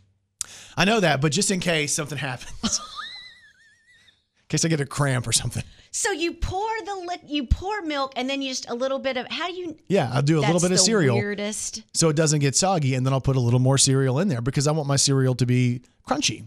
I 0.75 0.85
know 0.85 0.99
that, 0.99 1.21
but 1.21 1.31
just 1.31 1.51
in 1.51 1.59
case 1.59 1.93
something 1.93 2.17
happens, 2.17 2.61
in 2.63 4.45
case 4.49 4.65
I 4.65 4.67
get 4.67 4.81
a 4.81 4.85
cramp 4.85 5.27
or 5.27 5.31
something. 5.31 5.63
So 5.91 6.11
you 6.11 6.33
pour 6.33 6.69
the 6.85 6.95
lick, 7.07 7.21
you 7.25 7.45
pour 7.45 7.81
milk, 7.81 8.13
and 8.15 8.29
then 8.29 8.41
you 8.41 8.49
just 8.49 8.69
a 8.69 8.75
little 8.75 8.99
bit 8.99 9.17
of. 9.17 9.27
How 9.29 9.47
do 9.47 9.55
you? 9.55 9.77
Yeah, 9.87 10.09
I'll 10.13 10.21
do 10.21 10.39
a 10.39 10.41
little 10.41 10.59
bit 10.59 10.71
of 10.71 10.79
cereal 10.79 11.15
Weirdest. 11.15 11.83
so 11.93 12.09
it 12.09 12.15
doesn't 12.15 12.39
get 12.39 12.55
soggy, 12.55 12.93
and 12.95 13.05
then 13.05 13.13
I'll 13.13 13.21
put 13.21 13.35
a 13.35 13.39
little 13.39 13.59
more 13.59 13.77
cereal 13.77 14.19
in 14.19 14.27
there 14.27 14.41
because 14.41 14.67
I 14.67 14.71
want 14.71 14.87
my 14.87 14.97
cereal 14.97 15.33
to 15.35 15.45
be 15.45 15.81
crunchy. 16.07 16.43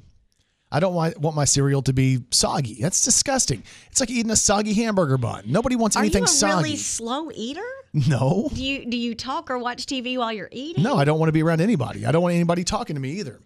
I 0.74 0.80
don't 0.80 0.94
want, 0.94 1.18
want 1.18 1.36
my 1.36 1.44
cereal 1.44 1.82
to 1.82 1.92
be 1.92 2.20
soggy. 2.30 2.78
That's 2.80 3.02
disgusting. 3.04 3.62
It's 3.90 4.00
like 4.00 4.10
eating 4.10 4.30
a 4.32 4.36
soggy 4.36 4.72
hamburger 4.72 5.18
bun. 5.18 5.44
Nobody 5.46 5.76
wants 5.76 5.96
Are 5.96 6.00
you 6.00 6.06
anything 6.06 6.24
a 6.24 6.26
soggy. 6.28 6.62
really 6.64 6.76
slow 6.76 7.30
eater? 7.34 7.60
no. 7.92 8.48
Do 8.54 8.64
you 8.64 8.86
do 8.86 8.96
you 8.96 9.14
talk 9.14 9.50
or 9.50 9.58
watch 9.58 9.84
TV 9.86 10.16
while 10.16 10.32
you're 10.32 10.48
eating? 10.50 10.82
No, 10.82 10.96
I 10.96 11.04
don't 11.04 11.18
want 11.18 11.28
to 11.28 11.32
be 11.32 11.42
around 11.42 11.60
anybody. 11.60 12.06
I 12.06 12.10
don't 12.10 12.22
want 12.22 12.34
anybody 12.34 12.64
talking 12.64 12.96
to 12.96 13.00
me 13.00 13.10
either. 13.20 13.38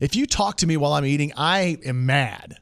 If 0.00 0.14
you 0.14 0.26
talk 0.26 0.58
to 0.58 0.66
me 0.66 0.76
while 0.76 0.92
I'm 0.92 1.06
eating, 1.06 1.32
I 1.36 1.78
am 1.84 2.04
mad. 2.06 2.58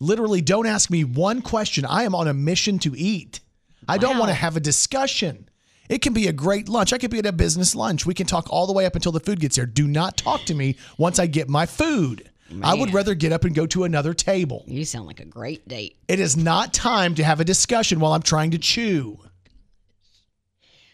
Literally, 0.00 0.40
don't 0.40 0.66
ask 0.66 0.90
me 0.90 1.04
one 1.04 1.42
question. 1.42 1.84
I 1.84 2.02
am 2.04 2.14
on 2.14 2.26
a 2.28 2.34
mission 2.34 2.78
to 2.80 2.94
eat. 2.98 3.40
I 3.88 3.98
don't 3.98 4.14
Wow. 4.14 4.20
want 4.20 4.30
to 4.30 4.34
have 4.34 4.56
a 4.56 4.60
discussion. 4.60 5.48
It 5.88 5.98
can 6.00 6.14
be 6.14 6.26
a 6.28 6.32
great 6.32 6.68
lunch. 6.68 6.92
I 6.94 6.98
could 6.98 7.10
be 7.10 7.18
at 7.18 7.26
a 7.26 7.32
business 7.32 7.74
lunch. 7.74 8.06
We 8.06 8.14
can 8.14 8.26
talk 8.26 8.46
all 8.50 8.66
the 8.66 8.72
way 8.72 8.86
up 8.86 8.94
until 8.96 9.12
the 9.12 9.20
food 9.20 9.40
gets 9.40 9.56
here. 9.56 9.66
Do 9.66 9.86
not 9.86 10.16
talk 10.16 10.44
to 10.46 10.54
me 10.54 10.76
once 10.96 11.18
I 11.18 11.26
get 11.26 11.48
my 11.48 11.66
food. 11.66 12.30
I 12.62 12.74
would 12.74 12.92
rather 12.92 13.14
get 13.14 13.32
up 13.32 13.44
and 13.44 13.54
go 13.54 13.66
to 13.66 13.84
another 13.84 14.14
table. 14.14 14.64
You 14.66 14.84
sound 14.84 15.06
like 15.06 15.20
a 15.20 15.24
great 15.24 15.66
date. 15.66 15.96
It 16.08 16.20
is 16.20 16.36
not 16.36 16.72
time 16.74 17.14
to 17.16 17.24
have 17.24 17.40
a 17.40 17.44
discussion 17.44 18.00
while 18.00 18.12
I'm 18.12 18.22
trying 18.22 18.50
to 18.52 18.58
chew. 18.58 19.18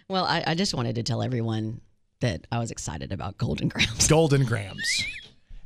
Well, 0.08 0.24
I, 0.24 0.42
I 0.46 0.54
just 0.54 0.74
wanted 0.74 0.94
to 0.96 1.02
tell 1.02 1.22
everyone 1.22 1.80
that 2.20 2.46
I 2.50 2.58
was 2.58 2.70
excited 2.70 3.12
about 3.12 3.38
Golden 3.38 3.68
Grahams. 3.68 4.08
Golden 4.08 4.44
grahams. 4.44 5.04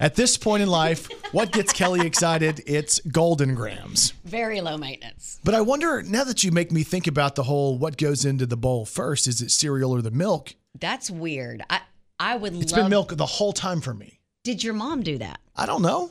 At 0.00 0.16
this 0.16 0.36
point 0.36 0.62
in 0.62 0.68
life, 0.68 1.08
what 1.32 1.52
gets 1.52 1.72
Kelly 1.72 2.04
excited? 2.04 2.60
It's 2.66 3.00
golden 3.12 3.54
grahams. 3.54 4.10
Very 4.24 4.60
low 4.60 4.76
maintenance. 4.76 5.38
But 5.44 5.54
I 5.54 5.60
wonder 5.60 6.02
now 6.02 6.24
that 6.24 6.42
you 6.42 6.50
make 6.50 6.72
me 6.72 6.82
think 6.82 7.06
about 7.06 7.36
the 7.36 7.44
whole 7.44 7.78
what 7.78 7.96
goes 7.96 8.24
into 8.24 8.44
the 8.44 8.56
bowl 8.56 8.86
first, 8.86 9.28
is 9.28 9.40
it 9.40 9.52
cereal 9.52 9.92
or 9.94 10.02
the 10.02 10.10
milk? 10.10 10.56
That's 10.78 11.10
weird. 11.10 11.62
I 11.70 11.80
I 12.18 12.36
would 12.36 12.54
It's 12.60 12.72
love. 12.72 12.82
been 12.82 12.90
milk 12.90 13.16
the 13.16 13.24
whole 13.24 13.52
time 13.52 13.80
for 13.80 13.94
me. 13.94 14.18
Did 14.42 14.64
your 14.64 14.74
mom 14.74 15.02
do 15.02 15.16
that? 15.18 15.38
I 15.56 15.66
don't 15.66 15.82
know. 15.82 16.10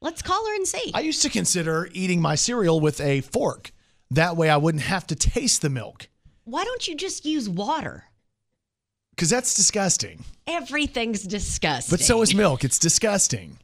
Let's 0.00 0.22
call 0.22 0.46
her 0.46 0.54
and 0.54 0.66
see. 0.66 0.90
I 0.94 1.00
used 1.00 1.22
to 1.22 1.30
consider 1.30 1.88
eating 1.92 2.20
my 2.20 2.34
cereal 2.34 2.80
with 2.80 3.00
a 3.00 3.22
fork. 3.22 3.70
That 4.10 4.36
way 4.36 4.48
I 4.50 4.56
wouldn't 4.56 4.84
have 4.84 5.06
to 5.08 5.16
taste 5.16 5.62
the 5.62 5.70
milk 5.70 6.08
Why 6.44 6.62
don't 6.64 6.86
you 6.86 6.94
just 6.94 7.24
use 7.24 7.48
water? 7.48 8.04
because 9.10 9.30
that's 9.30 9.54
disgusting. 9.54 10.22
Everything's 10.46 11.22
disgusting. 11.22 11.90
But 11.96 12.04
so 12.04 12.20
is 12.20 12.34
milk. 12.34 12.64
It's 12.64 12.78
disgusting. 12.78 13.56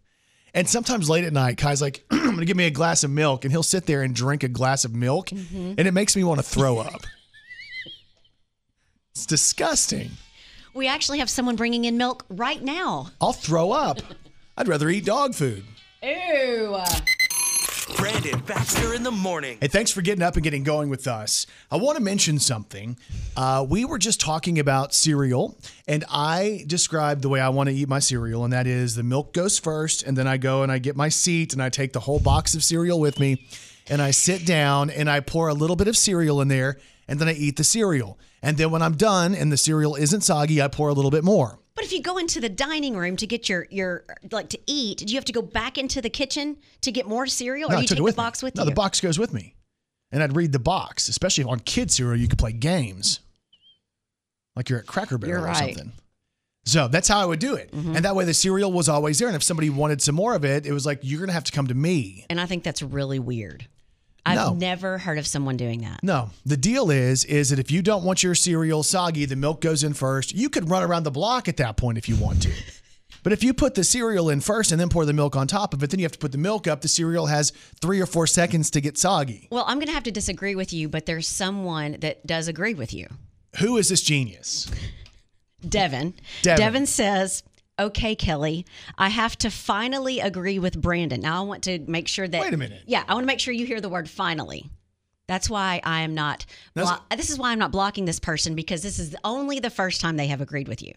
And 0.55 0.67
sometimes 0.69 1.11
late 1.11 1.25
at 1.25 1.33
night, 1.33 1.59
Kai's 1.59 1.83
like, 1.83 2.05
I'm 2.11 2.25
going 2.25 2.39
to 2.39 2.45
give 2.47 2.57
me 2.57 2.65
a 2.67 2.71
glass 2.71 3.05
of 3.05 3.11
milk. 3.11 3.45
And 3.45 3.53
he'll 3.53 3.63
sit 3.63 3.85
there 3.85 4.03
and 4.03 4.15
drink 4.15 4.43
a 4.43 4.49
glass 4.49 4.87
of 4.87 4.95
milk. 4.95 5.29
Mm-hmm. 5.29 5.75
And 5.77 5.81
it 5.81 5.93
makes 5.93 6.17
me 6.17 6.25
want 6.25 6.41
to 6.41 6.43
throw 6.43 6.79
up. 6.79 7.03
it's 9.13 9.27
disgusting. 9.27 10.13
We 10.75 10.89
actually 10.89 11.19
have 11.19 11.29
someone 11.29 11.57
bringing 11.57 11.85
in 11.85 11.99
milk 11.99 12.25
right 12.31 12.63
now. 12.63 13.11
I'll 13.21 13.35
throw 13.35 13.73
up. 13.73 14.01
I'd 14.57 14.69
rather 14.69 14.89
eat 14.91 15.05
dog 15.05 15.35
food. 15.35 15.65
Ew. 16.03 16.77
Brandon 17.97 18.41
Baxter 18.41 18.95
in 18.95 19.03
the 19.03 19.11
morning. 19.11 19.59
Hey, 19.61 19.69
thanks 19.69 19.91
for 19.91 20.03
getting 20.03 20.23
up 20.23 20.35
and 20.35 20.43
getting 20.43 20.63
going 20.63 20.89
with 20.89 21.07
us. 21.07 21.47
I 21.71 21.77
want 21.77 21.97
to 21.97 22.03
mention 22.03 22.39
something. 22.39 22.97
Uh, 23.37 23.67
we 23.69 23.85
were 23.85 23.99
just 23.99 24.21
talking 24.21 24.59
about 24.59 24.95
cereal, 24.95 25.59
and 25.89 26.05
I 26.11 26.65
described 26.67 27.23
the 27.23 27.29
way 27.29 27.41
I 27.41 27.49
want 27.49 27.69
to 27.69 27.75
eat 27.75 27.89
my 27.89 27.99
cereal, 27.99 28.45
and 28.45 28.53
that 28.53 28.67
is 28.67 28.95
the 28.95 29.03
milk 29.03 29.33
goes 29.33 29.59
first, 29.59 30.03
and 30.05 30.17
then 30.17 30.27
I 30.27 30.37
go 30.37 30.63
and 30.63 30.71
I 30.71 30.79
get 30.79 30.97
my 30.97 31.09
seat, 31.09 31.53
and 31.53 31.63
I 31.63 31.69
take 31.69 31.93
the 31.93 32.01
whole 32.01 32.21
box 32.21 32.55
of 32.55 32.63
cereal 32.63 33.01
with 33.01 33.19
me, 33.19 33.47
and 33.89 34.01
I 34.01 34.11
sit 34.11 34.47
down 34.47 34.91
and 34.91 35.11
I 35.11 35.21
pour 35.21 35.49
a 35.49 35.55
little 35.55 35.77
bit 35.77 35.89
of 35.89 35.97
cereal 35.97 36.41
in 36.41 36.49
there, 36.49 36.79
and 37.09 37.19
then 37.21 37.29
I 37.29 37.33
eat 37.33 37.57
the 37.57 37.65
cereal. 37.65 38.19
And 38.43 38.57
then 38.57 38.71
when 38.71 38.83
I'm 38.83 38.97
done 38.97 39.35
and 39.35 39.53
the 39.53 39.57
cereal 39.57 39.95
isn't 39.97 40.23
soggy, 40.23 40.61
I 40.61 40.69
pour 40.69 40.89
a 40.89 40.93
little 40.93 41.11
bit 41.11 41.25
more. 41.25 41.59
But 41.75 41.85
if 41.85 41.93
you 41.93 42.03
go 42.03 42.19
into 42.19 42.41
the 42.41 42.49
dining 42.49 42.97
room 42.97 43.17
to 43.17 43.27
get 43.27 43.49
your 43.49 43.67
your 43.71 44.05
like 44.31 44.51
to 44.51 44.59
eat, 44.67 44.99
do 44.99 45.07
you 45.07 45.17
have 45.17 45.25
to 45.27 45.33
go 45.33 45.43
back 45.43 45.79
into 45.79 46.03
the 46.03 46.11
kitchen 46.11 46.59
to 46.83 46.93
get 46.93 47.07
more 47.07 47.27
cereal, 47.27 47.71
or 47.71 47.73
No, 47.73 47.79
I 47.79 47.81
you 47.83 47.87
took 47.87 47.99
take 47.99 48.05
the 48.05 48.13
me. 48.13 48.17
box 48.17 48.43
with 48.43 48.55
no, 48.57 48.63
you? 48.63 48.67
No, 48.67 48.71
the 48.71 48.75
box 48.75 49.01
goes 49.01 49.19
with 49.19 49.33
me. 49.33 49.55
And 50.11 50.23
I'd 50.23 50.37
read 50.37 50.53
the 50.53 50.59
box, 50.59 51.09
especially 51.09 51.45
on 51.45 51.61
kid 51.61 51.91
cereal, 51.91 52.21
you 52.21 52.29
could 52.29 52.39
play 52.39 52.53
games. 52.53 53.21
Like 54.55 54.69
you're 54.69 54.81
at 54.81 54.87
Cracker 54.87 55.17
Barrel 55.17 55.45
or. 55.45 55.49
Mm-hmm. 55.49 55.67
something. 55.67 55.93
So 56.65 56.87
that's 56.87 57.09
how 57.09 57.21
I 57.21 57.25
would 57.25 57.41
do 57.41 57.55
it. 57.57 57.73
And 57.73 57.97
that 57.97 58.15
way 58.15 58.25
the 58.25 58.35
cereal 58.35 58.71
was 58.71 58.89
always 58.89 59.19
there. 59.19 59.27
And 59.27 59.35
if 59.35 59.43
somebody 59.43 59.69
wanted 59.69 60.01
some 60.01 60.15
more 60.15 60.37
of 60.37 60.45
it, 60.45 60.65
it 60.65 60.73
was 60.73 60.87
like, 60.87 61.01
you're 61.03 61.19
going 61.19 61.27
to 61.29 61.33
have 61.35 61.43
to 61.45 61.51
come 61.53 61.67
to 61.67 61.75
me. 61.75 62.25
And 62.31 62.41
I 62.41 62.47
think 62.47 62.63
that's 62.63 62.83
really 62.83 63.19
weird. 63.19 63.67
I've 64.25 64.37
No. 64.37 64.55
never 64.55 64.99
heard 64.99 65.19
of 65.19 65.27
someone 65.27 65.57
doing 65.57 65.81
that. 65.83 66.01
No, 66.03 66.31
the 66.47 66.57
deal 66.57 66.91
is, 66.91 67.25
is 67.25 67.51
that 67.51 67.59
if 67.59 67.71
you 67.71 67.83
don't 67.83 68.05
want 68.05 68.23
your 68.23 68.35
cereal 68.35 68.83
soggy, 68.83 69.25
the 69.25 69.35
milk 69.37 69.61
goes 69.61 69.83
in 69.83 69.95
first. 69.95 70.35
You 70.35 70.49
could 70.49 70.71
run 70.71 70.83
around 70.85 71.03
the 71.03 71.11
block 71.11 71.49
at 71.49 71.57
that 71.57 71.77
point 71.77 71.99
if 71.99 72.09
you 72.09 72.17
want 72.17 72.43
to. 72.43 72.53
But 73.25 73.33
if 73.33 73.45
you 73.45 73.55
put 73.55 73.77
the 73.77 73.85
cereal 73.85 74.29
in 74.31 74.41
first 74.41 74.73
and 74.73 74.81
then 74.81 74.89
pour 74.89 75.05
the 75.05 75.13
milk 75.13 75.37
on 75.37 75.47
top 75.47 75.75
of 75.75 75.83
it, 75.85 75.91
then 75.91 76.01
you 76.01 76.05
have 76.05 76.11
to 76.11 76.19
put 76.19 76.33
the 76.33 76.39
milk 76.39 76.67
up. 76.67 76.81
The 76.81 76.89
cereal 76.89 77.27
has 77.27 77.53
three 77.81 78.01
or 78.01 78.07
four 78.07 78.27
seconds 78.27 78.69
to 78.73 78.81
get 78.81 78.99
soggy. 78.99 79.47
Well, 79.53 79.63
I'm 79.69 79.77
going 79.77 79.87
to 79.87 79.93
have 79.93 80.03
to 80.05 80.11
disagree 80.11 80.57
with 80.57 80.73
you, 80.73 80.89
but 80.89 81.07
there's 81.07 81.29
someone 81.29 81.99
that 82.01 82.27
does 82.27 82.49
agree 82.49 82.75
with 82.75 82.93
you. 82.93 83.07
Who 83.61 83.77
is 83.77 83.91
this 83.91 84.03
genius? 84.03 84.69
Devin. 85.69 86.15
Devin. 86.43 86.87
says, 86.87 87.45
Okay, 87.83 88.15
Kelly, 88.15 88.65
I 88.97 89.09
have 89.09 89.37
to 89.39 89.51
finally 89.51 90.21
agree 90.21 90.59
with 90.61 90.81
Brandon. 90.81 91.21
Now 91.21 91.43
I 91.43 91.47
want 91.47 91.65
to 91.65 91.81
make 91.81 92.07
sure 92.07 92.29
that. 92.29 92.41
Wait 92.41 92.55
a 92.55 92.57
minute. 92.57 92.83
Yeah, 92.87 93.03
I 93.09 93.15
want 93.15 93.25
to 93.25 93.27
make 93.27 93.41
sure 93.41 93.53
you 93.53 93.67
hear 93.67 93.81
the 93.81 93.89
word 93.89 94.09
finally. 94.09 94.71
That's 95.27 95.51
why 95.51 95.81
I 95.83 96.03
am 96.03 96.15
not. 96.15 96.47
Blo- 96.75 96.97
this 97.17 97.31
is 97.31 97.39
why 97.39 97.51
I'm 97.51 97.59
not 97.59 97.73
blocking 97.73 98.05
this 98.05 98.21
person 98.21 98.55
because 98.55 98.83
this 98.83 98.99
is 98.99 99.17
only 99.25 99.59
the 99.61 99.71
first 99.71 100.01
time 100.01 100.17
they 100.17 100.29
have 100.29 100.41
agreed 100.41 100.69
with 100.69 100.83
you. 100.83 100.93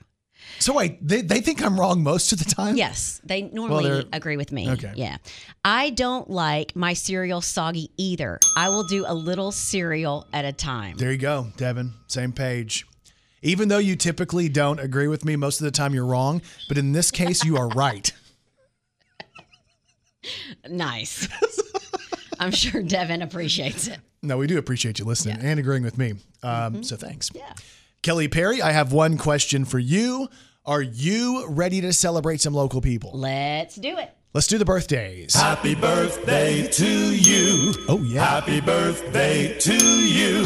So 0.60 0.74
wait, 0.74 1.06
they, 1.06 1.22
they 1.22 1.42
think 1.42 1.64
I'm 1.64 1.80
wrong 1.80 2.04
most 2.04 2.32
of 2.32 2.40
the 2.40 2.46
time? 2.46 2.76
Yes, 2.76 3.20
they 3.24 3.44
normally 3.44 3.90
they're- 3.90 4.04
agree 4.14 4.38
with 4.38 4.52
me. 4.52 4.70
Okay. 4.70 4.92
Yeah. 4.96 5.18
I 5.64 5.90
don't 5.92 6.30
like 6.30 6.76
my 6.76 6.94
cereal 6.94 7.42
soggy 7.42 7.90
either. 7.98 8.40
I 8.56 8.70
will 8.70 8.84
do 8.84 9.06
a 9.08 9.14
little 9.14 9.52
cereal 9.52 10.28
at 10.34 10.46
a 10.46 10.52
time. 10.54 10.98
There 10.98 11.12
you 11.12 11.18
go, 11.18 11.48
Devin. 11.58 11.94
Same 12.08 12.32
page. 12.32 12.86
Even 13.46 13.70
though 13.70 13.78
you 13.78 13.96
typically 13.96 14.50
don't 14.50 14.80
agree 14.80 15.08
with 15.08 15.24
me, 15.24 15.36
most 15.36 15.62
of 15.62 15.66
the 15.66 15.72
time 15.72 15.94
you're 15.94 16.06
wrong. 16.06 16.42
But 16.68 16.78
in 16.80 16.92
this 16.92 17.12
case, 17.12 17.46
you 17.46 17.56
are 17.58 17.70
right. 17.70 18.12
Nice. 20.68 21.28
I'm 22.40 22.50
sure 22.50 22.82
Devin 22.82 23.22
appreciates 23.22 23.88
it. 23.88 24.00
No, 24.24 24.40
we 24.40 24.48
do 24.48 24.58
appreciate 24.58 24.98
you 24.98 25.06
listening 25.06 25.38
and 25.40 25.60
agreeing 25.60 25.84
with 25.84 26.00
me. 26.00 26.16
Um, 26.42 26.84
So 26.84 26.96
thanks. 26.96 27.30
Yeah. 27.36 27.54
Kelly 28.02 28.28
Perry, 28.28 28.60
I 28.60 28.72
have 28.72 28.92
one 28.92 29.20
question 29.20 29.66
for 29.66 29.78
you. 29.78 30.28
Are 30.66 30.82
you 30.82 31.46
ready 31.48 31.80
to 31.82 31.94
celebrate 31.94 32.42
some 32.42 32.56
local 32.56 32.82
people? 32.82 33.12
Let's 33.14 33.76
do 33.76 33.98
it. 34.00 34.10
Let's 34.34 34.48
do 34.48 34.58
the 34.58 34.66
birthdays. 34.66 35.36
Happy 35.36 35.76
birthday 35.76 36.68
to 36.70 37.16
you. 37.16 37.74
Oh, 37.88 38.00
yeah. 38.02 38.26
Happy 38.26 38.62
birthday 38.62 39.56
to 39.60 39.76
you. 39.76 40.44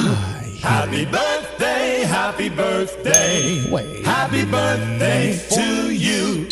Happy 0.61 1.05
birthday, 1.05 2.01
happy 2.01 2.49
birthday. 2.49 3.71
Wait. 3.71 4.05
Happy 4.05 4.43
birthday 4.43 5.39
to 5.51 5.93
you. 5.93 6.49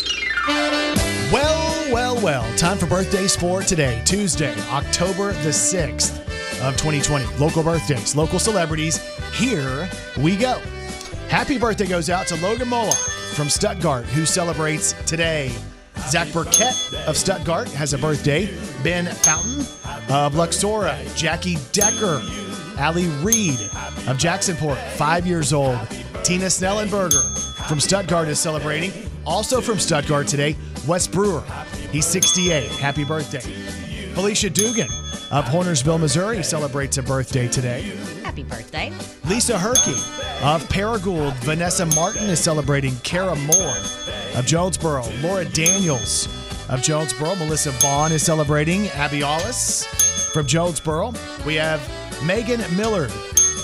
Well, 1.30 1.92
well, 1.92 2.20
well. 2.22 2.56
Time 2.56 2.78
for 2.78 2.86
birthdays 2.86 3.36
for 3.36 3.60
today, 3.60 4.00
Tuesday, 4.06 4.54
October 4.70 5.32
the 5.32 5.50
6th 5.50 6.18
of 6.62 6.76
2020. 6.78 7.26
Local 7.36 7.62
birthdays, 7.62 8.16
local 8.16 8.38
celebrities. 8.38 8.96
Here 9.34 9.88
we 10.16 10.36
go. 10.36 10.58
Happy 11.28 11.58
birthday 11.58 11.86
goes 11.86 12.08
out 12.08 12.26
to 12.28 12.36
Logan 12.36 12.68
Moloch 12.68 12.94
from 13.34 13.50
Stuttgart, 13.50 14.06
who 14.06 14.24
celebrates 14.24 14.94
today. 15.04 15.52
Zach 16.08 16.32
Burkett 16.32 16.74
of 17.06 17.16
Stuttgart 17.16 17.68
has 17.72 17.92
a 17.92 17.98
birthday. 17.98 18.46
Ben 18.82 19.04
Fountain 19.04 19.60
of 20.08 20.32
Luxora. 20.32 20.96
Jackie 21.14 21.58
Decker. 21.72 22.22
Ali 22.78 23.06
Reed 23.22 23.60
of 24.06 24.16
Jacksonport, 24.18 24.78
five 24.92 25.26
years 25.26 25.52
old. 25.52 25.78
Tina 26.22 26.46
Snellenberger 26.46 27.22
from 27.68 27.80
Stuttgart 27.80 28.28
is 28.28 28.38
celebrating. 28.38 28.92
Also 29.26 29.60
from 29.60 29.78
Stuttgart 29.78 30.26
today, 30.26 30.56
Wes 30.86 31.06
Brewer. 31.06 31.42
He's 31.90 32.06
68. 32.06 32.70
Happy 32.72 33.04
birthday. 33.04 33.40
Felicia 34.14 34.50
Dugan 34.50 34.88
of 35.30 35.44
Hornersville, 35.44 36.00
Missouri 36.00 36.42
celebrates 36.42 36.96
a 36.98 37.02
birthday 37.02 37.48
today. 37.48 37.82
Happy 38.22 38.42
birthday. 38.42 38.92
Lisa 39.26 39.54
Herkey 39.54 39.94
of 40.42 40.66
Paragould. 40.68 41.34
Vanessa 41.44 41.86
Martin 41.86 42.24
is 42.24 42.40
celebrating. 42.40 42.94
Kara 43.04 43.36
Moore 43.36 43.76
of 44.36 44.46
Jonesboro. 44.46 45.04
Laura 45.20 45.44
Daniels 45.44 46.28
of 46.68 46.82
Jonesboro. 46.82 47.34
Melissa 47.36 47.70
Vaughn 47.72 48.12
is 48.12 48.22
celebrating. 48.22 48.88
Abby 48.88 49.22
Ollis 49.22 49.84
from 50.32 50.46
Jonesboro. 50.46 51.12
We 51.46 51.54
have 51.56 51.80
Megan 52.24 52.60
Miller 52.76 53.08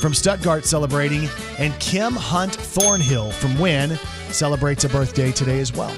from 0.00 0.14
Stuttgart 0.14 0.64
celebrating. 0.64 1.28
And 1.58 1.72
Kim 1.80 2.12
Hunt 2.12 2.54
Thornhill 2.54 3.30
from 3.32 3.58
Wynne 3.58 3.96
celebrates 4.28 4.84
a 4.84 4.88
birthday 4.88 5.32
today 5.32 5.60
as 5.60 5.72
well. 5.72 5.94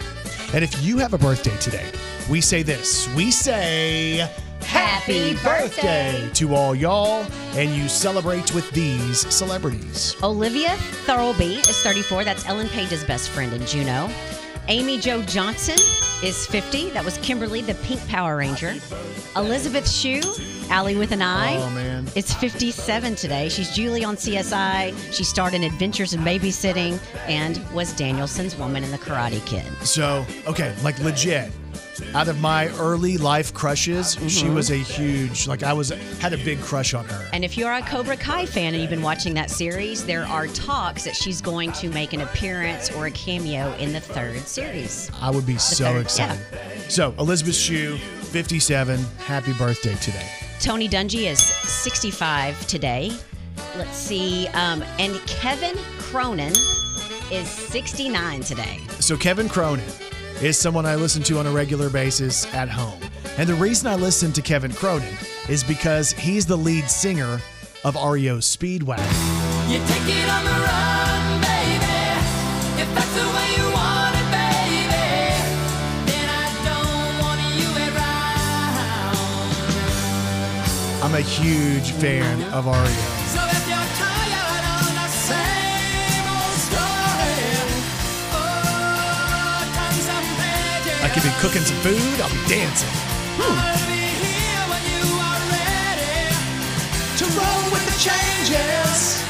And 0.55 0.63
if 0.63 0.83
you 0.83 0.99
have 0.99 1.13
a 1.13 1.19
birthday 1.19 1.57
today, 1.59 1.91
we 2.31 2.41
say 2.41 2.63
this. 2.63 3.13
We 3.15 3.31
say 3.31 4.31
Happy 4.61 5.35
birthday. 5.45 6.29
to 6.35 6.55
all 6.55 6.75
y'all, 6.75 7.25
and 7.55 7.71
you 7.71 7.89
celebrate 7.89 8.55
with 8.55 8.71
these 8.73 9.33
celebrities. 9.33 10.17
Olivia 10.23 10.77
Thirlby 11.07 11.57
is 11.57 11.81
34. 11.83 12.25
That's 12.25 12.47
Ellen 12.47 12.69
Page's 12.69 13.05
best 13.05 13.31
friend 13.31 13.53
in 13.53 13.65
Juno. 13.67 14.09
Amy 14.69 14.99
Jo 14.99 15.23
Johnson 15.23 15.77
is 16.25 16.47
50. 16.47 16.91
That 16.91 17.05
was 17.05 17.19
Kimberly, 17.19 17.63
the 17.63 17.75
Pink 17.77 18.05
Power 18.09 18.37
Ranger. 18.37 18.75
Elizabeth 19.37 19.89
Shue, 19.89 20.23
Allie 20.71 20.97
with 20.97 21.13
an 21.13 21.23
Eye. 21.23 21.57
Oh, 21.57 21.71
man. 21.71 22.07
It's 22.17 22.35
57 22.35 23.15
today. 23.15 23.49
She's 23.49 23.71
Julie 23.71 24.03
on 24.03 24.17
CSI. 24.17 25.13
She 25.13 25.23
starred 25.23 25.55
in 25.55 25.63
Adventures 25.63 26.15
in 26.15 26.21
Babysitting 26.23 26.99
and 27.29 27.63
was 27.73 27.93
Daniel-san's 27.93 28.57
woman 28.57 28.83
in 28.83 28.91
The 28.91 28.99
Karate 28.99 29.45
Kid. 29.47 29.67
So, 29.87 30.27
okay, 30.49 30.75
like 30.83 30.99
legit. 31.01 31.53
Out 32.15 32.29
of 32.29 32.41
my 32.41 32.69
early 32.79 33.17
life 33.19 33.53
crushes, 33.55 34.17
Mm-hmm. 34.17 34.29
she 34.29 34.49
was 34.49 34.71
a 34.71 34.77
huge 34.77 35.47
like 35.47 35.63
I 35.63 35.73
was 35.73 35.91
had 36.21 36.33
a 36.33 36.39
big 36.39 36.61
crush 36.61 36.95
on 36.95 37.05
her. 37.07 37.29
And 37.33 37.45
if 37.45 37.57
you're 37.57 37.73
a 37.73 37.83
Cobra 37.83 38.17
Kai 38.17 38.47
fan 38.47 38.73
and 38.75 38.81
you've 38.81 38.91
been 38.91 39.03
watching 39.03 39.35
that 39.35 39.51
series, 39.51 40.05
there 40.05 40.25
are 40.27 40.47
talks 40.49 41.05
that 41.05 41.15
she's 41.17 41.41
going 41.41 41.73
to 41.73 41.89
make 41.91 42.13
an 42.13 42.21
appearance 42.23 42.91
or 42.93 43.07
a 43.07 43.11
cameo 43.11 43.75
in 43.77 43.93
the 43.93 44.01
third 44.01 44.39
series. 44.47 45.11
I 45.21 45.31
would 45.31 45.47
be 45.47 45.59
so 45.59 45.85
third, 45.93 46.03
excited. 46.03 46.39
So, 46.91 47.15
Elizabeth 47.19 47.55
Shue, 47.57 47.97
57, 47.97 48.99
happy 49.19 49.53
birthday 49.55 49.95
today. 49.97 50.29
Tony 50.61 50.89
Dungy 50.89 51.31
is 51.31 51.39
65 51.41 52.67
today. 52.67 53.13
Let's 53.77 53.97
see. 53.97 54.47
Um, 54.49 54.83
and 54.99 55.15
Kevin 55.27 55.77
Cronin 55.99 56.53
is 57.31 57.49
69 57.49 58.41
today. 58.41 58.81
So 59.01 59.17
Kevin 59.17 59.49
Cronin 59.49 59.85
is 60.43 60.59
someone 60.59 60.85
I 60.85 60.97
listen 60.97 61.23
to 61.25 61.39
on 61.39 61.47
a 61.47 61.51
regular 61.51 61.89
basis 61.89 62.47
at 62.55 62.69
home. 62.69 63.01
And 63.39 63.49
the 63.49 63.55
reason 63.55 63.87
I 63.89 63.97
listen 63.97 64.33
to 64.33 64.43
Kevin 64.43 64.73
Cronin 64.73 65.15
is 65.49 65.65
because 65.65 66.13
he's 66.13 66.45
the 66.45 66.57
lead 66.57 66.91
singer 66.91 67.41
of 67.85 67.95
REO 67.95 68.39
Speedwagon. 68.39 68.99
You 69.71 69.79
take 69.79 70.09
it 70.09 70.29
on 70.29 70.45
the 70.45 70.51
run, 70.51 71.41
baby. 71.41 71.87
If 72.83 72.89
that's 72.95 73.15
the 73.15 73.27
way 73.27 73.49
you 73.57 73.65
want 73.73 74.15
it, 74.17 74.29
baby, 74.31 74.93
then 76.11 76.29
I 76.29 76.47
don't 76.69 77.19
want 77.23 77.41
you 77.57 77.69
around. 81.01 81.03
I'm 81.03 81.15
a 81.15 81.21
huge 81.21 81.93
fan 81.93 82.43
of 82.53 82.67
REO. 82.67 83.26
Pages. 91.17 91.27
I 91.27 91.41
could 91.41 91.49
be 91.49 91.49
cooking 91.49 91.65
some 91.65 91.77
food, 91.83 92.21
I'll 92.21 92.31
be 92.31 92.49
dancing. 92.49 92.89
Hmm. 93.39 93.59
I'll 93.59 93.87
be 93.87 94.05
here 94.25 94.65
when 94.71 94.83
you 94.93 95.05
are 95.17 95.43
ready 95.53 96.33
to 97.19 97.25
roll 97.37 97.65
with 97.73 97.85
the 97.87 97.97
changes. 97.99 99.23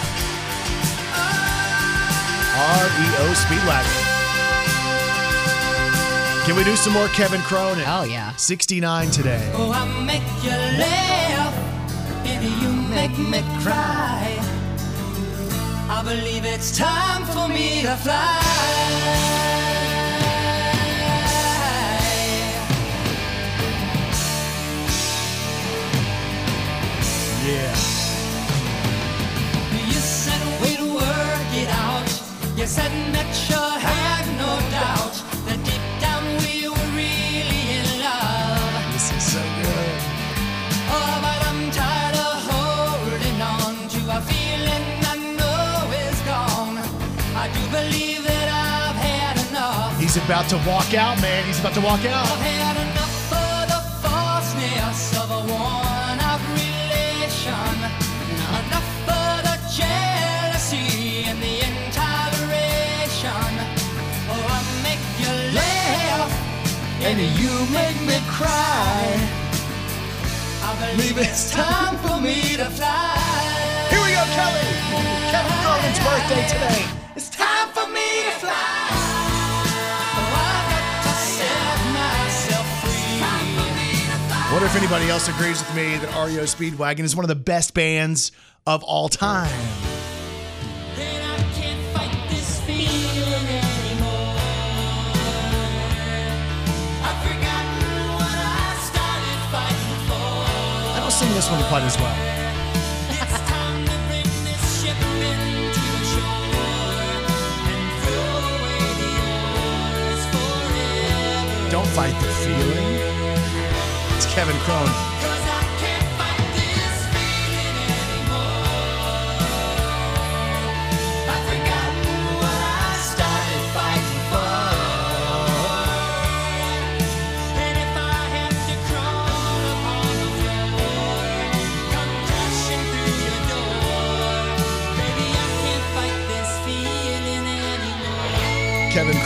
REO 2.56 3.34
Speedwagon. 3.34 4.04
Can 6.46 6.54
we 6.54 6.62
do 6.62 6.76
some 6.76 6.92
more 6.92 7.08
Kevin 7.08 7.40
Cronin? 7.40 7.84
Oh, 7.88 8.04
yeah. 8.04 8.34
69 8.36 9.10
today. 9.10 9.52
Oh, 9.56 9.72
I 9.72 9.84
make 10.04 10.22
you 10.44 10.50
laugh, 10.50 11.54
baby, 12.22 12.46
you 12.62 12.70
make 12.94 13.18
me 13.18 13.42
cry. 13.62 14.38
I 15.88 16.02
believe 16.04 16.44
it's 16.44 16.76
time 16.76 17.24
for 17.24 17.48
me 17.48 17.82
to 17.82 17.96
fly. 17.96 19.65
Yeah. 27.46 27.76
You 29.86 30.00
said 30.02 30.42
we'd 30.60 30.82
work 30.82 31.50
it 31.54 31.70
out. 31.70 32.10
You 32.58 32.66
said 32.66 32.90
that 33.14 33.30
you 33.48 33.62
had 33.78 34.26
no 34.34 34.50
doubt 34.74 35.14
that 35.46 35.58
deep 35.62 35.84
down 36.02 36.26
we 36.42 36.66
were 36.66 36.90
really 36.90 37.64
in 37.78 37.86
love. 38.02 38.82
This 38.92 39.14
is 39.14 39.22
so 39.34 39.42
good. 39.62 39.96
Oh, 40.90 41.22
but 41.22 41.38
I'm 41.46 41.70
tired 41.70 42.18
of 42.18 42.34
holding 42.50 43.38
on 43.38 43.74
to 43.94 44.00
a 44.18 44.20
feeling 44.26 44.86
I 45.06 45.16
know 45.38 45.86
is 46.02 46.18
gone. 46.26 46.82
I 47.38 47.46
do 47.54 47.62
believe 47.70 48.26
that 48.26 48.48
I've 48.50 48.98
had 48.98 49.38
enough. 49.46 49.94
He's 50.00 50.16
about 50.16 50.48
to 50.50 50.56
walk 50.66 50.94
out, 50.94 51.14
man. 51.22 51.46
He's 51.46 51.60
about 51.60 51.74
to 51.74 51.80
walk 51.80 52.04
out. 52.06 52.26
I've 52.26 52.42
had 52.42 52.76
enough 52.90 53.30
of 53.30 53.70
the 53.70 53.80
falseness 54.02 55.14
of 55.14 55.30
a 55.30 55.40
worn-out 55.46 55.85
and 67.14 67.38
you 67.38 67.54
make 67.72 68.00
me 68.02 68.18
cry. 68.26 69.04
I 70.62 70.74
believe 70.90 71.18
it's 71.18 71.52
time 71.52 71.96
for 71.98 72.20
me 72.20 72.56
to 72.56 72.64
fly. 72.66 73.14
Here 73.90 74.02
we 74.02 74.10
go, 74.10 74.24
Kelly. 74.34 74.66
Kevin 75.30 75.56
Cronin's 75.62 76.00
birthday 76.02 76.42
today. 76.48 76.82
It's 77.14 77.30
time 77.30 77.68
for 77.68 77.86
me 77.86 78.24
to 78.24 78.32
fly. 78.42 78.88
Oh, 80.18 80.34
I've 80.34 80.66
got 80.74 81.02
to 81.06 81.14
set 81.38 81.78
myself 81.94 82.66
free. 82.82 83.22
Wonder 84.52 84.66
if 84.66 84.76
anybody 84.76 85.08
else 85.08 85.28
agrees 85.28 85.60
with 85.60 85.76
me 85.76 85.96
that 85.98 86.08
REO 86.26 86.42
Speedwagon 86.42 87.04
is 87.04 87.14
one 87.14 87.24
of 87.24 87.28
the 87.28 87.36
best 87.36 87.72
bands 87.72 88.32
of 88.66 88.82
all 88.82 89.08
time. 89.08 89.85
This 101.36 101.50
one 101.50 101.62
quite 101.64 101.82
as 101.82 101.98
well. 101.98 102.16
Don't 111.70 111.86
fight 111.88 112.14
the 112.22 112.28
feeling. 112.42 113.00
It's 114.16 114.24
Kevin 114.32 114.56
Cronin. 114.60 115.05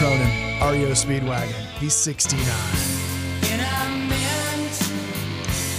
Cronin, 0.01 0.33
REO 0.65 0.93
Speedwagon. 0.93 1.53
He's 1.79 1.93
69. 1.93 2.41
And 3.53 3.61
I 3.61 3.85
meant 4.09 4.77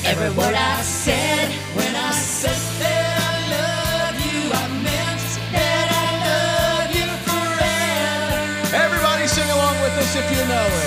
every 0.06 0.30
word 0.38 0.54
I 0.54 0.82
said 0.84 1.50
when 1.74 1.96
I 1.96 2.12
said 2.12 2.62
that 2.86 3.18
I 3.18 3.34
love 3.58 4.16
you. 4.22 4.42
I 4.54 4.66
meant 4.86 5.26
that 5.58 5.88
I 5.90 6.08
love 6.30 6.90
you 6.94 7.10
forever. 7.26 8.78
Everybody 8.86 9.26
sing 9.26 9.50
along 9.50 9.82
with 9.82 9.98
us 9.98 10.16
if 10.16 10.30
you 10.30 10.46
know 10.46 10.70
it. 10.70 10.81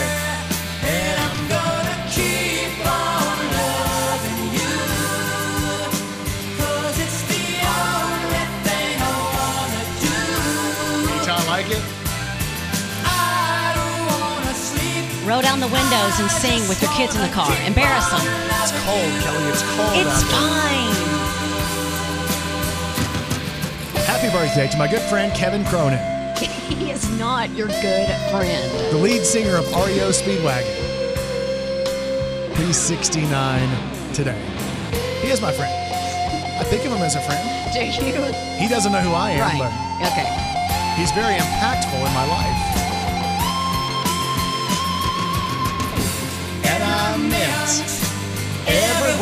Roll 15.35 15.43
down 15.43 15.59
the 15.59 15.67
windows 15.67 16.15
and 16.21 16.31
sing 16.31 16.63
with 16.69 16.81
your 16.81 16.93
kids 16.93 17.17
in 17.17 17.21
the 17.23 17.29
car. 17.35 17.51
Embarrass 17.67 18.07
them. 18.09 18.21
It's 18.23 18.71
cold, 18.87 19.11
Kelly. 19.19 19.51
It's 19.51 19.63
cold 19.75 19.91
It's 19.99 20.07
out 20.07 20.31
there. 20.31 20.39
fine. 20.39 20.95
Happy 24.07 24.31
birthday 24.31 24.69
to 24.71 24.79
my 24.79 24.87
good 24.87 25.03
friend 25.11 25.35
Kevin 25.35 25.65
Cronin, 25.65 25.99
He 26.39 26.93
is 26.93 27.11
not 27.19 27.51
your 27.51 27.67
good 27.67 28.07
friend. 28.31 28.71
the 28.93 28.99
lead 28.99 29.25
singer 29.27 29.57
of 29.57 29.67
REO 29.75 30.11
Speedwagon. 30.11 30.71
He's 32.57 32.77
69 32.77 34.15
today. 34.15 34.39
He 35.21 35.31
is 35.31 35.41
my 35.41 35.51
friend. 35.51 35.75
I 36.61 36.63
think 36.63 36.85
of 36.85 36.93
him 36.93 37.03
as 37.03 37.17
a 37.17 37.21
friend. 37.23 37.43
Do 37.75 37.81
you? 37.85 38.23
He 38.57 38.69
doesn't 38.69 38.93
know 38.93 39.01
who 39.01 39.11
I 39.11 39.31
am, 39.33 39.41
Right. 39.41 39.59
but 39.59 39.73
Okay. 40.07 40.31
he's 40.95 41.11
very 41.11 41.35
impactful 41.35 41.99
in 42.07 42.15
my 42.15 42.25
life. 42.25 42.74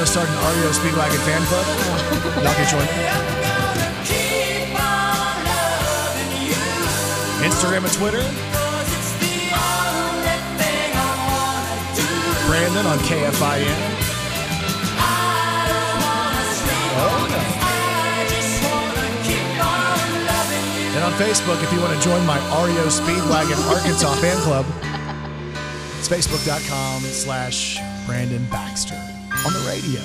gonna 0.00 0.10
start 0.10 0.28
an 0.30 0.34
REO 0.56 0.70
Speedwagon 0.72 1.20
fan 1.28 1.42
club. 1.44 1.66
Y'all 2.42 2.54
can 2.54 2.64
join. 2.72 2.88
Instagram 7.44 7.84
and 7.84 7.92
Twitter. 7.92 8.24
Brandon 12.46 12.86
on 12.86 12.98
KFIN. 13.00 13.76
Oh, 17.02 17.26
and 20.96 21.04
on 21.04 21.12
Facebook, 21.12 21.62
if 21.62 21.70
you 21.74 21.80
want 21.80 21.92
to 21.92 22.00
join 22.02 22.24
my 22.24 22.38
REO 22.64 22.86
Speedwagon 22.86 23.68
Arkansas 23.68 24.14
fan 24.14 24.38
club, 24.38 24.64
it's 25.98 26.08
facebook.com 26.08 27.02
slash 27.02 27.78
Brandon 28.06 28.42
Baxter 28.50 29.09
on 29.46 29.52
the 29.52 29.60
radio. 29.60 30.00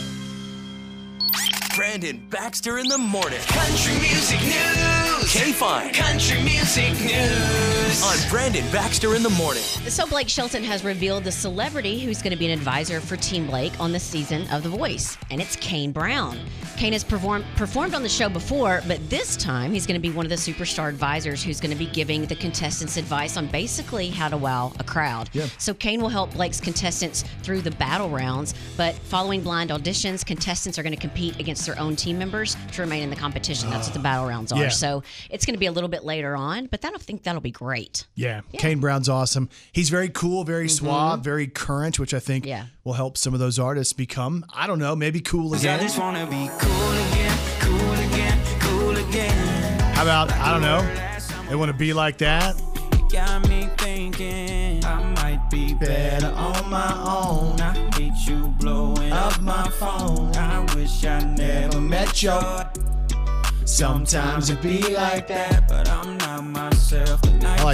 Brandon 1.75 2.25
Baxter 2.29 2.79
in 2.79 2.87
the 2.87 2.97
morning. 2.97 3.39
Country 3.47 3.93
music 3.99 4.41
news. 4.41 5.33
KFIN 5.33 5.93
Country 5.93 6.41
music 6.41 6.93
news. 7.01 7.84
On 8.03 8.17
Brandon 8.29 8.65
Baxter 8.71 9.15
in 9.15 9.23
the 9.23 9.29
morning. 9.31 9.61
So 9.61 10.05
Blake 10.05 10.27
Shelton 10.27 10.63
has 10.63 10.83
revealed 10.83 11.23
the 11.23 11.31
celebrity 11.31 11.99
who's 11.99 12.21
going 12.21 12.31
to 12.31 12.37
be 12.37 12.45
an 12.45 12.51
advisor 12.51 12.99
for 12.99 13.15
Team 13.15 13.47
Blake 13.47 13.79
on 13.79 13.91
the 13.91 13.99
season 13.99 14.47
of 14.49 14.63
The 14.63 14.69
Voice, 14.69 15.17
and 15.31 15.41
it's 15.41 15.55
Kane 15.55 15.91
Brown. 15.91 16.37
Kane 16.77 16.93
has 16.93 17.03
performed 17.03 17.45
performed 17.55 17.93
on 17.93 18.03
the 18.03 18.09
show 18.09 18.27
before, 18.27 18.81
but 18.87 19.09
this 19.09 19.37
time 19.37 19.71
he's 19.71 19.87
going 19.87 19.99
to 19.99 20.01
be 20.01 20.13
one 20.13 20.25
of 20.25 20.29
the 20.29 20.35
superstar 20.35 20.89
advisors 20.89 21.41
who's 21.41 21.61
going 21.61 21.71
to 21.71 21.77
be 21.77 21.85
giving 21.85 22.25
the 22.25 22.35
contestants 22.35 22.97
advice 22.97 23.37
on 23.37 23.47
basically 23.47 24.09
how 24.09 24.27
to 24.27 24.35
wow 24.35 24.73
a 24.79 24.83
crowd. 24.83 25.29
Yeah. 25.31 25.47
So 25.57 25.73
Kane 25.73 26.01
will 26.01 26.09
help 26.09 26.33
Blake's 26.33 26.59
contestants 26.59 27.23
through 27.43 27.61
the 27.61 27.71
battle 27.71 28.09
rounds, 28.09 28.53
but 28.75 28.93
following 28.95 29.41
blind 29.41 29.69
auditions, 29.69 30.25
contestants 30.25 30.77
are 30.77 30.83
going 30.83 30.95
to 30.95 30.99
compete 30.99 31.39
against 31.39 31.65
their 31.65 31.79
own 31.79 31.95
team 31.95 32.17
members 32.17 32.57
to 32.73 32.81
remain 32.81 33.03
in 33.03 33.09
the 33.09 33.15
competition. 33.15 33.69
That's 33.69 33.87
what 33.87 33.93
the 33.93 33.99
ah. 33.99 34.03
battle 34.03 34.27
rounds 34.27 34.51
are. 34.51 34.63
Yeah. 34.63 34.69
So 34.69 35.03
it's 35.29 35.45
going 35.45 35.55
to 35.55 35.59
be 35.59 35.67
a 35.67 35.71
little 35.71 35.89
bit 35.89 36.03
later 36.03 36.35
on, 36.35 36.65
but 36.65 36.81
that'll 36.81 36.99
think 36.99 37.23
that'll 37.23 37.41
be 37.41 37.51
great. 37.51 37.84
Yeah, 38.15 38.41
Kane 38.53 38.79
Brown's 38.79 39.09
awesome. 39.09 39.49
He's 39.71 39.89
very 39.89 40.09
cool, 40.09 40.43
very 40.43 40.69
suave, 40.69 41.21
very 41.23 41.47
current, 41.47 41.99
which 41.99 42.13
I 42.13 42.19
think 42.19 42.43
Mm-hmm. 42.45 42.49
Yeah. 42.49 42.65
will 42.83 42.93
help 42.93 43.17
some 43.17 43.33
of 43.33 43.39
those 43.39 43.57
artists 43.59 43.93
become, 43.93 44.45
I 44.53 44.67
don't 44.67 44.79
know, 44.79 44.95
maybe 44.95 45.19
cool 45.21 45.53
I 45.55 45.57
again. 45.59 45.79
just 45.79 45.97
wanna 45.99 46.25
be 46.25 46.49
cool 46.59 46.91
again, 46.91 47.37
cool 47.59 47.91
again, 47.91 48.39
cool 48.59 48.95
again. 49.09 49.79
How 49.95 50.03
about, 50.03 50.31
I 50.31 50.51
don't 50.51 50.61
know, 50.61 50.81
they 51.49 51.55
want 51.55 51.71
to 51.71 51.77
be 51.77 51.93
like 51.93 52.17
that? 52.19 52.55
Got 53.11 53.47
me 53.47 53.69
thinking 53.77 54.83
I 54.83 55.01
might 55.13 55.49
be 55.49 55.73
better 55.73 56.27
on 56.35 56.69
my 56.69 56.91
own. 57.05 57.61
I 57.61 57.73
hate 57.95 58.27
you 58.27 58.47
blowing 58.59 59.11
up 59.13 59.39
my 59.41 59.69
phone. 59.69 60.35
I 60.35 60.65
wish 60.75 61.05
I 61.05 61.19
never 61.23 61.79
met 61.79 62.21
you. 62.23 62.37
Sometimes 63.65 64.49
it 64.49 64.61
be 64.61 64.81
like 64.95 65.27
that, 65.27 65.67
but 65.67 65.89
I'm 65.89 66.17
not 66.17 66.43
myself. 66.43 66.54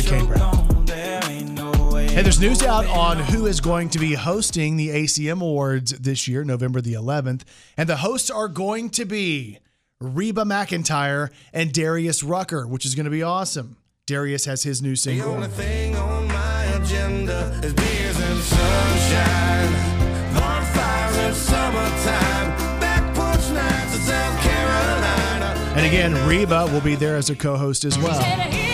The 0.01 0.11
like 0.11 0.19
Kane 0.19 0.27
Brown. 0.27 0.67
gone, 0.67 0.85
there 0.85 1.21
ain't 1.25 1.51
no 1.51 1.71
way. 1.91 2.07
Hey, 2.07 2.21
there's 2.23 2.39
news 2.39 2.63
out 2.63 2.85
on 2.87 3.17
who 3.19 3.45
is 3.45 3.61
going 3.61 3.89
to 3.89 3.99
be 3.99 4.13
hosting 4.13 4.75
the 4.75 4.89
ACM 4.89 5.41
Awards 5.41 5.91
this 5.91 6.27
year, 6.27 6.43
November 6.43 6.81
the 6.81 6.93
11th. 6.93 7.43
And 7.77 7.87
the 7.87 7.97
hosts 7.97 8.29
are 8.29 8.47
going 8.47 8.89
to 8.91 9.05
be 9.05 9.59
Reba 9.99 10.43
McEntire 10.43 11.29
and 11.53 11.71
Darius 11.71 12.23
Rucker, 12.23 12.67
which 12.67 12.85
is 12.85 12.95
going 12.95 13.05
to 13.05 13.11
be 13.11 13.21
awesome. 13.21 13.77
Darius 14.07 14.45
has 14.45 14.63
his 14.63 14.81
new 14.81 14.95
single. 14.95 15.41
thing 15.43 15.95
on 15.95 16.27
my 16.27 16.63
agenda 16.63 17.59
is 17.63 17.73
beers 17.73 18.19
and 18.19 18.39
sunshine. 18.39 19.73
Bonfires 20.33 21.17
in 21.17 21.33
summertime. 21.33 22.79
Back 22.79 23.15
porch 23.15 23.49
nights 23.53 23.95
in 23.95 24.01
South 24.01 24.41
Carolina. 24.41 25.73
And 25.75 25.85
again, 25.85 26.27
Reba 26.27 26.67
will 26.73 26.81
be 26.81 26.95
there 26.95 27.15
as 27.15 27.29
a 27.29 27.35
co 27.35 27.55
host 27.55 27.85
as 27.85 27.97
well. 27.99 28.70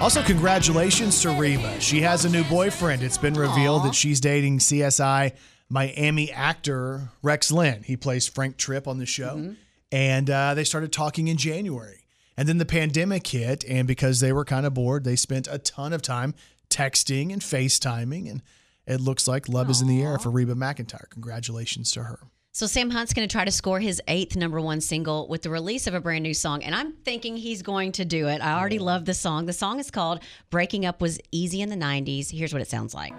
Also, 0.00 0.22
congratulations 0.22 1.20
to 1.22 1.30
Reba. 1.30 1.80
She 1.80 2.00
has 2.02 2.24
a 2.24 2.28
new 2.28 2.44
boyfriend. 2.44 3.02
It's 3.02 3.18
been 3.18 3.34
revealed 3.34 3.84
that 3.84 3.96
she's 3.96 4.20
dating 4.20 4.60
CSI 4.60 5.32
Miami 5.68 6.30
actor 6.30 7.10
Rex 7.20 7.50
Linn. 7.50 7.82
He 7.82 7.96
plays 7.96 8.28
Frank 8.28 8.56
Tripp 8.56 8.86
on 8.86 8.98
the 8.98 9.06
show. 9.06 9.54
And 9.90 10.30
uh, 10.30 10.54
they 10.54 10.62
started 10.62 10.92
talking 10.92 11.26
in 11.26 11.36
January. 11.36 12.04
And 12.36 12.48
then 12.48 12.58
the 12.58 12.64
pandemic 12.64 13.26
hit. 13.26 13.64
And 13.64 13.88
because 13.88 14.20
they 14.20 14.32
were 14.32 14.44
kind 14.44 14.64
of 14.66 14.72
bored, 14.72 15.02
they 15.02 15.16
spent 15.16 15.48
a 15.50 15.58
ton 15.58 15.92
of 15.92 16.00
time 16.00 16.34
texting 16.70 17.32
and 17.32 17.42
FaceTiming. 17.42 18.30
And 18.30 18.42
it 18.86 19.00
looks 19.00 19.26
like 19.26 19.48
love 19.48 19.68
is 19.68 19.82
in 19.82 19.88
the 19.88 20.00
air 20.00 20.18
for 20.18 20.30
Reba 20.30 20.54
McEntire. 20.54 21.10
Congratulations 21.10 21.90
to 21.92 22.04
her. 22.04 22.20
So 22.52 22.66
Sam 22.66 22.90
Hunt's 22.90 23.12
going 23.12 23.28
to 23.28 23.32
try 23.32 23.44
to 23.44 23.50
score 23.50 23.78
his 23.78 24.00
eighth 24.08 24.34
number 24.34 24.60
one 24.60 24.80
single 24.80 25.28
with 25.28 25.42
the 25.42 25.50
release 25.50 25.86
of 25.86 25.94
a 25.94 26.00
brand 26.00 26.22
new 26.22 26.34
song, 26.34 26.64
and 26.64 26.74
I'm 26.74 26.92
thinking 27.04 27.36
he's 27.36 27.62
going 27.62 27.92
to 27.92 28.04
do 28.04 28.26
it. 28.28 28.40
I 28.40 28.58
already 28.58 28.78
love 28.78 29.04
the 29.04 29.14
song. 29.14 29.46
The 29.46 29.52
song 29.52 29.78
is 29.78 29.90
called 29.90 30.20
"Breaking 30.50 30.86
Up 30.86 31.00
Was 31.00 31.20
Easy 31.30 31.60
in 31.60 31.68
the 31.68 31.76
'90s." 31.76 32.30
Here's 32.30 32.52
what 32.52 32.62
it 32.62 32.68
sounds 32.68 32.94
like. 32.94 33.12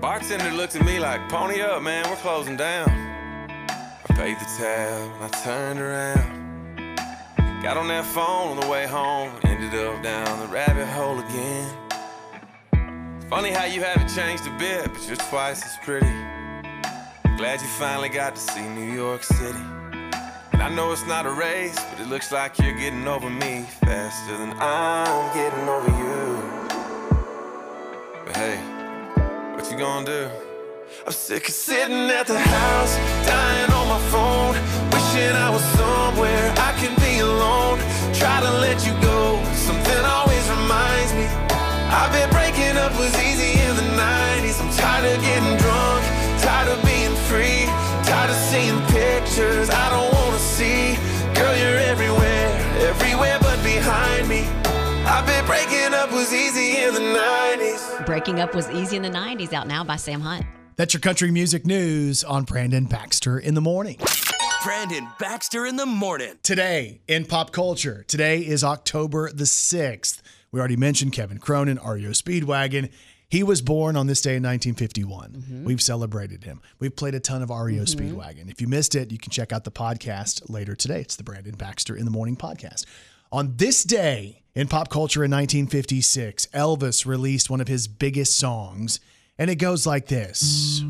Bartender 0.00 0.50
looked 0.52 0.76
at 0.76 0.84
me 0.84 0.98
like, 0.98 1.28
pony 1.28 1.60
up, 1.60 1.82
man, 1.82 2.08
we're 2.08 2.16
closing 2.16 2.56
down. 2.56 2.88
I 2.88 4.14
paid 4.14 4.38
the 4.38 4.46
tab 4.58 5.12
and 5.12 5.24
I 5.24 5.28
turned 5.44 5.78
around. 5.78 6.96
Got 7.62 7.76
on 7.76 7.88
that 7.88 8.06
phone 8.06 8.48
on 8.48 8.60
the 8.60 8.66
way 8.66 8.86
home, 8.86 9.30
ended 9.44 9.74
up 9.78 10.02
down 10.02 10.40
the 10.40 10.46
rabbit 10.46 10.86
hole 10.86 11.18
again. 11.18 11.70
Funny 13.28 13.50
how 13.50 13.64
you 13.64 13.82
haven't 13.82 14.08
changed 14.08 14.46
a 14.46 14.58
bit, 14.58 14.90
but 14.90 15.06
you're 15.06 15.16
twice 15.16 15.62
as 15.64 15.76
pretty. 15.84 16.39
Glad 17.40 17.62
you 17.62 17.68
finally 17.68 18.10
got 18.10 18.34
to 18.34 18.40
see 18.40 18.60
New 18.60 18.92
York 18.92 19.24
City. 19.24 19.64
And 20.52 20.62
I 20.62 20.68
know 20.68 20.92
it's 20.92 21.06
not 21.06 21.24
a 21.24 21.30
race, 21.30 21.74
but 21.90 21.98
it 21.98 22.06
looks 22.06 22.30
like 22.30 22.58
you're 22.58 22.76
getting 22.76 23.08
over 23.08 23.30
me 23.30 23.64
faster 23.80 24.36
than 24.36 24.52
I'm 24.58 25.32
getting 25.32 25.66
over 25.66 25.88
you. 26.04 26.36
But 28.26 28.36
hey, 28.36 28.58
what 29.56 29.72
you 29.72 29.78
gonna 29.78 30.04
do? 30.04 30.28
I'm 31.06 31.12
sick 31.12 31.48
of 31.48 31.54
sitting 31.54 32.10
at 32.10 32.26
the 32.26 32.38
house, 32.38 32.96
dying 33.26 33.72
on 33.72 33.88
my 33.88 34.00
phone, 34.12 34.52
wishing 34.92 35.32
I 35.32 35.48
was 35.48 35.64
somewhere 35.80 36.52
I 36.58 36.72
can 36.76 36.94
be 37.00 37.20
alone. 37.20 37.78
Try 38.12 38.38
to 38.42 38.52
let 38.60 38.84
you 38.84 38.92
go, 39.00 39.42
something 39.54 40.04
always 40.04 40.44
reminds 40.50 41.14
me. 41.14 41.24
I've 41.88 42.12
been 42.12 42.28
breaking 42.36 42.76
up 42.76 42.92
was 42.98 43.16
easy 43.16 43.58
in 43.64 43.76
the 43.76 43.88
90s. 43.96 44.60
I'm 44.60 44.70
tired 44.76 45.16
of 45.16 45.22
getting 45.22 45.59
pictures 49.30 49.70
I 49.70 49.90
don't 49.90 50.12
wanna 50.12 50.38
see. 50.38 50.94
Girl, 51.34 51.56
you're 51.56 51.78
everywhere, 51.78 52.48
everywhere 52.88 53.38
but 53.40 53.62
behind 53.62 54.28
me. 54.28 54.42
I've 55.06 55.26
been 55.26 55.44
breaking 55.46 55.94
up 55.94 56.12
was 56.12 56.32
easy 56.32 56.82
in 56.82 56.94
the 56.94 57.00
90s. 57.00 58.06
"Breaking 58.06 58.40
Up 58.40 58.54
Was 58.54 58.68
Easy 58.70 58.96
in 58.96 59.02
the 59.02 59.10
'90s" 59.10 59.52
out 59.52 59.66
now 59.66 59.84
by 59.84 59.96
Sam 59.96 60.20
Hunt. 60.20 60.44
That's 60.76 60.94
your 60.94 61.00
country 61.00 61.30
music 61.30 61.66
news 61.66 62.24
on 62.24 62.44
Brandon 62.44 62.84
Baxter 62.86 63.38
in 63.38 63.54
the 63.54 63.60
morning. 63.60 63.98
Brandon 64.64 65.08
Baxter 65.18 65.64
in 65.64 65.76
the 65.76 65.86
morning. 65.86 66.34
Today 66.42 67.00
in 67.06 67.24
pop 67.24 67.52
culture, 67.52 68.04
today 68.08 68.40
is 68.40 68.64
October 68.64 69.30
the 69.32 69.46
6th. 69.46 70.22
We 70.52 70.58
already 70.58 70.76
mentioned 70.76 71.12
Kevin 71.12 71.38
Cronin, 71.38 71.78
REO 71.78 72.10
Speedwagon. 72.10 72.90
He 73.30 73.44
was 73.44 73.62
born 73.62 73.96
on 73.96 74.08
this 74.08 74.20
day 74.20 74.34
in 74.34 74.42
1951. 74.42 75.30
Mm-hmm. 75.30 75.64
We've 75.64 75.80
celebrated 75.80 76.42
him. 76.42 76.60
We've 76.80 76.94
played 76.94 77.14
a 77.14 77.20
ton 77.20 77.42
of 77.42 77.50
REO 77.50 77.84
mm-hmm. 77.84 77.84
Speedwagon. 77.84 78.50
If 78.50 78.60
you 78.60 78.66
missed 78.66 78.96
it, 78.96 79.12
you 79.12 79.18
can 79.18 79.30
check 79.30 79.52
out 79.52 79.62
the 79.62 79.70
podcast 79.70 80.50
later 80.50 80.74
today. 80.74 81.00
It's 81.00 81.14
the 81.14 81.22
Brandon 81.22 81.54
Baxter 81.54 81.94
in 81.94 82.04
the 82.04 82.10
Morning 82.10 82.36
podcast. 82.36 82.86
On 83.30 83.54
this 83.56 83.84
day 83.84 84.42
in 84.56 84.66
pop 84.66 84.90
culture 84.90 85.22
in 85.22 85.30
1956, 85.30 86.46
Elvis 86.46 87.06
released 87.06 87.48
one 87.48 87.60
of 87.60 87.68
his 87.68 87.86
biggest 87.86 88.36
songs, 88.36 88.98
and 89.38 89.48
it 89.48 89.56
goes 89.56 89.86
like 89.86 90.08
this. 90.08 90.82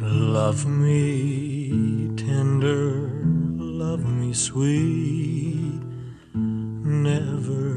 Love 0.00 0.64
me 0.64 2.12
tender, 2.16 3.10
love 3.56 4.04
me 4.06 4.32
sweet, 4.32 5.81
never 6.92 7.72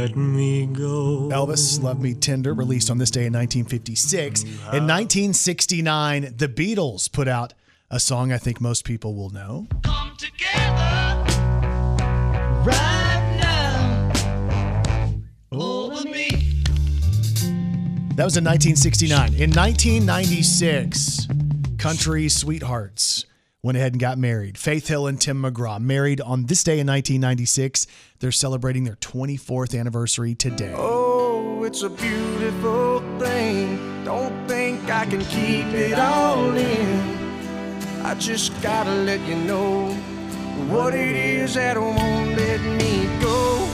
let 0.00 0.16
me 0.16 0.66
go. 0.66 1.28
Elvis, 1.32 1.82
Love 1.82 2.00
Me 2.00 2.14
Tender, 2.14 2.52
released 2.52 2.90
on 2.90 2.98
this 2.98 3.10
day 3.10 3.26
in 3.26 3.32
1956. 3.32 4.42
In 4.42 4.50
1969, 4.86 6.34
the 6.36 6.48
Beatles 6.48 7.10
put 7.10 7.28
out 7.28 7.54
a 7.90 8.00
song 8.00 8.32
I 8.32 8.38
think 8.38 8.60
most 8.60 8.84
people 8.84 9.14
will 9.14 9.30
know. 9.30 9.66
Come 9.82 10.16
together 10.16 11.24
right 12.64 13.36
now 13.40 14.12
over 15.52 16.04
me. 16.04 16.28
That 18.16 18.24
was 18.24 18.36
in 18.36 18.44
1969. 18.44 19.34
In 19.34 19.50
1996, 19.50 21.28
Country 21.78 22.28
Sweethearts 22.28 23.24
went 23.62 23.76
ahead 23.76 23.92
and 23.92 24.00
got 24.00 24.18
married. 24.18 24.56
Faith 24.56 24.88
Hill 24.88 25.06
and 25.06 25.20
Tim 25.20 25.42
McGraw 25.42 25.80
married 25.80 26.20
on 26.20 26.46
this 26.46 26.64
day 26.64 26.78
in 26.80 26.86
1996. 26.86 27.86
They're 28.18 28.32
celebrating 28.32 28.84
their 28.84 28.96
24th 28.96 29.78
anniversary 29.78 30.34
today. 30.34 30.72
Oh, 30.76 31.64
it's 31.64 31.82
a 31.82 31.90
beautiful 31.90 33.00
thing. 33.18 34.04
Don't 34.04 34.48
think 34.48 34.88
I 34.90 35.04
can 35.04 35.20
keep 35.26 35.66
it 35.74 35.98
all 35.98 36.56
in. 36.56 37.20
I 38.02 38.14
just 38.14 38.60
gotta 38.62 38.94
let 38.94 39.20
you 39.28 39.36
know 39.36 39.92
what 40.68 40.94
it 40.94 41.14
is 41.14 41.54
that 41.54 41.78
won't 41.78 42.36
let 42.36 42.60
me 42.60 43.06
go. 43.20 43.68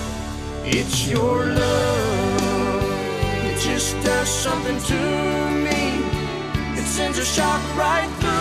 It's 0.64 1.06
your 1.08 1.46
love. 1.46 2.82
It 3.44 3.60
just 3.60 3.94
does 4.04 4.28
something 4.28 4.78
to 4.78 5.50
me. 5.64 6.02
It 6.78 6.84
sends 6.84 7.18
a 7.18 7.24
shock 7.24 7.62
right 7.76 8.10
through 8.20 8.35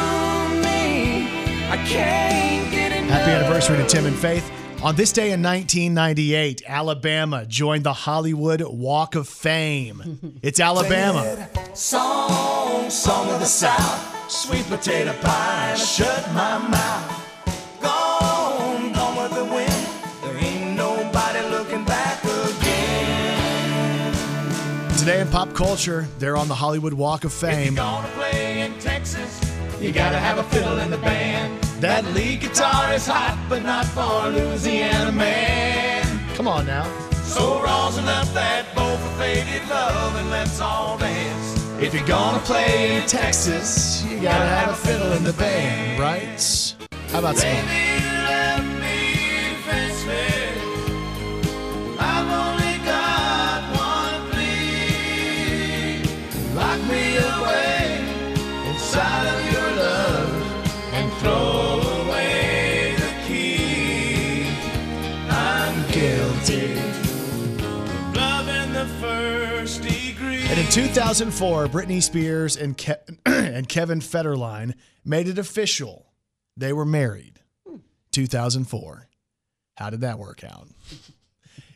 Happy 1.68 3.32
anniversary 3.32 3.78
to 3.78 3.86
Tim 3.88 4.05
and 4.05 4.16
Faith. 4.16 4.49
On 4.84 4.95
this 4.95 5.11
day 5.11 5.32
in 5.32 5.41
1998, 5.41 6.61
Alabama 6.68 7.45
joined 7.47 7.84
the 7.84 7.93
Hollywood 7.93 8.61
Walk 8.61 9.16
of 9.16 9.28
Fame. 9.28 10.38
It's 10.43 10.59
Alabama. 10.59 11.49
Song, 11.74 12.89
song 12.89 13.30
of 13.32 13.39
the 13.39 13.45
South, 13.45 14.32
sweet 14.32 14.66
potato 14.68 15.13
pie, 15.22 15.74
shut 15.76 16.28
my 16.34 16.59
mouth. 16.68 17.26
Gone, 17.82 18.93
gone 18.93 19.18
with 19.24 19.34
the 19.34 19.45
wind. 19.45 19.88
There 20.22 20.38
ain't 20.38 20.76
nobody 20.78 21.39
looking 21.49 21.84
back 21.86 22.24
again. 22.24 24.13
Today 24.99 25.22
in 25.22 25.28
pop 25.30 25.51
culture, 25.55 26.07
they're 26.20 26.38
on 26.38 26.47
the 26.47 26.55
Hollywood 26.55 26.93
Walk 26.93 27.24
of 27.24 27.34
Fame. 27.34 27.76
You 29.86 29.92
gotta 29.92 30.18
have 30.18 30.40
a 30.40 30.44
fiddle 30.46 30.80
in 30.80 30.90
the 30.90 30.98
band. 30.98 31.64
That 31.80 32.04
lead 32.16 32.40
guitar 32.40 32.92
is 32.92 33.06
hot, 33.06 33.38
but 33.48 33.62
not 33.62 33.86
for 33.86 34.32
Louisiana 34.32 35.12
man. 35.12 36.04
Come 36.34 36.48
on 36.48 36.66
now. 36.66 36.86
So 37.22 37.62
rosin 37.62 38.06
up 38.06 38.26
that 38.34 38.74
bowl 38.74 38.98
for 38.98 39.20
faded 39.20 39.62
love 39.70 40.16
and 40.16 40.32
let's 40.32 40.60
all 40.60 40.98
dance. 40.98 41.80
If 41.80 41.94
you're 41.94 42.08
gonna 42.08 42.40
play 42.40 42.96
in 42.96 43.08
Texas, 43.08 44.04
you 44.06 44.20
gotta 44.22 44.48
have 44.48 44.70
a 44.70 44.76
fiddle 44.76 45.12
in 45.12 45.24
the 45.24 45.34
band. 45.34 46.00
Right? 46.00 46.76
How 47.12 47.20
about 47.20 47.38
some? 47.38 48.05
2004, 70.76 71.68
Britney 71.68 72.04
Spears 72.04 72.58
and, 72.58 72.78
Ke- 72.78 73.00
and 73.26 73.70
Kevin 73.70 74.02
Federline 74.02 74.74
made 75.06 75.30
it 75.30 75.40
official. 75.40 76.12
They 76.58 76.74
were 76.74 76.84
married. 76.84 77.40
2004. 78.12 79.08
How 79.78 79.90
did 79.90 80.02
that 80.02 80.20
work 80.20 80.44
out? 80.44 80.68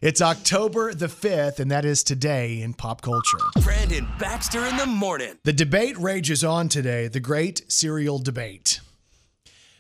It's 0.02 0.22
October 0.22 0.94
the 0.94 1.06
5th, 1.08 1.60
and 1.62 1.72
that 1.72 1.86
is 1.86 2.04
today 2.04 2.62
in 2.62 2.74
pop 2.74 3.02
culture. 3.02 3.38
Brandon 3.62 4.06
Baxter 4.20 4.66
in 4.66 4.76
the 4.76 4.86
morning. 4.86 5.36
The 5.46 5.54
debate 5.54 5.98
rages 5.98 6.44
on 6.44 6.68
today, 6.68 7.08
the 7.08 7.22
great 7.22 7.72
serial 7.72 8.20
debate. 8.20 8.82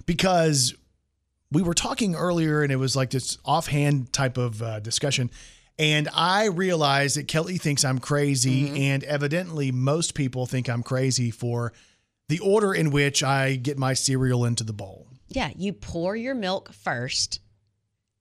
Because 0.05 0.73
we 1.51 1.61
were 1.61 1.73
talking 1.73 2.15
earlier 2.15 2.63
and 2.63 2.71
it 2.71 2.77
was 2.77 2.95
like 2.95 3.09
this 3.09 3.37
offhand 3.43 4.13
type 4.13 4.37
of 4.37 4.63
uh, 4.63 4.79
discussion. 4.79 5.29
And 5.79 6.09
I 6.13 6.47
realize 6.47 7.15
that 7.15 7.29
Kelly 7.29 7.57
thinks 7.57 7.85
I'm 7.85 7.99
crazy, 7.99 8.65
mm-hmm. 8.65 8.75
and 8.75 9.03
evidently 9.05 9.71
most 9.71 10.13
people 10.13 10.45
think 10.45 10.67
I'm 10.69 10.83
crazy 10.83 11.31
for 11.31 11.71
the 12.27 12.39
order 12.39 12.73
in 12.73 12.91
which 12.91 13.23
I 13.23 13.55
get 13.55 13.77
my 13.77 13.93
cereal 13.93 14.43
into 14.45 14.63
the 14.65 14.73
bowl. 14.73 15.07
Yeah, 15.29 15.51
you 15.55 15.73
pour 15.73 16.15
your 16.15 16.35
milk 16.35 16.73
first 16.73 17.39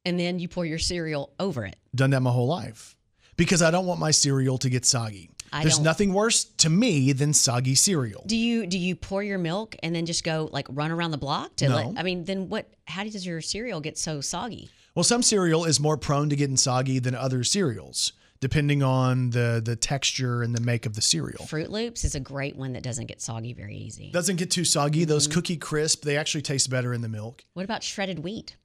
and 0.05 0.19
then 0.19 0.39
you 0.39 0.49
pour 0.49 0.65
your 0.65 0.79
cereal 0.79 1.33
over 1.41 1.65
it. 1.65 1.77
Done 1.95 2.11
that 2.11 2.21
my 2.21 2.31
whole 2.31 2.47
life 2.47 2.97
because 3.37 3.61
I 3.63 3.71
don't 3.71 3.87
want 3.87 4.01
my 4.01 4.11
cereal 4.11 4.57
to 4.59 4.71
get 4.71 4.85
soggy. 4.85 5.31
I 5.53 5.63
There's 5.63 5.77
don't- 5.77 5.85
nothing 5.85 6.13
worse 6.13 6.45
to 6.45 6.71
me 6.71 7.13
than 7.13 7.33
soggy 7.33 7.75
cereal. 7.75 8.23
Do 8.27 8.37
you 8.37 8.67
do 8.67 8.79
you 8.79 8.95
pour 8.95 9.23
your 9.23 9.39
milk 9.39 9.77
and 9.83 9.95
then 9.95 10.07
just 10.07 10.23
go 10.23 10.49
like 10.53 10.67
run 10.71 10.91
around 10.91 11.11
the 11.11 11.19
block 11.19 11.57
to 11.57 11.69
No. 11.69 11.77
let 11.77 11.99
I 11.99 12.03
mean 12.03 12.25
then 12.25 12.49
what 12.49 12.69
how 12.87 13.05
does 13.05 13.27
your 13.27 13.41
cereal 13.41 13.81
get 13.81 13.99
so 13.99 14.21
soggy? 14.21 14.71
Well, 14.95 15.05
some 15.05 15.22
cereal 15.22 15.64
is 15.64 15.78
more 15.78 15.97
prone 15.97 16.28
to 16.30 16.36
getting 16.36 16.57
soggy 16.57 16.99
than 16.99 17.14
other 17.14 17.45
cereals, 17.45 18.12
depending 18.41 18.82
on 18.82 19.30
the 19.30 19.61
the 19.64 19.76
texture 19.76 20.43
and 20.43 20.55
the 20.55 20.61
make 20.61 20.86
of 20.86 20.95
the 20.95 21.03
cereal. 21.03 21.45
Froot 21.45 21.68
Loops 21.70 22.05
is 22.05 22.14
a 22.14 22.20
great 22.20 22.57
one 22.57 22.72
that 22.72 22.82
doesn't 22.82 23.07
get 23.07 23.20
soggy 23.20 23.53
very 23.53 23.76
easy. 23.76 24.11
Doesn't 24.11 24.36
get 24.36 24.51
too 24.51 24.64
soggy. 24.64 25.05
Those 25.05 25.28
Mm-hmm. 25.28 25.34
cookie 25.34 25.57
crisp, 25.57 26.03
they 26.05 26.16
actually 26.16 26.43
taste 26.43 26.68
better 26.70 26.93
in 26.93 27.01
the 27.03 27.09
milk. 27.09 27.45
What 27.55 27.64
about 27.64 27.82
shredded 27.82 28.20
wheat? 28.20 28.57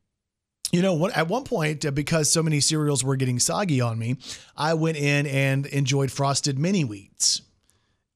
You 0.71 0.81
know, 0.81 0.93
what, 0.95 1.15
at 1.15 1.27
one 1.27 1.43
point, 1.43 1.85
uh, 1.85 1.91
because 1.91 2.31
so 2.31 2.41
many 2.41 2.59
cereals 2.59 3.03
were 3.03 3.15
getting 3.15 3.37
soggy 3.37 3.79
on 3.79 3.99
me, 3.99 4.15
I 4.57 4.73
went 4.73 4.97
in 4.97 5.27
and 5.27 5.67
enjoyed 5.67 6.11
frosted 6.11 6.57
mini 6.57 6.81
wheats 6.83 7.43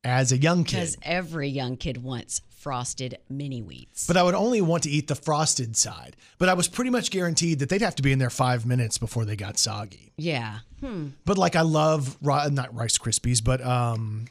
as 0.03 0.31
a 0.31 0.37
young 0.37 0.63
kid. 0.63 0.77
Because 0.77 0.97
every 1.03 1.49
young 1.49 1.77
kid 1.77 2.01
wants 2.01 2.41
frosted 2.67 3.17
mini 3.29 3.61
wheats. 3.61 4.07
But 4.07 4.17
I 4.17 4.23
would 4.23 4.35
only 4.35 4.59
want 4.59 4.83
to 4.83 4.89
eat 4.89 5.07
the 5.07 5.15
frosted 5.15 5.77
side. 5.77 6.17
But 6.37 6.49
I 6.49 6.53
was 6.53 6.67
pretty 6.67 6.89
much 6.89 7.11
guaranteed 7.11 7.59
that 7.59 7.69
they'd 7.69 7.81
have 7.81 7.95
to 7.95 8.03
be 8.03 8.11
in 8.11 8.19
there 8.19 8.29
five 8.29 8.65
minutes 8.65 8.97
before 8.97 9.23
they 9.23 9.37
got 9.37 9.57
soggy. 9.57 10.11
yeah. 10.17 10.59
Hmm. 10.81 11.07
But 11.23 11.37
like 11.37 11.55
I 11.55 11.61
love 11.61 12.17
not 12.21 12.75
Rice 12.75 12.97
Krispies, 12.97 13.41
but 13.41 13.65
um, 13.65 14.25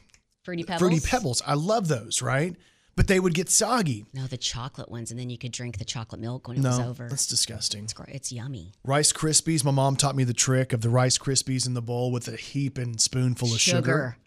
Fruity 0.45 0.63
Pebbles. 0.63 0.79
Fruity 0.79 0.99
Pebbles. 0.99 1.41
I 1.47 1.55
love 1.55 1.87
those, 1.87 2.21
right? 2.21 2.55
But 2.95 3.07
they 3.07 3.19
would 3.19 3.33
get 3.33 3.49
soggy. 3.49 4.05
No, 4.13 4.27
the 4.27 4.37
chocolate 4.37 4.89
ones, 4.89 5.09
and 5.11 5.19
then 5.19 5.29
you 5.31 5.37
could 5.37 5.51
drink 5.51 5.79
the 5.79 5.85
chocolate 5.85 6.21
milk 6.21 6.47
when 6.47 6.57
it 6.57 6.63
was 6.63 6.79
over. 6.79 7.07
that's 7.09 7.27
disgusting. 7.27 7.83
It's, 7.85 7.93
it's 8.07 8.31
yummy. 8.31 8.71
Rice 8.83 9.11
Krispies. 9.11 9.63
My 9.63 9.71
mom 9.71 9.95
taught 9.95 10.15
me 10.15 10.23
the 10.23 10.33
trick 10.33 10.73
of 10.73 10.81
the 10.81 10.89
Rice 10.89 11.17
Krispies 11.17 11.65
in 11.67 11.73
the 11.73 11.81
bowl 11.81 12.11
with 12.11 12.27
a 12.27 12.35
heap 12.37 12.77
and 12.77 13.01
spoonful 13.01 13.51
of 13.51 13.59
sugar. 13.59 14.17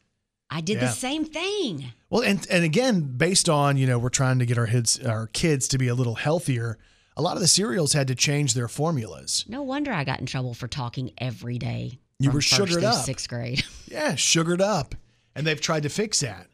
I 0.51 0.61
did 0.61 0.74
Yeah. 0.78 0.86
the 0.86 0.92
same 0.92 1.24
thing. 1.24 1.92
Well, 2.11 2.22
and 2.22 2.44
and 2.51 2.64
again, 2.64 3.03
based 3.03 3.48
on 3.48 3.76
you 3.76 3.86
know 3.86 3.98
we're 3.98 4.09
trying 4.09 4.38
to 4.40 4.46
get 4.46 4.59
our 4.59 4.66
kids 4.66 4.98
our 5.01 5.28
kids 5.28 5.68
to 5.68 5.78
be 5.78 5.88
a 5.88 5.94
little 5.94 6.16
healthier. 6.16 6.76
A 7.16 7.22
lot 7.22 7.36
of 7.36 7.40
the 7.42 7.48
cereals 7.48 7.92
had 7.92 8.09
to 8.09 8.14
change 8.14 8.55
their 8.55 8.68
formulas. 8.68 9.44
No 9.48 9.62
wonder 9.62 9.92
I 9.92 10.05
got 10.05 10.20
in 10.20 10.26
trouble 10.26 10.55
for 10.55 10.68
talking 10.68 11.12
every 11.18 11.59
day. 11.59 11.98
You 12.18 12.30
were 12.30 12.40
sugared 12.40 12.84
up. 12.84 13.05
Sixth 13.05 13.28
grade. 13.28 13.64
Yeah, 13.90 14.14
sugared 14.14 14.61
up, 14.61 14.94
and 15.34 15.44
they've 15.46 15.61
tried 15.61 15.82
to 15.82 15.88
fix 15.88 16.20
that. 16.20 16.46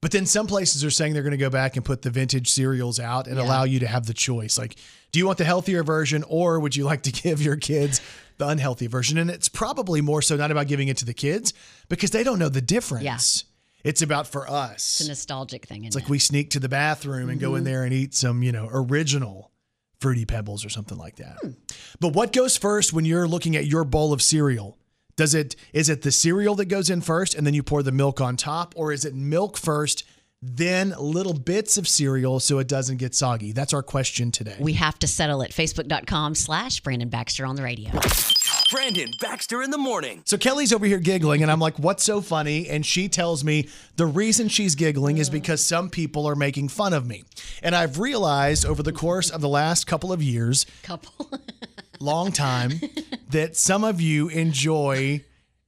But 0.00 0.12
then 0.12 0.26
some 0.26 0.46
places 0.46 0.84
are 0.84 0.90
saying 0.90 1.12
they're 1.14 1.22
going 1.22 1.32
to 1.32 1.36
go 1.36 1.50
back 1.50 1.76
and 1.76 1.84
put 1.84 2.02
the 2.02 2.10
vintage 2.10 2.48
cereals 2.50 3.00
out 3.00 3.26
and 3.26 3.36
Yeah. 3.36 3.42
allow 3.44 3.64
you 3.64 3.80
to 3.80 3.86
have 3.88 4.06
the 4.06 4.14
choice. 4.14 4.56
Like, 4.58 4.76
do 5.10 5.18
you 5.18 5.26
want 5.26 5.38
the 5.38 5.44
healthier 5.44 5.82
version, 5.82 6.22
or 6.28 6.60
would 6.60 6.76
you 6.76 6.84
like 6.84 7.02
to 7.02 7.10
give 7.22 7.42
your 7.42 7.56
kids 7.56 8.00
the 8.38 8.48
unhealthy 8.48 8.86
version? 8.86 9.18
And 9.18 9.30
it's 9.30 9.48
probably 9.48 10.00
more 10.00 10.22
so 10.22 10.36
not 10.36 10.50
about 10.50 10.66
giving 10.66 10.88
it 10.88 10.96
to 10.98 11.04
the 11.04 11.14
kids 11.14 11.52
because 11.88 12.10
they 12.10 12.24
don't 12.24 12.38
know 12.38 12.48
the 12.48 12.60
difference. 12.60 13.04
Yeah. 13.04 13.50
It's 13.90 14.00
about 14.00 14.26
for 14.26 14.48
us. 14.48 15.00
It's 15.00 15.06
a 15.06 15.08
nostalgic 15.08 15.66
thing. 15.66 15.84
It's 15.84 15.94
like 15.94 16.08
we 16.08 16.18
sneak 16.18 16.50
to 16.50 16.60
the 16.60 16.70
bathroom 16.70 17.28
and 17.28 17.38
go 17.38 17.54
in 17.54 17.60
mm-hmm. 17.60 17.64
there 17.64 17.84
and 17.84 17.92
eat 17.92 18.14
some, 18.14 18.42
you 18.42 18.50
know, 18.50 18.68
original 18.72 19.50
fruity 20.00 20.24
pebbles 20.24 20.64
or 20.64 20.70
something 20.70 20.98
like 20.98 21.16
that. 21.16 21.36
Hmm. 21.42 21.50
But 22.00 22.14
what 22.14 22.32
goes 22.32 22.56
first 22.56 22.92
when 22.92 23.04
you're 23.04 23.28
looking 23.28 23.56
at 23.56 23.66
your 23.66 23.84
bowl 23.84 24.12
of 24.12 24.22
cereal? 24.22 24.78
Does 25.16 25.34
it 25.34 25.54
is 25.72 25.88
it 25.88 26.02
the 26.02 26.10
cereal 26.10 26.54
that 26.56 26.66
goes 26.66 26.90
in 26.90 27.00
first 27.00 27.34
and 27.34 27.46
then 27.46 27.54
you 27.54 27.62
pour 27.62 27.82
the 27.82 27.92
milk 27.92 28.20
on 28.20 28.36
top 28.36 28.74
or 28.76 28.92
is 28.92 29.04
it 29.04 29.14
milk 29.14 29.56
first 29.56 30.04
then 30.46 30.94
little 30.98 31.32
bits 31.32 31.78
of 31.78 31.88
cereal 31.88 32.38
so 32.38 32.58
it 32.58 32.68
doesn't 32.68 32.98
get 32.98 33.14
soggy? 33.14 33.52
That's 33.52 33.72
our 33.72 33.82
question 33.82 34.30
today. 34.30 34.56
We 34.60 34.74
have 34.74 34.98
to 34.98 35.06
settle 35.06 35.40
it. 35.42 35.50
Facebook.com 35.52 36.34
slash 36.34 36.80
Brandon 36.80 37.08
Baxter 37.08 37.46
on 37.46 37.56
the 37.56 37.62
radio. 37.62 37.90
Brandon 38.70 39.10
Baxter 39.20 39.62
in 39.62 39.70
the 39.70 39.78
morning. 39.78 40.22
So 40.24 40.36
Kelly's 40.36 40.72
over 40.72 40.84
here 40.84 40.98
giggling, 40.98 41.42
and 41.42 41.50
I'm 41.50 41.60
like, 41.60 41.78
what's 41.78 42.02
so 42.02 42.20
funny? 42.20 42.68
And 42.68 42.84
she 42.84 43.08
tells 43.08 43.44
me 43.44 43.68
the 43.96 44.06
reason 44.06 44.48
she's 44.48 44.74
giggling 44.74 45.18
is 45.18 45.30
because 45.30 45.64
some 45.64 45.88
people 45.90 46.26
are 46.26 46.34
making 46.34 46.68
fun 46.68 46.92
of 46.92 47.06
me. 47.06 47.24
And 47.62 47.74
I've 47.74 47.98
realized 47.98 48.66
over 48.66 48.82
the 48.82 48.92
course 48.92 49.30
of 49.30 49.40
the 49.40 49.48
last 49.48 49.86
couple 49.86 50.12
of 50.12 50.22
years, 50.22 50.66
Couple. 50.82 51.30
long 52.00 52.32
time, 52.32 52.80
that 53.30 53.56
some 53.56 53.84
of 53.84 54.00
you 54.00 54.28
enjoy, 54.28 55.24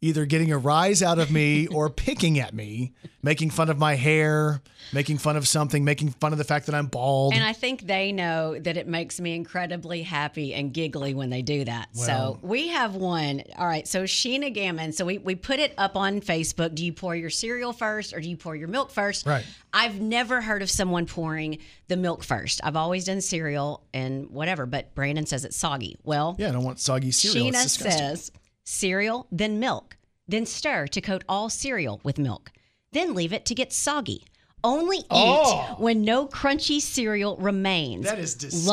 either 0.07 0.25
getting 0.27 0.53
a 0.53 0.59
rise 0.59 1.03
out 1.03 1.19
of 1.19 1.31
me 1.31 1.67
or 1.67 1.91
picking 1.91 2.39
at 2.39 2.55
me, 2.55 2.93
making 3.23 3.51
fun 3.51 3.69
of 3.69 3.79
my 3.79 3.95
hair, 3.97 4.63
making 4.93 5.19
fun 5.19 5.37
of 5.37 5.47
something, 5.47 5.85
making 5.85 6.11
fun 6.11 6.33
of 6.33 6.39
the 6.39 6.45
fact 6.45 6.67
that 6.67 6.75
I'm 6.75 6.87
bald. 6.87 7.35
And 7.35 7.43
I 7.45 7.53
think 7.53 7.87
they 7.87 8.13
know 8.13 8.59
that 8.59 8.77
it 8.77 8.87
makes 8.87 9.21
me 9.21 9.35
incredibly 9.35 10.03
happy 10.03 10.55
and 10.55 10.73
giggly 10.73 11.13
when 11.15 11.31
they 11.31 11.43
do 11.43 11.65
that. 11.65 11.89
Well- 11.95 12.07
so 12.07 12.39
we 12.43 12.69
have 12.69 12.95
one. 12.95 13.43
All 13.59 13.67
right. 13.67 13.87
So 13.87 14.05
Sheena 14.05 14.53
Gammon. 14.55 14.93
So 14.93 15.05
we, 15.05 15.19
we 15.19 15.35
put 15.35 15.59
it 15.59 15.75
up 15.77 15.97
on 15.97 16.21
Facebook. 16.21 16.75
Do 16.75 16.85
you 16.85 16.93
pour 16.93 17.15
your 17.17 17.31
cereal 17.31 17.73
first 17.73 18.15
or 18.15 18.21
do 18.21 18.29
you 18.31 18.37
pour 18.37 18.55
your 18.55 18.69
milk 18.69 18.91
first? 18.91 19.27
Right. 19.27 19.45
I've 19.73 20.01
never 20.01 20.41
heard 20.41 20.63
of 20.63 20.71
someone 20.71 21.07
pouring 21.07 21.59
the 21.89 21.97
milk 21.97 22.25
first. 22.25 22.61
I've 22.65 22.77
always 22.77 23.05
done 23.05 23.21
cereal 23.21 23.83
and 23.93 24.31
whatever, 24.31 24.67
but 24.67 24.95
Brandon 24.95 25.27
says 25.27 25.45
it's 25.45 25.57
soggy. 25.57 25.97
Well, 26.05 26.37
yeah, 26.39 26.49
I 26.49 26.53
don't 26.53 26.65
want 26.65 26.81
soggy 26.81 27.11
cereal. 27.11 27.51
Sheena 27.51 27.69
says 27.69 28.31
cereal, 28.71 29.27
then 29.31 29.59
milk, 29.59 29.97
then 30.29 30.45
stir 30.45 30.87
to 30.89 31.01
coat 31.01 31.25
all 31.29 31.49
cereal 31.49 32.01
with 32.03 32.19
milk, 32.19 32.51
then 32.93 33.15
leave 33.15 33.33
it 33.33 33.47
to 33.47 33.55
get 33.55 33.73
soggy. 33.73 34.25
Only 34.65 34.99
eat 34.99 35.05
Oh. 35.11 35.77
when 35.79 36.03
no 36.03 36.27
crunchy 36.27 36.81
cereal 36.81 37.37
remains. 37.37 38.05
That 38.05 38.19
is 38.19 38.35
disgusting. 38.35 38.67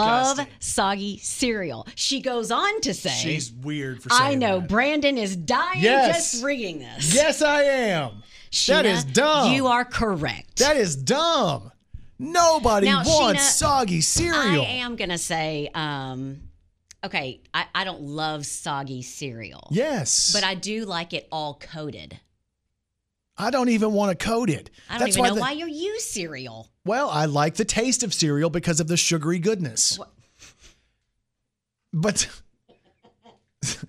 Love 0.48 0.48
soggy 0.60 1.20
cereal. 1.20 1.86
She 1.94 2.20
goes 2.20 2.50
on 2.50 2.82
to 2.82 2.94
say, 2.96 3.12
She's 3.12 3.52
weird 3.52 4.02
for 4.02 4.10
saying 4.10 4.22
I 4.24 4.34
know 4.34 4.60
that. 4.60 4.70
Brandon 4.70 5.20
is 5.20 5.36
dying 5.36 5.84
Yes. 5.84 6.32
just 6.32 6.44
reading 6.44 6.80
this. 6.80 7.14
Yes, 7.14 7.44
I 7.44 7.62
am. 7.64 8.24
that 8.68 8.86
Sheena, 8.86 8.86
is 8.86 9.04
dumb. 9.04 9.52
You 9.54 9.68
are 9.68 9.86
correct. 9.86 10.58
That 10.60 10.78
is 10.78 10.96
dumb. 10.96 11.72
Nobody 12.18 12.88
Now, 12.88 13.04
wants 13.06 13.41
Sheena, 13.44 13.52
soggy 13.52 14.02
cereal. 14.02 14.64
I 14.64 14.66
am 14.66 14.96
gonna 14.96 15.18
say, 15.20 15.70
um, 15.76 16.41
okay, 17.04 17.41
I, 17.54 17.66
I 17.74 17.84
don't 17.84 18.01
love 18.01 18.45
soggy 18.45 19.01
cereal. 19.01 19.68
Yes. 19.72 20.32
But 20.34 20.43
I 20.43 20.56
do 20.56 20.86
like 20.86 21.14
it 21.14 21.28
all 21.32 21.56
coated. 21.56 22.20
I 23.38 23.49
don't 23.49 23.70
even 23.70 23.93
want 23.93 24.18
to 24.18 24.26
coat 24.26 24.49
it. 24.49 24.70
I 24.89 24.99
don't 24.99 25.08
That's 25.08 25.18
even 25.18 25.30
know 25.30 25.36
the- 25.36 25.41
why 25.41 25.51
you 25.54 25.68
use 25.68 26.06
cereal. 26.06 26.70
Well, 26.86 27.10
I 27.10 27.26
like 27.26 27.56
the 27.56 27.66
taste 27.66 28.04
of 28.04 28.14
cereal 28.14 28.49
because 28.49 28.80
of 28.80 28.88
the 28.88 28.97
sugary 28.97 29.39
goodness. 29.39 29.97
But 31.91 32.28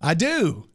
I 0.00 0.14
do. 0.14 0.68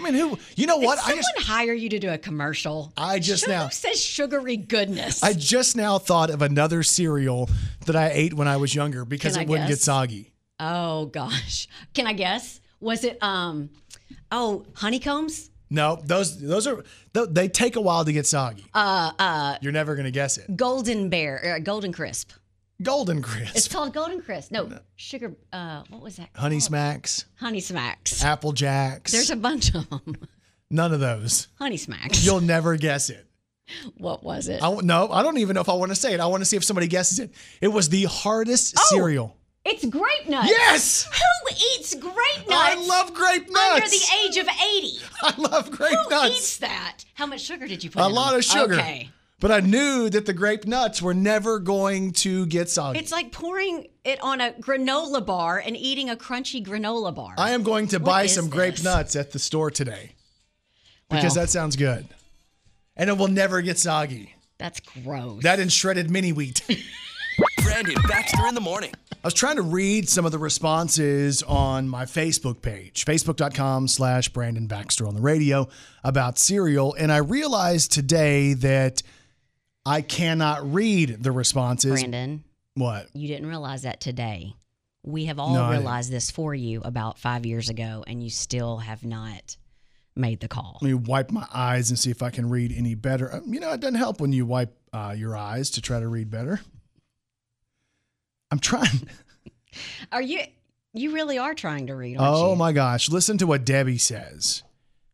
I 0.00 0.04
mean, 0.04 0.14
who? 0.14 0.38
You 0.56 0.66
know 0.66 0.78
what? 0.78 0.96
Did 0.96 1.04
I 1.04 1.08
someone 1.08 1.24
just 1.36 1.46
hire 1.48 1.72
you 1.72 1.88
to 1.90 1.98
do 1.98 2.10
a 2.10 2.18
commercial? 2.18 2.92
I 2.96 3.18
just 3.18 3.44
Who 3.44 3.52
now 3.52 3.68
says 3.68 4.02
sugary 4.02 4.56
goodness. 4.56 5.22
I 5.22 5.32
just 5.32 5.76
now 5.76 5.98
thought 5.98 6.30
of 6.30 6.42
another 6.42 6.82
cereal 6.82 7.48
that 7.86 7.94
I 7.94 8.10
ate 8.12 8.34
when 8.34 8.48
I 8.48 8.56
was 8.56 8.74
younger 8.74 9.04
because 9.04 9.34
Can 9.34 9.42
it 9.42 9.46
I 9.46 9.48
wouldn't 9.48 9.68
get 9.68 9.78
soggy. 9.78 10.31
Oh 10.62 11.06
gosh, 11.06 11.68
can 11.94 12.06
I 12.06 12.12
guess? 12.12 12.60
Was 12.80 13.04
it 13.04 13.22
um? 13.22 13.70
Oh, 14.30 14.64
honeycombs. 14.74 15.50
No, 15.70 16.00
those 16.04 16.38
those 16.40 16.66
are 16.66 16.84
they 17.14 17.48
take 17.48 17.76
a 17.76 17.80
while 17.80 18.04
to 18.04 18.12
get 18.12 18.26
soggy. 18.26 18.64
Uh, 18.74 19.12
uh, 19.18 19.56
You're 19.62 19.72
never 19.72 19.94
gonna 19.96 20.10
guess 20.10 20.36
it. 20.38 20.54
golden 20.56 21.08
bear, 21.08 21.54
uh, 21.56 21.58
golden 21.60 21.92
crisp. 21.92 22.30
Golden 22.82 23.22
crisp, 23.22 23.54
It's 23.54 23.68
called 23.68 23.94
golden 23.94 24.20
crisp. 24.20 24.50
No, 24.50 24.68
sugar. 24.96 25.34
Uh, 25.52 25.82
what 25.88 26.02
was 26.02 26.16
that? 26.16 26.30
Honey 26.34 26.56
called? 26.56 26.62
Smacks, 26.64 27.24
Honey 27.36 27.60
smacks. 27.60 28.24
Apple 28.24 28.52
Jacks. 28.52 29.12
There's 29.12 29.30
a 29.30 29.36
bunch 29.36 29.74
of 29.74 29.88
them. 29.88 30.16
None 30.70 30.92
of 30.92 30.98
those. 31.00 31.48
Honey 31.58 31.76
smacks. 31.76 32.24
You'll 32.24 32.40
never 32.40 32.76
guess 32.76 33.08
it. 33.08 33.24
what 33.98 34.24
was 34.24 34.48
it? 34.48 34.62
I 34.62 34.74
no, 34.82 35.10
I 35.12 35.22
don't 35.22 35.38
even 35.38 35.54
know 35.54 35.60
if 35.60 35.68
I 35.68 35.74
want 35.74 35.90
to 35.92 35.94
say 35.96 36.12
it. 36.12 36.20
I 36.20 36.26
want 36.26 36.40
to 36.40 36.44
see 36.44 36.56
if 36.56 36.64
somebody 36.64 36.88
guesses 36.88 37.18
it. 37.20 37.32
It 37.60 37.68
was 37.68 37.88
the 37.88 38.04
hardest 38.04 38.74
Oh! 38.76 38.86
cereal. 38.90 39.36
It's 39.64 39.84
grape 39.84 40.28
nuts. 40.28 40.48
Yes! 40.50 41.04
Who 41.04 41.54
eats 41.74 41.94
grape 41.94 42.48
nuts? 42.48 42.50
I 42.50 42.74
love 42.86 43.14
grape 43.14 43.48
nuts. 43.48 43.74
Under 43.76 43.88
the 43.88 44.04
age 44.24 44.36
of 44.38 44.48
80. 44.48 44.98
I 45.22 45.34
love 45.38 45.70
grape 45.70 45.96
Who 46.04 46.10
nuts. 46.10 46.28
Who 46.28 46.32
eats 46.34 46.56
that? 46.58 47.04
How 47.14 47.26
much 47.26 47.40
sugar 47.42 47.68
did 47.68 47.84
you 47.84 47.90
put 47.90 48.00
in? 48.00 48.04
a 48.04 48.08
in 48.08 48.14
lot 48.14 48.30
them? 48.30 48.38
of 48.38 48.44
sugar. 48.44 48.74
Okay. 48.74 49.10
But 49.38 49.50
I 49.50 49.60
knew 49.60 50.08
that 50.10 50.26
the 50.26 50.32
grape 50.32 50.66
nuts 50.66 51.00
were 51.02 51.14
never 51.14 51.58
going 51.58 52.12
to 52.14 52.46
get 52.46 52.70
soggy. 52.70 52.98
It's 53.00 53.10
like 53.12 53.32
pouring 53.32 53.88
it 54.04 54.20
on 54.22 54.40
a 54.40 54.52
granola 54.52 55.24
bar 55.24 55.58
and 55.64 55.76
eating 55.76 56.10
a 56.10 56.16
crunchy 56.16 56.64
granola 56.64 57.12
bar. 57.14 57.34
I 57.38 57.50
am 57.50 57.62
going 57.64 57.88
to 57.88 57.98
What 57.98 58.04
buy 58.04 58.26
some 58.26 58.48
grape 58.48 58.82
nuts 58.84 59.16
at 59.16 59.32
the 59.32 59.38
store 59.40 59.70
today 59.70 60.12
because 61.10 61.34
Well. 61.36 61.44
that 61.44 61.50
sounds 61.50 61.74
good. 61.76 62.06
And 62.96 63.10
it 63.10 63.18
will 63.18 63.28
never 63.28 63.62
get 63.62 63.78
soggy. 63.78 64.34
That's 64.58 64.78
gross. 64.80 65.42
That 65.42 65.58
and 65.58 65.72
shredded 65.72 66.08
mini 66.10 66.32
wheat. 66.32 66.62
Brandon 67.62 67.94
Baxter 68.08 68.46
in 68.46 68.54
the 68.54 68.60
morning. 68.60 68.92
I 69.12 69.26
was 69.26 69.34
trying 69.34 69.56
to 69.56 69.62
read 69.62 70.08
some 70.08 70.24
of 70.26 70.32
the 70.32 70.38
responses 70.38 71.42
on 71.44 71.88
my 71.88 72.04
Facebook 72.04 72.60
page, 72.60 73.04
facebook.com 73.04 73.88
slash 73.88 74.28
Brandon 74.30 74.66
Baxter 74.66 75.06
on 75.06 75.14
the 75.14 75.20
radio 75.20 75.68
about 76.02 76.38
cereal. 76.38 76.94
And 76.94 77.12
I 77.12 77.18
realized 77.18 77.92
today 77.92 78.54
that 78.54 79.02
I 79.86 80.02
cannot 80.02 80.72
read 80.72 81.22
the 81.22 81.30
responses. 81.32 81.92
Brandon, 81.92 82.44
What? 82.74 83.08
you 83.14 83.28
didn't 83.28 83.46
realize 83.46 83.82
that 83.82 84.00
today. 84.00 84.54
We 85.04 85.26
have 85.26 85.38
all 85.38 85.54
No, 85.54 85.70
realized 85.70 86.10
this 86.12 86.30
for 86.30 86.54
you 86.54 86.80
about 86.84 87.18
five 87.18 87.44
years 87.44 87.68
ago, 87.68 88.04
and 88.06 88.22
you 88.22 88.30
still 88.30 88.78
have 88.78 89.04
not 89.04 89.56
made 90.14 90.38
the 90.40 90.46
call. 90.48 90.78
Let 90.80 90.88
me 90.88 90.94
wipe 90.94 91.30
my 91.32 91.46
eyes 91.52 91.90
and 91.90 91.98
see 91.98 92.10
if 92.10 92.22
I 92.22 92.30
can 92.30 92.48
read 92.48 92.72
any 92.76 92.94
better. 92.94 93.32
Uh, 93.32 93.40
You 93.46 93.58
know, 93.60 93.72
it 93.72 93.80
doesn't 93.80 93.96
help 93.96 94.20
when 94.20 94.32
you 94.32 94.46
wipe 94.46 94.76
uh, 94.92 95.14
your 95.16 95.36
eyes 95.36 95.70
to 95.70 95.80
try 95.80 95.98
to 95.98 96.06
read 96.06 96.30
better. 96.30 96.60
I'm 98.52 98.58
trying. 98.60 99.08
Are 100.12 100.22
you? 100.22 100.40
You 100.92 101.12
really 101.14 101.38
are 101.38 101.54
trying 101.54 101.86
to 101.86 101.96
read, 101.96 102.18
aren't 102.18 102.36
Oh 102.36 102.50
you? 102.50 102.56
my 102.56 102.72
gosh. 102.72 103.08
Listen 103.08 103.38
to 103.38 103.46
what 103.46 103.64
Debbie 103.64 103.96
says. 103.98 104.62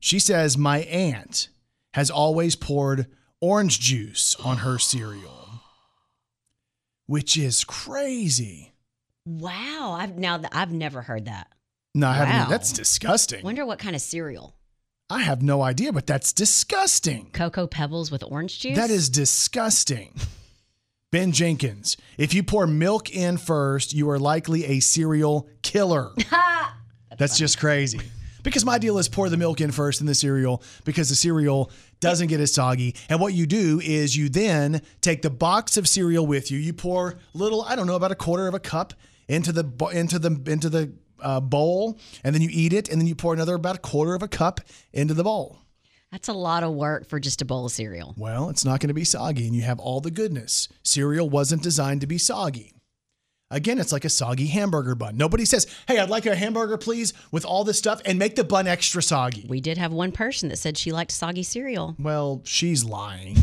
She 0.01 0.19
says, 0.19 0.59
My 0.59 0.79
aunt 0.81 1.49
has 1.95 2.11
always 2.11 2.57
poured 2.57 3.07
orange 3.41 3.79
juice 3.79 4.35
on 4.45 4.59
her 4.59 4.79
cereal, 4.81 5.49
which 7.07 7.37
is 7.37 7.63
crazy. 7.65 8.73
Wow, 9.25 9.97
I've 9.99 10.19
now 10.19 10.41
I've 10.53 10.73
never 10.73 11.03
heard 11.03 11.27
that. 11.27 11.47
No, 11.95 12.09
I 12.09 12.15
haven't. 12.15 12.35
Wow. 12.37 12.47
That's 12.49 12.73
disgusting. 12.73 13.45
Wonder 13.45 13.65
what 13.65 13.79
kind 13.79 13.95
of 13.95 14.03
cereal? 14.03 14.57
I 15.11 15.23
have 15.23 15.43
no 15.43 15.63
idea, 15.63 15.93
but 15.93 16.07
that's 16.07 16.33
disgusting. 16.33 17.31
Cocoa 17.33 17.67
Pebbles 17.67 18.11
with 18.11 18.23
orange 18.25 18.59
juice. 18.59 18.77
That 18.77 18.91
is 18.91 19.09
disgusting. 19.09 20.15
Ben 21.11 21.33
Jenkins, 21.33 21.97
if 22.19 22.35
you 22.35 22.43
pour 22.43 22.67
milk 22.67 23.11
in 23.11 23.39
first, 23.39 23.95
you 23.95 24.11
are 24.11 24.19
likely 24.19 24.67
a 24.67 24.81
cereal 24.81 25.49
killer. 25.63 26.11
That's 27.19 27.39
just 27.39 27.59
crazy. 27.59 27.99
Because 28.43 28.63
my 28.63 28.77
deal 28.77 28.99
is 28.99 29.09
pour 29.09 29.31
the 29.31 29.39
milk 29.39 29.63
in 29.63 29.73
first 29.73 30.03
in 30.03 30.07
the 30.07 30.15
cereal 30.15 30.63
because 30.85 31.09
the 31.09 31.15
cereal 31.15 31.71
doesn't 32.01 32.29
get 32.29 32.41
as 32.41 32.53
soggy. 32.53 32.95
And 33.09 33.21
what 33.21 33.33
you 33.33 33.47
do 33.47 33.81
is 33.83 34.19
you 34.19 34.29
then 34.29 34.83
take 35.01 35.23
the 35.23 35.31
box 35.31 35.79
of 35.79 35.89
cereal 35.89 36.27
with 36.27 36.51
you. 36.51 36.59
You 36.59 36.75
pour 36.75 37.19
little, 37.33 37.63
I 37.63 37.75
don't 37.75 37.87
know, 37.87 37.97
about 37.97 38.13
a 38.13 38.15
quarter 38.15 38.47
of 38.47 38.53
a 38.53 38.61
cup 38.61 38.93
into 39.29 39.51
the 39.51 39.65
into 39.95 40.19
the 40.19 40.39
into 40.47 40.69
the 40.69 40.93
uh, 41.21 41.41
bowl, 41.41 41.99
and 42.23 42.35
then 42.35 42.43
you 42.43 42.51
eat 42.53 42.75
it, 42.75 42.91
and 42.91 43.01
then 43.01 43.09
you 43.09 43.15
pour 43.15 43.33
another 43.33 43.55
about 43.55 43.77
a 43.77 43.81
quarter 43.81 44.15
of 44.15 44.23
a 44.23 44.29
cup 44.29 44.61
into 44.93 45.15
the 45.15 45.25
bowl. 45.25 45.59
That's 46.11 46.29
a 46.29 46.33
lot 46.33 46.63
of 46.63 46.73
work 46.73 47.07
for 47.07 47.21
just 47.21 47.43
a 47.43 47.45
bowl 47.45 47.67
of 47.67 47.73
cereal. 47.73 48.15
Well, 48.17 48.49
it's 48.49 48.65
not 48.65 48.81
going 48.81 48.89
to 48.89 48.95
be 48.95 49.05
soggy, 49.05 49.47
and 49.47 49.55
you 49.55 49.63
have 49.63 49.79
all 49.79 50.01
the 50.01 50.11
goodness. 50.11 50.69
Cereal 50.83 51.29
wasn't 51.29 51.63
designed 51.63 52.01
to 52.01 52.07
be 52.07 52.17
soggy. 52.17 52.73
Again, 53.51 53.79
it's 53.79 53.93
like 53.93 54.05
a 54.05 54.11
soggy 54.11 54.47
hamburger 54.47 54.95
bun. 54.95 55.17
Nobody 55.17 55.45
says, 55.45 55.67
"Hey, 55.87 55.99
I'd 55.99 56.11
like 56.11 56.27
a 56.27 56.35
hamburger, 56.35 56.77
please, 56.79 57.13
with 57.31 57.45
all 57.45 57.65
this 57.65 57.79
stuff, 57.79 58.01
and 58.05 58.19
make 58.19 58.37
the 58.37 58.45
bun 58.45 58.67
extra 58.67 59.03
soggy." 59.03 59.47
We 59.49 59.61
did 59.61 59.79
have 59.79 59.93
one 59.93 60.13
person 60.13 60.49
that 60.51 60.57
said 60.59 60.77
she 60.79 60.93
liked 60.93 61.13
soggy 61.13 61.43
cereal. 61.43 61.95
Well, 61.99 62.43
she's 62.45 62.85
lying. 62.85 63.37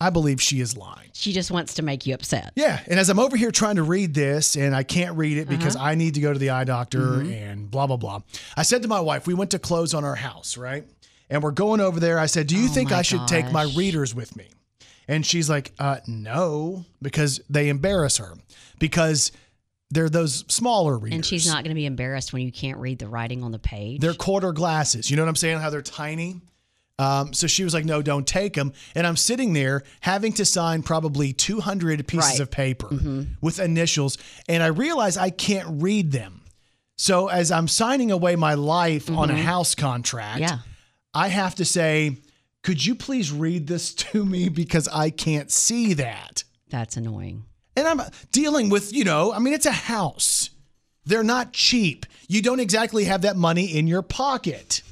I 0.00 0.10
believe 0.10 0.40
she 0.42 0.60
is 0.60 0.76
lying. 0.76 1.08
She 1.14 1.32
just 1.32 1.50
wants 1.50 1.74
to 1.74 1.82
make 1.82 2.04
you 2.06 2.14
upset. 2.14 2.52
Yeah, 2.56 2.80
and 2.86 2.98
as 2.98 3.08
I'm 3.08 3.18
over 3.18 3.36
here 3.36 3.50
trying 3.50 3.76
to 3.76 3.82
read 3.82 4.12
this, 4.14 4.56
and 4.56 4.74
I 4.74 4.82
can't 4.82 5.16
read 5.16 5.38
it 5.38 5.48
because 5.48 5.76
Uh-huh. 5.76 5.86
I 5.86 5.94
need 5.94 6.14
to 6.14 6.20
go 6.20 6.32
to 6.32 6.38
the 6.38 6.50
eye 6.50 6.64
doctor 6.64 7.00
Mhm. 7.18 7.32
and 7.32 7.70
blah 7.70 7.86
blah 7.86 7.96
blah. 7.96 8.20
I 8.56 8.62
said 8.62 8.82
to 8.82 8.88
my 8.88 9.00
wife, 9.00 9.26
we 9.26 9.34
went 9.34 9.50
to 9.52 9.58
close 9.58 9.94
on 9.94 10.04
our 10.04 10.16
house, 10.16 10.56
right? 10.58 10.84
And 11.30 11.42
we're 11.42 11.52
going 11.52 11.80
over 11.80 11.98
there. 12.00 12.18
I 12.18 12.26
said, 12.26 12.46
"Do 12.46 12.56
you 12.56 12.68
Oh 12.68 12.72
think 12.72 12.92
I 12.92 13.02
should 13.02 13.26
take 13.26 13.50
my 13.50 13.64
readers 13.76 14.14
with 14.14 14.36
me?" 14.36 14.46
And 15.08 15.24
she's 15.24 15.48
like, 15.50 15.72
uh, 15.78 15.98
"No," 16.06 16.84
because 17.02 17.40
they 17.50 17.68
embarrass 17.68 18.18
her 18.18 18.34
because 18.78 19.32
they're 19.90 20.08
those 20.08 20.44
smaller 20.48 20.98
readers. 20.98 21.16
And 21.16 21.26
she's 21.26 21.46
not 21.46 21.62
going 21.64 21.70
to 21.70 21.74
be 21.74 21.86
embarrassed 21.86 22.32
when 22.32 22.42
you 22.42 22.50
can't 22.52 22.78
read 22.78 22.98
the 22.98 23.08
writing 23.08 23.42
on 23.42 23.52
the 23.52 23.58
page. 23.58 24.00
They're 24.00 24.14
quarter 24.14 24.52
glasses. 24.52 25.10
You 25.10 25.16
know 25.16 25.22
what 25.22 25.28
I'm 25.28 25.36
saying? 25.36 25.58
How 25.60 25.70
they're 25.70 25.82
tiny. 25.82 26.40
Um, 26.98 27.32
so 27.32 27.46
she 27.48 27.64
was 27.64 27.74
like, 27.74 27.84
"No, 27.84 28.02
don't 28.02 28.26
take 28.26 28.54
them." 28.54 28.72
And 28.94 29.06
I'm 29.06 29.16
sitting 29.16 29.52
there 29.52 29.82
having 30.00 30.32
to 30.34 30.44
sign 30.44 30.82
probably 30.82 31.32
200 31.32 32.06
pieces 32.06 32.30
Right. 32.32 32.40
of 32.40 32.50
paper 32.50 32.88
with 33.40 33.58
initials, 33.58 34.16
and 34.48 34.62
I 34.62 34.66
realize 34.68 35.16
I 35.16 35.30
can't 35.30 35.66
read 35.82 36.12
them. 36.12 36.42
So 36.96 37.26
as 37.28 37.50
I'm 37.50 37.66
signing 37.66 38.12
away 38.12 38.36
my 38.36 38.54
life 38.54 39.10
on 39.10 39.28
a 39.30 39.34
Mhm. 39.34 39.42
house 39.42 39.74
contract, 39.74 40.38
Yeah. 40.40 40.58
I 41.14 41.28
have 41.28 41.54
to 41.56 41.64
say, 41.64 42.18
"Could 42.62 42.84
you 42.84 42.94
please 42.94 43.32
read 43.32 43.66
this 43.66 43.94
to 44.12 44.24
me 44.24 44.48
because 44.48 44.88
I 44.88 45.10
can't 45.10 45.50
see 45.50 45.94
that." 45.94 46.44
That's 46.68 46.96
annoying. 46.96 47.44
And 47.76 47.86
I'm 47.86 48.00
dealing 48.30 48.68
with, 48.68 48.92
you 48.92 49.04
know, 49.04 49.32
I 49.32 49.38
mean, 49.38 49.52
it's 49.52 49.66
a 49.66 49.72
house. 49.72 50.50
They're 51.04 51.24
not 51.24 51.52
cheap. 51.52 52.06
You 52.28 52.40
don't 52.40 52.60
exactly 52.60 53.04
have 53.04 53.22
that 53.22 53.36
money 53.36 53.76
in 53.76 53.86
your 53.86 54.02
pocket. 54.02 54.82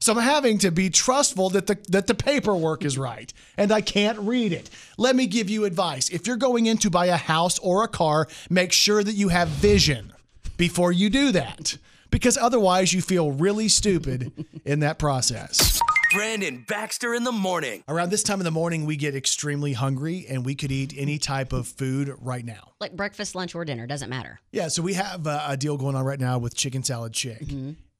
So 0.00 0.12
I'm 0.12 0.18
having 0.18 0.58
to 0.58 0.72
be 0.72 0.90
trustful 0.90 1.50
that 1.50 1.68
the 1.68 1.78
that 1.90 2.08
the 2.08 2.14
paperwork 2.14 2.84
is 2.84 2.98
right 2.98 3.32
and 3.56 3.70
I 3.70 3.82
can't 3.82 4.18
read 4.18 4.52
it. 4.52 4.68
Let 4.98 5.14
me 5.14 5.26
give 5.26 5.48
you 5.48 5.64
advice. 5.64 6.08
If 6.08 6.26
you're 6.26 6.36
going 6.36 6.66
in 6.66 6.78
to 6.78 6.90
buy 6.90 7.06
a 7.06 7.16
house 7.16 7.60
or 7.60 7.84
a 7.84 7.88
car, 7.88 8.26
make 8.50 8.72
sure 8.72 9.04
that 9.04 9.12
you 9.12 9.28
have 9.28 9.46
vision 9.46 10.12
before 10.56 10.90
you 10.90 11.08
do 11.08 11.30
that. 11.32 11.78
Because 12.12 12.36
otherwise 12.36 12.92
you 12.92 13.02
feel 13.02 13.32
really 13.32 13.66
stupid 13.68 14.32
in 14.64 14.80
that 14.80 15.00
process. 15.00 15.80
Brandon 16.14 16.62
Baxter 16.68 17.14
in 17.14 17.24
the 17.24 17.32
morning. 17.32 17.82
Around 17.88 18.10
this 18.10 18.22
time 18.22 18.38
of 18.38 18.44
the 18.44 18.50
morning, 18.50 18.84
we 18.84 18.96
get 18.96 19.16
extremely 19.16 19.72
hungry 19.72 20.26
and 20.28 20.44
we 20.44 20.54
could 20.54 20.70
eat 20.70 20.92
any 20.96 21.16
type 21.18 21.54
of 21.54 21.66
food 21.66 22.14
right 22.20 22.44
now. 22.44 22.72
Like 22.80 22.94
breakfast, 22.94 23.34
lunch, 23.34 23.54
or 23.54 23.64
dinner, 23.64 23.86
doesn't 23.86 24.10
matter. 24.10 24.38
Yeah, 24.52 24.68
so 24.68 24.82
we 24.82 24.92
have 24.92 25.26
uh, 25.26 25.42
a 25.48 25.56
deal 25.56 25.78
going 25.78 25.96
on 25.96 26.04
right 26.04 26.20
now 26.20 26.38
with 26.38 26.54
Chicken 26.54 26.82
Salad 26.84 27.14
Chick. 27.14 27.42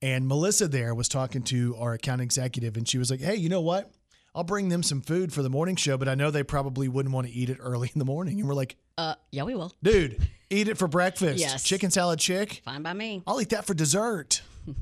And 0.03 0.29
Melissa 0.29 0.69
there 0.69 0.95
was 0.95 1.09
talking 1.09 1.43
to 1.45 1.75
our 1.79 1.95
account 1.95 2.21
executive 2.21 2.77
and 2.77 2.87
she 2.87 2.99
was 2.99 3.11
like, 3.11 3.21
hey, 3.21 3.37
you 3.37 3.49
know 3.49 3.63
what? 3.63 3.91
I'll 4.35 4.45
bring 4.45 4.69
them 4.69 4.83
some 4.83 5.01
food 5.01 5.33
for 5.33 5.43
the 5.43 5.51
morning 5.51 5.77
show, 5.77 5.97
but 5.97 6.09
I 6.09 6.15
know 6.15 6.31
they 6.31 6.43
probably 6.43 6.89
wouldn't 6.89 7.15
want 7.15 7.27
to 7.29 7.33
eat 7.33 7.49
it 7.51 7.59
early 7.61 7.91
in 7.95 7.99
the 7.99 8.05
morning. 8.05 8.41
And 8.41 8.49
we're 8.49 8.55
like, 8.55 8.77
Uh, 8.99 9.15
yeah, 9.31 9.43
we 9.45 9.55
will. 9.55 9.73
dude, 9.83 10.27
eat 10.53 10.69
it 10.69 10.79
for 10.79 10.87
breakfast. 10.89 11.39
Yes. 11.41 11.63
Chicken 11.65 11.91
Salad 11.91 12.19
Chick. 12.19 12.63
Fine 12.65 12.83
by 12.83 12.93
me. 12.93 13.23
I'll 13.27 13.41
eat 13.41 13.51
that 13.51 13.65
for 13.67 13.75
dessert. 13.75 14.43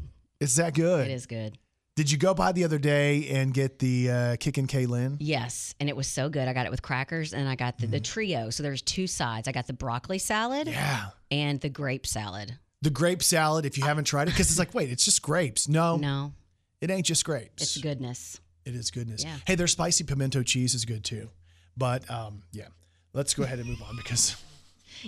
It's 0.40 0.56
that 0.56 0.72
good. 0.74 1.06
It 1.06 1.12
is 1.12 1.26
good. 1.26 1.58
Did 1.96 2.10
you 2.10 2.16
go 2.16 2.32
by 2.32 2.52
the 2.52 2.64
other 2.64 2.78
day 2.78 3.28
and 3.28 3.52
get 3.52 3.78
the 3.78 4.10
uh, 4.10 4.36
Kickin' 4.36 4.66
Kay 4.66 4.86
Lynne? 4.86 5.18
Yes, 5.20 5.74
and 5.78 5.86
it 5.90 5.94
was 5.94 6.06
so 6.06 6.30
good. 6.30 6.48
I 6.48 6.54
got 6.54 6.64
it 6.64 6.70
with 6.70 6.80
crackers, 6.80 7.34
and 7.34 7.46
I 7.46 7.56
got 7.56 7.76
the, 7.76 7.86
the 7.86 8.00
trio. 8.00 8.48
So 8.48 8.62
there's 8.62 8.80
two 8.80 9.06
sides. 9.06 9.48
I 9.48 9.52
got 9.52 9.66
the 9.66 9.74
broccoli 9.74 10.18
salad 10.18 10.66
Mm-hmm. 10.66 10.76
Yeah. 10.78 11.06
and 11.30 11.60
the 11.60 11.68
grape 11.68 12.06
salad. 12.06 12.56
The 12.80 12.88
grape 12.88 13.22
salad, 13.22 13.66
if 13.66 13.76
you 13.76 13.84
haven't 13.84 14.04
tried 14.04 14.28
it, 14.28 14.30
because 14.30 14.48
it's 14.48 14.58
like, 14.58 14.72
wait, 14.72 14.90
it's 14.90 15.04
just 15.04 15.20
grapes. 15.20 15.68
No, 15.68 15.96
No, 16.00 16.32
it 16.80 16.90
ain't 16.90 17.04
just 17.04 17.22
grapes. 17.26 17.62
it's 17.62 17.76
goodness. 17.76 18.40
It 18.64 18.74
is 18.74 18.90
goodness. 18.90 19.22
Yeah. 19.22 19.36
Hey, 19.46 19.56
their 19.56 19.66
spicy 19.66 20.04
pimento 20.04 20.42
cheese 20.42 20.74
is 20.74 20.86
good 20.86 21.04
too. 21.04 21.28
But 21.76 22.10
um, 22.10 22.44
yeah, 22.52 22.68
let's 23.12 23.34
go 23.34 23.42
ahead 23.42 23.58
and 23.58 23.68
move 23.68 23.82
on 23.82 23.96
because 23.96 24.42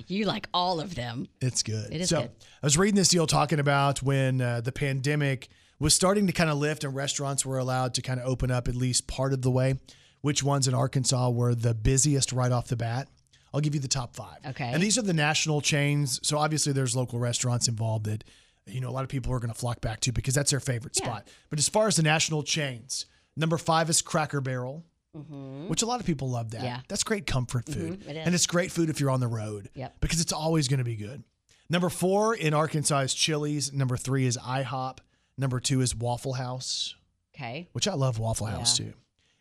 You 0.07 0.25
like 0.27 0.49
all 0.55 0.81
of 0.81 0.95
them. 0.95 1.29
it's 1.41 1.63
good. 1.63 1.93
It 1.93 2.01
is 2.03 2.09
so 2.11 2.23
good. 2.23 2.31
I 2.63 2.67
was 2.67 2.79
reading 2.79 2.97
this 2.97 3.09
deal 3.09 3.27
talking 3.27 3.59
about 3.61 4.03
when 4.03 4.41
uh, 4.41 4.61
the 4.61 4.73
pandemic 4.73 5.49
was 5.79 5.95
starting 5.95 6.27
to 6.29 6.33
kind 6.33 6.49
of 6.51 6.59
lift 6.59 6.85
and 6.85 6.95
restaurants 6.95 7.45
were 7.45 7.59
allowed 7.59 7.95
to 7.95 8.03
kind 8.03 8.21
of 8.21 8.27
open 8.27 8.51
up 8.51 8.69
at 8.69 8.75
least 8.75 9.07
part 9.07 9.33
of 9.33 9.43
the 9.43 9.51
way. 9.51 9.79
Which 10.21 10.43
ones 10.45 10.69
in 10.69 10.75
Arkansas 10.75 11.31
were 11.31 11.55
the 11.55 11.75
busiest 11.75 12.33
right 12.33 12.53
off 12.53 12.69
the 12.69 12.77
bat? 12.77 13.09
I'll 13.53 13.61
give 13.61 13.75
you 13.75 13.81
the 13.81 13.89
top 13.89 14.15
five. 14.15 14.39
Okay. 14.47 14.71
And 14.73 14.81
these 14.83 14.97
are 14.97 15.03
the 15.03 15.13
national 15.13 15.61
chains. 15.61 16.21
So 16.23 16.39
obviously 16.39 16.73
there's 16.73 16.95
local 16.95 17.19
restaurants 17.19 17.67
involved 17.69 18.07
that, 18.07 18.23
you 18.67 18.81
know, 18.81 18.89
a 18.89 18.93
lot 18.93 19.03
of 19.03 19.09
people 19.11 19.33
are 19.33 19.41
going 19.41 19.53
to 19.53 19.59
flock 19.59 19.81
back 19.81 19.99
to 20.01 20.13
because 20.13 20.35
that's 20.35 20.53
their 20.53 20.61
favorite 20.61 20.97
Yeah. 20.99 21.07
spot. 21.07 21.29
But 21.51 21.59
as 21.59 21.69
far 21.69 21.89
as 21.89 21.97
the 21.97 22.03
national 22.05 22.45
chains, 22.45 23.07
number 23.37 23.59
five 23.59 23.91
is 23.91 24.01
Cracker 24.01 24.41
Barrel. 24.41 24.85
Mm-hmm. 25.17 25.69
which 25.69 25.83
a 25.83 25.87
lot 25.87 26.01
of 26.01 26.07
people 26.07 26.31
love 26.31 26.53
that. 26.53 26.63
Yeah. 26.65 26.81
That's 26.89 27.05
great 27.05 27.27
comfort 27.27 27.67
food. 27.67 28.01
Mhm, 28.01 28.09
it 28.09 28.17
is. 28.17 28.27
And 28.27 28.35
it's 28.35 28.47
great 28.47 28.73
food 28.73 28.89
if 28.89 28.99
you're 28.99 29.11
on 29.11 29.21
the 29.21 29.29
road 29.29 29.69
Yep. 29.75 30.01
because 30.01 30.21
it's 30.23 30.33
always 30.33 30.69
going 30.69 30.79
to 30.79 30.85
be 30.85 30.97
good. 30.97 31.23
Number 31.69 31.91
four 31.91 32.35
in 32.35 32.55
Arkansas 32.55 33.01
is 33.01 33.13
Chili's. 33.15 33.73
Number 33.75 33.99
three 33.99 34.25
is 34.25 34.39
IHOP. 34.39 34.99
Number 35.37 35.61
two 35.61 35.83
is 35.83 35.95
Waffle 35.95 36.35
House, 36.35 36.95
Okay. 37.35 37.69
which 37.73 37.87
I 37.87 37.93
love 37.95 38.19
Waffle 38.19 38.47
House 38.47 38.79
Yeah. 38.81 38.87
too. 38.87 38.95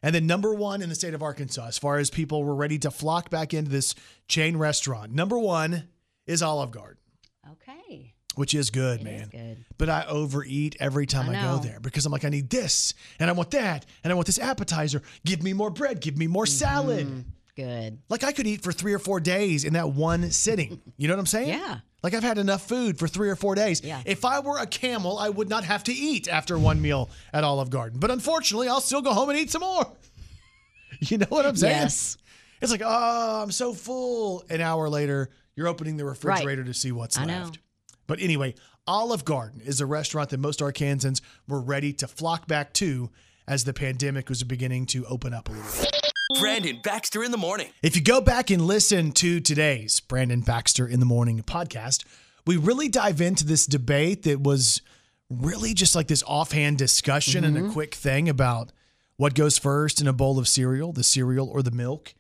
And 0.04 0.14
then 0.16 0.26
number 0.28 0.54
one 0.54 0.82
in 0.82 0.90
the 0.90 0.96
state 0.96 1.14
of 1.14 1.22
Arkansas, 1.24 1.68
as 1.68 1.78
far 1.78 2.00
as 2.00 2.10
people 2.10 2.44
were 2.44 2.56
ready 2.56 2.78
to 2.80 2.92
flock 2.92 3.30
back 3.30 3.54
into 3.54 3.72
this 3.72 3.96
chain 4.28 4.58
restaurant, 4.58 5.14
number 5.14 5.38
one 5.40 5.88
is 6.26 6.42
Olive 6.42 6.72
Garden, 6.72 6.98
Okay. 7.50 8.14
Which 8.42 8.56
is 8.56 8.72
good, 8.72 9.02
It 9.02 9.04
man. 9.04 9.22
is 9.22 9.28
good. 9.28 9.66
But 9.78 9.90
I 9.90 10.04
overeat 10.08 10.76
every 10.80 11.06
time 11.06 11.30
I 11.30 11.40
I, 11.40 11.44
go 11.44 11.60
there 11.60 11.80
because 11.80 12.08
I'm 12.08 12.12
like, 12.12 12.26
I 12.26 12.30
need 12.30 12.50
this 12.50 12.96
and 13.20 13.30
I 13.30 13.34
want 13.34 13.52
that 13.52 13.86
and 14.04 14.12
I 14.12 14.16
want 14.16 14.26
this 14.26 14.40
appetizer. 14.40 15.04
Give 15.24 15.44
me 15.44 15.54
more 15.54 15.70
bread. 15.70 16.02
Give 16.02 16.18
me 16.18 16.26
more 16.26 16.48
salad. 16.48 17.06
Mm-hmm. 17.06 17.20
Good. 17.56 18.00
Like 18.10 18.24
I 18.24 18.32
could 18.32 18.48
eat 18.48 18.64
for 18.64 18.72
three 18.72 18.94
or 18.94 18.98
four 19.00 19.20
days 19.20 19.64
in 19.64 19.74
that 19.74 19.92
one 19.92 20.32
sitting. 20.32 20.82
You 20.98 21.08
know 21.08 21.14
what 21.14 21.20
I'm 21.20 21.26
saying? 21.28 21.50
Yeah. 21.50 21.78
Like 22.02 22.16
I've 22.16 22.24
had 22.24 22.40
enough 22.40 22.68
food 22.68 22.98
for 22.98 23.08
three 23.08 23.30
or 23.30 23.36
four 23.36 23.54
days. 23.54 23.84
Yeah. 23.84 24.02
If 24.06 24.26
I 24.26 24.40
were 24.40 24.58
a 24.58 24.66
camel, 24.66 25.20
I 25.20 25.30
would 25.30 25.50
not 25.50 25.64
have 25.66 25.84
to 25.84 25.94
eat 25.94 26.28
after 26.28 26.58
one 26.58 26.82
meal 26.82 27.12
at 27.32 27.44
Olive 27.44 27.70
Garden. 27.70 28.00
But 28.00 28.10
unfortunately, 28.10 28.70
I'll 28.70 28.82
still 28.82 29.04
go 29.04 29.14
home 29.14 29.30
and 29.30 29.38
eat 29.38 29.52
some 29.52 29.62
more. 29.62 29.86
You 31.00 31.18
know 31.18 31.28
what 31.30 31.46
I'm 31.46 31.56
saying? 31.56 31.78
Yes. 31.78 32.18
It's 32.62 32.70
like, 32.72 32.82
oh, 32.84 33.42
I'm 33.42 33.52
so 33.52 33.74
full. 33.74 34.44
An 34.50 34.62
hour 34.62 34.88
later, 34.90 35.30
you're 35.56 35.68
opening 35.68 35.98
the 35.98 36.06
refrigerator 36.06 36.64
to 36.64 36.74
see 36.74 36.92
what's 36.92 37.18
I 37.18 37.26
know. 37.26 37.50
Left. 38.12 38.20
But 38.20 38.24
anyway, 38.24 38.56
Olive 38.88 39.26
Garden 39.26 39.62
is 39.62 39.82
a 39.82 39.86
restaurant 39.86 40.30
that 40.30 40.40
most 40.40 40.60
Arkansans 40.60 41.22
were 41.48 41.62
ready 41.62 41.94
to 41.94 42.08
flock 42.08 42.48
back 42.48 42.74
to 42.74 43.10
as 43.48 43.64
the 43.64 43.74
pandemic 43.74 44.30
was 44.30 44.44
beginning 44.44 44.86
to 44.88 45.06
open 45.06 45.34
up 45.34 45.50
a 45.50 45.52
little 45.52 45.82
bit. 45.82 46.02
Brandon 46.40 46.80
Baxter 46.82 47.24
in 47.24 47.32
the 47.32 47.38
morning. 47.38 47.68
If 47.84 47.96
you 47.96 48.02
go 48.02 48.22
back 48.22 48.50
and 48.50 48.62
listen 48.62 49.12
to 49.14 49.40
today's 49.40 50.00
Brandon 50.00 50.42
Baxter 50.42 50.88
in 50.88 51.00
the 51.00 51.06
Morning 51.06 51.42
podcast, 51.44 52.06
we 52.48 52.56
really 52.58 52.88
dive 52.88 53.20
into 53.20 53.46
this 53.46 53.66
debate 53.66 54.24
that 54.24 54.42
was 54.42 54.82
really 55.30 55.74
just 55.74 55.96
like 55.96 56.08
this 56.08 56.24
offhand 56.26 56.78
discussion 56.78 57.44
and 57.44 57.58
a 57.58 57.62
mm-hmm. 57.62 57.72
quick 57.72 57.96
thing 57.96 58.30
about 58.30 58.72
what 59.18 59.36
goes 59.36 59.58
first 59.58 60.02
in 60.02 60.08
a 60.08 60.14
bowl 60.14 60.40
of 60.40 60.48
cereal, 60.48 60.94
the 60.94 61.04
cereal 61.04 61.50
or 61.50 61.62
the 61.62 61.72
milk. 61.72 62.14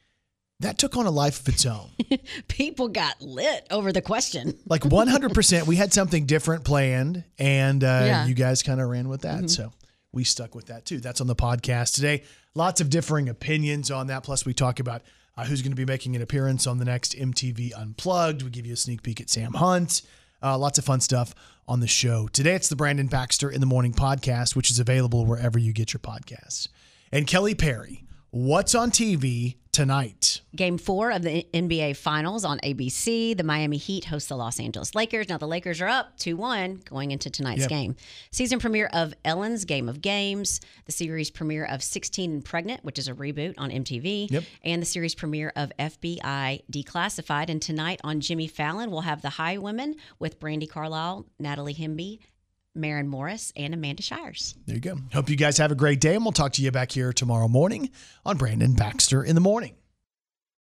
That 0.62 0.78
took 0.78 0.96
on 0.98 1.06
a 1.06 1.12
life 1.12 1.42
of 1.42 1.50
its 1.50 1.66
own. 1.66 1.90
People 2.48 2.88
got 2.88 3.22
lit 3.22 3.68
over 3.70 3.92
the 3.92 4.02
question. 4.02 4.58
Like 4.68 4.82
100%, 4.84 5.68
we 5.68 5.76
had 5.76 5.92
something 5.94 6.26
different 6.26 6.64
planned, 6.64 7.24
and 7.38 7.84
uh, 7.84 8.04
Yeah. 8.06 8.26
you 8.26 8.34
guys 8.34 8.64
kind 8.64 8.80
of 8.80 8.88
ran 8.90 9.10
with 9.10 9.22
that. 9.22 9.50
So 9.50 9.74
we 10.12 10.24
stuck 10.24 10.56
with 10.56 10.68
that 10.68 10.86
too. 10.86 11.00
That's 11.00 11.20
on 11.22 11.28
the 11.28 11.36
podcast 11.36 11.96
today. 11.96 12.24
Lots 12.56 12.82
of 12.82 12.90
differing 12.90 13.30
opinions 13.30 13.92
on 13.92 14.08
that. 14.08 14.24
Plus, 14.24 14.46
we 14.46 14.54
talk 14.54 14.80
about 14.80 15.02
uh, 15.38 15.46
who's 15.46 15.62
going 15.62 15.72
to 15.72 15.76
be 15.76 15.86
making 15.86 16.16
an 16.16 16.22
appearance 16.22 16.68
on 16.68 16.78
the 16.78 16.86
next 16.86 17.16
MTV 17.18 17.72
Unplugged. 17.76 18.44
We 18.44 18.50
give 18.50 18.66
you 18.66 18.74
a 18.74 18.78
sneak 18.78 19.04
peek 19.04 19.22
at 19.22 19.30
Sam 19.30 19.54
Hunt. 19.54 20.02
Uh, 20.44 20.58
lots 20.58 20.78
of 20.78 20.86
fun 20.86 21.00
stuff 21.00 21.34
on 21.68 21.80
the 21.80 21.88
show. 21.88 22.28
Today, 22.28 22.54
it's 22.56 22.68
the 22.70 22.76
Brandon 22.76 23.08
Baxter 23.08 23.50
in 23.50 23.62
the 23.62 23.68
Morning 23.68 23.94
podcast, 23.94 24.56
which 24.56 24.70
is 24.70 24.80
available 24.80 25.26
wherever 25.26 25.58
you 25.58 25.72
get 25.72 25.94
your 25.94 26.02
podcasts. 26.02 26.68
And 27.12 27.26
Kelly 27.26 27.56
Perry, 27.56 28.04
what's 28.32 28.76
on 28.76 28.92
TV 28.92 29.56
tonight? 29.72 30.42
Game 30.56 30.78
four 30.78 31.12
of 31.12 31.22
the 31.22 31.46
NBA 31.54 31.96
Finals 31.96 32.44
on 32.44 32.60
ABC. 32.60 33.36
The 33.38 33.44
Miami 33.44 33.78
Heat 33.78 34.06
host 34.06 34.30
the 34.30 34.36
Los 34.36 34.60
Angeles 34.60 34.94
Lakers. 34.96 35.30
Now 35.30 35.38
the 35.38 35.48
Lakers 35.48 35.80
are 35.82 35.88
up 35.88 36.18
2 36.18 36.36
1 36.36 36.82
going 36.86 37.12
into 37.12 37.30
tonight's 37.30 37.62
Yep. 37.62 37.70
game. 37.70 37.96
Season 38.32 38.60
premiere 38.60 38.90
of 38.94 39.14
Ellen's 39.24 39.66
Game 39.66 39.88
of 39.88 40.02
Games. 40.02 40.60
The 40.86 40.92
series 40.92 41.30
premiere 41.32 41.66
of 41.66 41.82
16 41.82 42.32
and 42.32 42.46
Pregnant, 42.46 42.84
which 42.84 43.00
is 43.00 43.08
a 43.08 43.14
reboot 43.14 43.54
on 43.58 43.72
MTV. 43.72 44.28
Yep. 44.30 44.44
And 44.64 44.82
the 44.82 44.86
series 44.86 45.16
premiere 45.16 45.54
of 45.56 45.72
FBI 45.80 46.62
Declassified. 46.72 47.50
And 47.50 47.62
tonight 47.62 48.02
on 48.04 48.20
Jimmy 48.20 48.48
Fallon, 48.48 48.92
we'll 48.92 49.02
have 49.02 49.22
The 49.22 49.30
Highwomen 49.30 49.96
with 50.20 50.40
Brandi 50.40 50.70
Carlile, 50.70 51.26
Natalie 51.40 51.76
Hemby, 51.76 52.20
Maren 52.76 53.08
Morris, 53.08 53.52
and 53.56 53.74
Amanda 53.74 54.02
Shires. 54.02 54.56
There 54.66 54.76
you 54.76 54.82
go. 54.82 54.98
Hope 55.14 55.30
you 55.30 55.36
guys 55.36 55.58
have 55.58 55.72
a 55.72 55.76
great 55.76 56.00
day, 56.00 56.16
and 56.16 56.24
we'll 56.24 56.32
talk 56.32 56.54
to 56.54 56.62
you 56.62 56.72
back 56.72 56.92
here 56.92 57.12
tomorrow 57.12 57.48
morning 57.48 57.90
on 58.26 58.38
Brandon 58.38 58.74
Baxter 58.74 59.24
in 59.24 59.36
the 59.36 59.42
Morning. 59.42 59.76